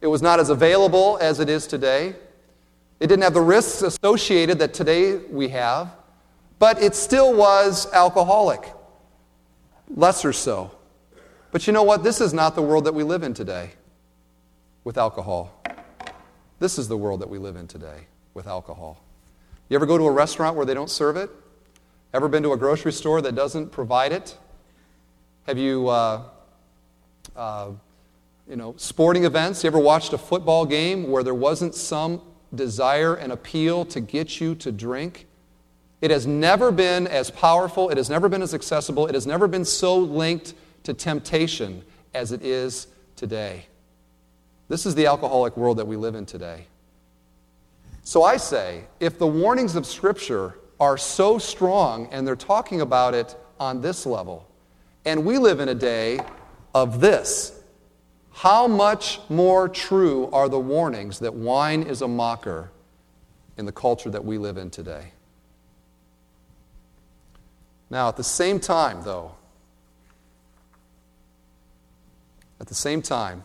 It 0.02 0.08
was 0.08 0.22
not 0.22 0.40
as 0.40 0.50
available 0.50 1.18
as 1.20 1.40
it 1.40 1.50
is 1.50 1.66
today. 1.66 2.16
It 3.00 3.08
didn't 3.08 3.24
have 3.24 3.34
the 3.34 3.42
risks 3.42 3.82
associated 3.82 4.60
that 4.60 4.74
today 4.74 5.18
we 5.18 5.50
have, 5.50 5.96
but 6.60 6.82
it 6.82 6.94
still 6.96 7.36
was 7.36 7.92
alcoholic. 7.94 8.72
Lesser 9.90 10.34
so. 10.34 10.72
But 11.52 11.66
you 11.66 11.74
know 11.74 11.84
what? 11.84 12.04
This 12.04 12.22
is 12.22 12.34
not 12.34 12.56
the 12.56 12.62
world 12.62 12.86
that 12.86 12.94
we 12.94 13.04
live 13.04 13.24
in 13.24 13.34
today 13.34 13.72
with 14.84 14.98
alcohol. 14.98 15.64
This 16.60 16.78
is 16.78 16.88
the 16.88 16.98
world 16.98 17.22
that 17.22 17.30
we 17.30 17.38
live 17.38 17.56
in 17.56 17.68
today 17.68 18.08
with 18.34 18.48
alcohol. 18.48 19.04
You 19.70 19.76
ever 19.76 19.86
go 19.86 19.98
to 19.98 20.06
a 20.06 20.12
restaurant 20.12 20.56
where 20.56 20.66
they 20.66 20.74
don't 20.74 20.90
serve 20.90 21.18
it? 21.18 21.30
Ever 22.18 22.28
been 22.28 22.42
to 22.42 22.54
a 22.54 22.58
grocery 22.58 22.94
store 22.94 23.22
that 23.22 23.36
doesn't 23.36 23.72
provide 23.72 24.12
it? 24.12 24.36
Have 25.46 25.60
you, 25.60 25.88
uh, 25.88 26.24
uh, 27.36 27.68
you 28.50 28.56
know, 28.56 28.74
sporting 28.78 29.24
events? 29.24 29.64
You 29.64 29.68
ever 29.68 29.78
watched 29.78 30.14
a 30.14 30.18
football 30.18 30.66
game 30.66 31.12
where 31.12 31.22
there 31.22 31.36
wasn't 31.36 31.76
some 31.76 32.24
desire 32.56 33.14
and 33.14 33.32
appeal 33.32 33.86
to 33.86 34.00
get 34.00 34.42
you 34.42 34.56
to 34.56 34.72
drink? 34.72 35.28
It 36.02 36.10
has 36.10 36.26
never 36.26 36.72
been 36.72 37.06
as 37.06 37.30
powerful, 37.30 37.92
it 37.92 37.98
has 37.98 38.10
never 38.10 38.28
been 38.28 38.42
as 38.42 38.56
accessible, 38.56 39.06
it 39.06 39.14
has 39.14 39.28
never 39.28 39.48
been 39.48 39.64
so 39.64 39.96
linked 39.96 40.56
to 40.86 40.96
temptation 40.96 41.84
as 42.16 42.32
it 42.32 42.42
is 42.42 42.88
today. 43.16 43.68
This 44.70 44.88
is 44.88 44.96
the 44.96 45.06
alcoholic 45.06 45.56
world 45.56 45.78
that 45.78 45.86
we 45.86 45.96
live 45.96 46.16
in 46.16 46.26
today. 46.26 46.66
So 48.02 48.24
I 48.24 48.38
say, 48.38 48.86
if 49.00 49.20
the 49.20 49.28
warnings 49.28 49.76
of 49.76 49.86
Scripture 49.86 50.56
are 50.80 50.98
so 50.98 51.38
strong 51.38 52.08
and 52.12 52.28
they're 52.28 52.36
talking 52.36 52.82
about 52.82 53.14
it 53.14 53.36
on 53.60 53.82
this 53.82 54.06
level. 54.06 54.48
And 55.06 55.26
we 55.26 55.38
live 55.38 55.60
in 55.60 55.70
a 55.70 55.76
day 55.76 56.20
of 56.76 57.00
this. 57.00 57.60
How 58.32 58.68
much 58.68 59.20
more 59.30 59.68
true 59.68 60.30
are 60.32 60.48
the 60.48 60.60
warnings 60.60 61.20
that 61.20 61.34
wine 61.34 61.84
is 61.84 62.02
a 62.02 62.08
mocker 62.08 62.70
in 63.58 63.66
the 63.66 63.72
culture 63.72 64.12
that 64.12 64.24
we 64.24 64.38
live 64.38 64.58
in 64.58 64.70
today? 64.70 65.12
Now, 67.90 68.10
at 68.10 68.18
the 68.18 68.24
same 68.24 68.60
time, 68.60 69.04
though, 69.04 69.32
at 72.60 72.68
the 72.68 72.76
same 72.76 73.02
time, 73.02 73.44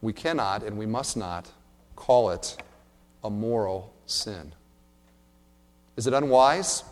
we 0.00 0.12
cannot 0.12 0.62
and 0.62 0.78
we 0.78 0.86
must 0.86 1.16
not 1.16 1.50
call 1.94 2.30
it 2.30 2.56
a 3.22 3.30
moral 3.30 3.92
sin. 4.06 4.52
Is 6.00 6.06
it 6.06 6.14
unwise? 6.14 6.82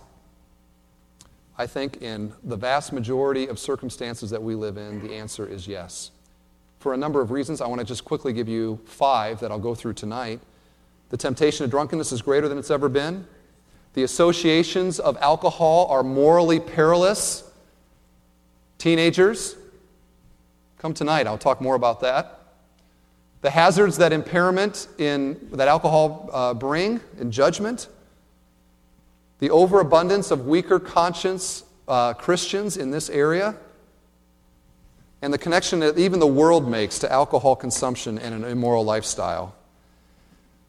I 1.56 1.66
think 1.66 2.02
in 2.02 2.34
the 2.44 2.56
vast 2.56 2.92
majority 2.92 3.46
of 3.46 3.58
circumstances 3.58 4.28
that 4.28 4.42
we 4.42 4.54
live 4.54 4.76
in, 4.76 5.00
the 5.00 5.14
answer 5.14 5.46
is 5.48 5.66
yes. 5.66 6.10
For 6.78 6.92
a 6.92 6.96
number 6.98 7.22
of 7.22 7.30
reasons, 7.30 7.62
I 7.62 7.68
want 7.68 7.78
to 7.78 7.86
just 7.86 8.04
quickly 8.04 8.34
give 8.34 8.50
you 8.50 8.78
five 8.84 9.40
that 9.40 9.50
I'll 9.50 9.58
go 9.58 9.74
through 9.74 9.94
tonight. 9.94 10.40
The 11.08 11.16
temptation 11.16 11.64
of 11.64 11.70
drunkenness 11.70 12.12
is 12.12 12.20
greater 12.20 12.50
than 12.50 12.58
it's 12.58 12.70
ever 12.70 12.90
been. 12.90 13.26
The 13.94 14.02
associations 14.02 15.00
of 15.00 15.16
alcohol 15.22 15.86
are 15.86 16.02
morally 16.02 16.60
perilous. 16.60 17.50
Teenagers, 18.76 19.56
come 20.76 20.92
tonight, 20.92 21.26
I'll 21.26 21.38
talk 21.38 21.62
more 21.62 21.76
about 21.76 22.00
that. 22.00 22.40
The 23.40 23.48
hazards 23.48 23.96
that 23.96 24.12
impairment 24.12 24.86
in 24.98 25.48
that 25.52 25.66
alcohol 25.66 26.28
uh, 26.30 26.52
bring 26.52 27.00
in 27.18 27.30
judgment 27.30 27.88
the 29.38 29.50
overabundance 29.50 30.30
of 30.30 30.46
weaker 30.46 30.80
conscience 30.80 31.64
uh, 31.86 32.14
Christians 32.14 32.76
in 32.76 32.90
this 32.90 33.08
area, 33.08 33.54
and 35.22 35.32
the 35.32 35.38
connection 35.38 35.80
that 35.80 35.98
even 35.98 36.20
the 36.20 36.26
world 36.26 36.68
makes 36.68 36.98
to 37.00 37.10
alcohol 37.10 37.56
consumption 37.56 38.18
and 38.18 38.34
an 38.34 38.44
immoral 38.44 38.84
lifestyle. 38.84 39.54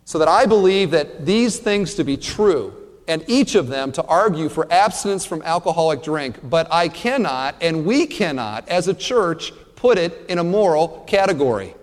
So 0.05 0.17
that 0.19 0.27
I 0.27 0.45
believe 0.45 0.91
that 0.91 1.25
these 1.25 1.59
things 1.59 1.93
to 1.95 2.03
be 2.03 2.17
true, 2.17 2.73
and 3.07 3.23
each 3.27 3.55
of 3.55 3.67
them 3.67 3.91
to 3.91 4.03
argue 4.05 4.49
for 4.49 4.71
abstinence 4.71 5.25
from 5.25 5.41
alcoholic 5.43 6.01
drink, 6.01 6.39
but 6.43 6.67
I 6.71 6.87
cannot, 6.87 7.55
and 7.61 7.85
we 7.85 8.07
cannot, 8.07 8.67
as 8.69 8.87
a 8.87 8.93
church, 8.93 9.51
put 9.75 9.97
it 9.97 10.25
in 10.29 10.39
a 10.39 10.43
moral 10.43 11.03
category. 11.07 11.75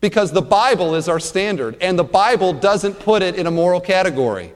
Because 0.00 0.30
the 0.30 0.42
Bible 0.42 0.94
is 0.94 1.08
our 1.08 1.20
standard, 1.20 1.76
and 1.80 1.98
the 1.98 2.04
Bible 2.04 2.52
doesn't 2.52 3.00
put 3.00 3.22
it 3.22 3.36
in 3.36 3.46
a 3.46 3.50
moral 3.50 3.80
category. 3.80 4.52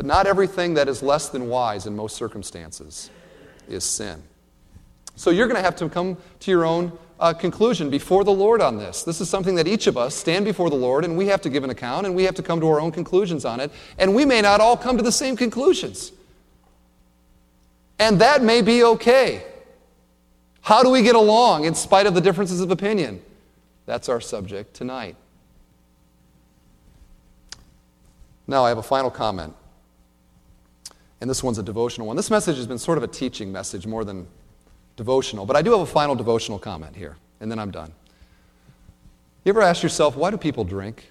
But 0.00 0.06
not 0.06 0.26
everything 0.26 0.72
that 0.72 0.88
is 0.88 1.02
less 1.02 1.28
than 1.28 1.50
wise 1.50 1.86
in 1.86 1.94
most 1.94 2.16
circumstances 2.16 3.10
is 3.68 3.84
sin. 3.84 4.22
So 5.14 5.28
you're 5.28 5.46
going 5.46 5.58
to 5.58 5.62
have 5.62 5.76
to 5.76 5.90
come 5.90 6.16
to 6.38 6.50
your 6.50 6.64
own 6.64 6.98
uh, 7.18 7.34
conclusion 7.34 7.90
before 7.90 8.24
the 8.24 8.32
Lord 8.32 8.62
on 8.62 8.78
this. 8.78 9.02
This 9.02 9.20
is 9.20 9.28
something 9.28 9.56
that 9.56 9.68
each 9.68 9.86
of 9.86 9.98
us 9.98 10.14
stand 10.14 10.46
before 10.46 10.70
the 10.70 10.74
Lord 10.74 11.04
and 11.04 11.18
we 11.18 11.26
have 11.26 11.42
to 11.42 11.50
give 11.50 11.64
an 11.64 11.68
account 11.68 12.06
and 12.06 12.14
we 12.14 12.24
have 12.24 12.34
to 12.36 12.42
come 12.42 12.60
to 12.60 12.66
our 12.68 12.80
own 12.80 12.92
conclusions 12.92 13.44
on 13.44 13.60
it. 13.60 13.70
And 13.98 14.14
we 14.14 14.24
may 14.24 14.40
not 14.40 14.58
all 14.58 14.74
come 14.74 14.96
to 14.96 15.02
the 15.02 15.12
same 15.12 15.36
conclusions. 15.36 16.12
And 17.98 18.22
that 18.22 18.42
may 18.42 18.62
be 18.62 18.82
okay. 18.82 19.44
How 20.62 20.82
do 20.82 20.88
we 20.88 21.02
get 21.02 21.14
along 21.14 21.66
in 21.66 21.74
spite 21.74 22.06
of 22.06 22.14
the 22.14 22.22
differences 22.22 22.62
of 22.62 22.70
opinion? 22.70 23.20
That's 23.84 24.08
our 24.08 24.22
subject 24.22 24.72
tonight. 24.72 25.16
Now, 28.46 28.64
I 28.64 28.70
have 28.70 28.78
a 28.78 28.82
final 28.82 29.10
comment 29.10 29.56
and 31.20 31.28
this 31.28 31.42
one's 31.42 31.58
a 31.58 31.62
devotional 31.62 32.06
one. 32.06 32.16
This 32.16 32.30
message 32.30 32.56
has 32.56 32.66
been 32.66 32.78
sort 32.78 32.98
of 32.98 33.04
a 33.04 33.08
teaching 33.08 33.52
message 33.52 33.86
more 33.86 34.04
than 34.04 34.26
devotional, 34.96 35.46
but 35.46 35.56
I 35.56 35.62
do 35.62 35.70
have 35.72 35.80
a 35.80 35.86
final 35.86 36.14
devotional 36.14 36.58
comment 36.58 36.96
here, 36.96 37.16
and 37.40 37.50
then 37.50 37.58
I'm 37.58 37.70
done. 37.70 37.92
You 39.44 39.50
ever 39.50 39.62
ask 39.62 39.82
yourself, 39.82 40.16
why 40.16 40.30
do 40.30 40.36
people 40.36 40.64
drink? 40.64 41.10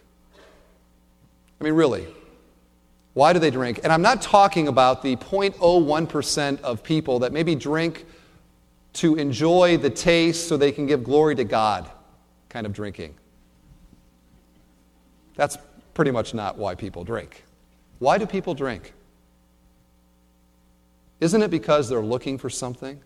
I 1.59 1.63
mean, 1.63 1.73
really, 1.73 2.07
Why 3.13 3.33
do 3.33 3.39
they 3.39 3.51
drink? 3.51 3.81
And 3.83 3.91
I'm 3.91 4.01
not 4.01 4.21
talking 4.21 4.67
about 4.67 5.01
the 5.01 5.15
0.01% 5.15 6.61
of 6.61 6.83
people 6.83 7.19
that 7.19 7.33
maybe 7.33 7.55
drink 7.55 8.05
to 8.93 9.15
enjoy 9.15 9.77
the 9.77 9.89
taste 9.89 10.47
so 10.47 10.57
they 10.57 10.71
can 10.71 10.85
give 10.85 11.03
glory 11.03 11.35
to 11.35 11.43
God 11.43 11.89
kind 12.49 12.65
of 12.65 12.73
drinking. 12.73 13.15
That's 15.35 15.57
pretty 15.93 16.11
much 16.11 16.33
not 16.33 16.57
why 16.57 16.75
people 16.75 17.03
drink. 17.03 17.43
Why 17.99 18.17
do 18.17 18.25
people 18.25 18.53
drink? 18.53 18.93
Isn't 21.19 21.41
it 21.41 21.51
because 21.51 21.89
they're 21.89 22.01
looking 22.01 22.37
for 22.37 22.49
something? 22.49 22.99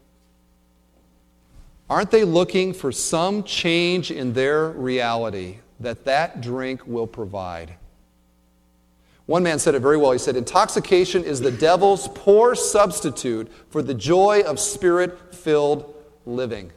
Aren't 1.90 2.12
they 2.12 2.24
looking 2.24 2.74
for 2.74 2.92
some 2.92 3.44
change 3.44 4.12
in 4.12 4.34
their 4.34 4.70
reality 4.70 5.58
that 5.80 6.06
that 6.06 6.42
drink 6.42 6.86
will 6.88 7.08
provide? 7.08 7.76
One 9.26 9.44
man 9.44 9.58
said 9.58 9.74
it 9.74 9.80
very 9.80 9.98
well. 9.98 10.12
He 10.12 10.18
said, 10.18 10.36
Intoxication 10.36 11.24
is 11.24 11.40
the 11.40 11.52
devil's 11.52 12.08
poor 12.10 12.56
substitute 12.56 13.52
for 13.70 13.82
the 13.82 13.94
joy 13.94 14.42
of 14.42 14.60
spirit 14.60 15.34
filled 15.34 15.94
living. 16.26 16.72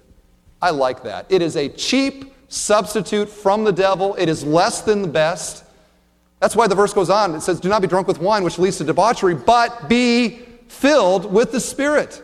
I 0.62 0.70
like 0.70 1.02
that. 1.02 1.26
It 1.28 1.42
is 1.42 1.56
a 1.56 1.68
cheap 1.68 2.32
substitute 2.48 3.28
from 3.28 3.64
the 3.64 3.72
devil, 3.72 4.14
it 4.16 4.28
is 4.28 4.44
less 4.44 4.80
than 4.82 5.02
the 5.02 5.08
best. 5.08 5.64
That's 6.40 6.54
why 6.54 6.66
the 6.68 6.74
verse 6.74 6.92
goes 6.92 7.10
on. 7.10 7.34
It 7.34 7.40
says, 7.40 7.58
Do 7.58 7.68
not 7.68 7.82
be 7.82 7.88
drunk 7.88 8.06
with 8.06 8.20
wine, 8.20 8.44
which 8.44 8.58
leads 8.58 8.78
to 8.78 8.84
debauchery, 8.84 9.34
but 9.34 9.88
be 9.88 10.45
filled 10.68 11.32
with 11.32 11.52
the 11.52 11.60
Spirit. 11.60 12.22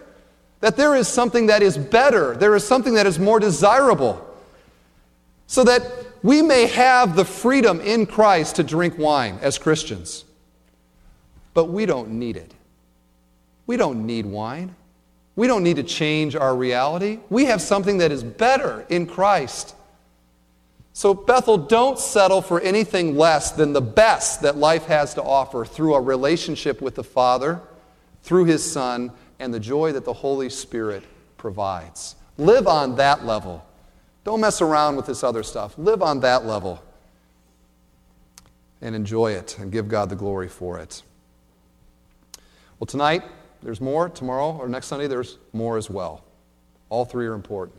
That 0.60 0.76
there 0.76 0.94
is 0.94 1.08
something 1.08 1.46
that 1.46 1.62
is 1.62 1.76
better, 1.76 2.36
there 2.36 2.54
is 2.54 2.66
something 2.66 2.94
that 2.94 3.06
is 3.06 3.18
more 3.18 3.40
desirable. 3.40 4.28
So 5.46 5.64
that 5.64 5.82
we 6.22 6.40
may 6.40 6.66
have 6.66 7.16
the 7.16 7.24
freedom 7.24 7.80
in 7.80 8.06
Christ 8.06 8.56
to 8.56 8.62
drink 8.62 8.96
wine 8.96 9.38
as 9.42 9.58
Christians. 9.58 10.24
But 11.54 11.66
we 11.66 11.84
don't 11.84 12.10
need 12.10 12.36
it. 12.36 12.54
We 13.66 13.76
don't 13.76 14.06
need 14.06 14.26
wine. 14.26 14.74
We 15.34 15.46
don't 15.46 15.62
need 15.62 15.76
to 15.76 15.82
change 15.82 16.36
our 16.36 16.54
reality. 16.54 17.18
We 17.30 17.46
have 17.46 17.60
something 17.60 17.98
that 17.98 18.12
is 18.12 18.22
better 18.22 18.84
in 18.88 19.06
Christ. 19.06 19.74
So, 20.92 21.14
Bethel, 21.14 21.56
don't 21.56 21.98
settle 21.98 22.42
for 22.42 22.60
anything 22.60 23.16
less 23.16 23.52
than 23.52 23.72
the 23.72 23.80
best 23.80 24.42
that 24.42 24.58
life 24.58 24.84
has 24.86 25.14
to 25.14 25.22
offer 25.22 25.64
through 25.64 25.94
a 25.94 26.00
relationship 26.00 26.82
with 26.82 26.96
the 26.96 27.04
Father, 27.04 27.62
through 28.22 28.44
His 28.44 28.68
Son, 28.68 29.12
and 29.38 29.52
the 29.52 29.60
joy 29.60 29.92
that 29.92 30.04
the 30.04 30.12
Holy 30.12 30.48
Spirit 30.48 31.04
provides. 31.36 32.16
Live 32.38 32.66
on 32.66 32.96
that 32.96 33.26
level. 33.26 33.64
Don't 34.24 34.40
mess 34.40 34.60
around 34.60 34.96
with 34.96 35.06
this 35.06 35.24
other 35.24 35.42
stuff. 35.42 35.76
Live 35.76 36.02
on 36.02 36.20
that 36.20 36.46
level 36.46 36.82
and 38.80 38.94
enjoy 38.94 39.32
it 39.32 39.58
and 39.58 39.72
give 39.72 39.88
God 39.88 40.08
the 40.08 40.16
glory 40.16 40.48
for 40.48 40.78
it. 40.78 41.02
Well, 42.78 42.86
tonight, 42.86 43.22
there's 43.62 43.80
more. 43.80 44.08
Tomorrow 44.08 44.56
or 44.56 44.68
next 44.68 44.86
Sunday, 44.86 45.06
there's 45.06 45.38
more 45.52 45.76
as 45.76 45.88
well. 45.88 46.24
All 46.88 47.04
three 47.04 47.26
are 47.26 47.34
important. 47.34 47.78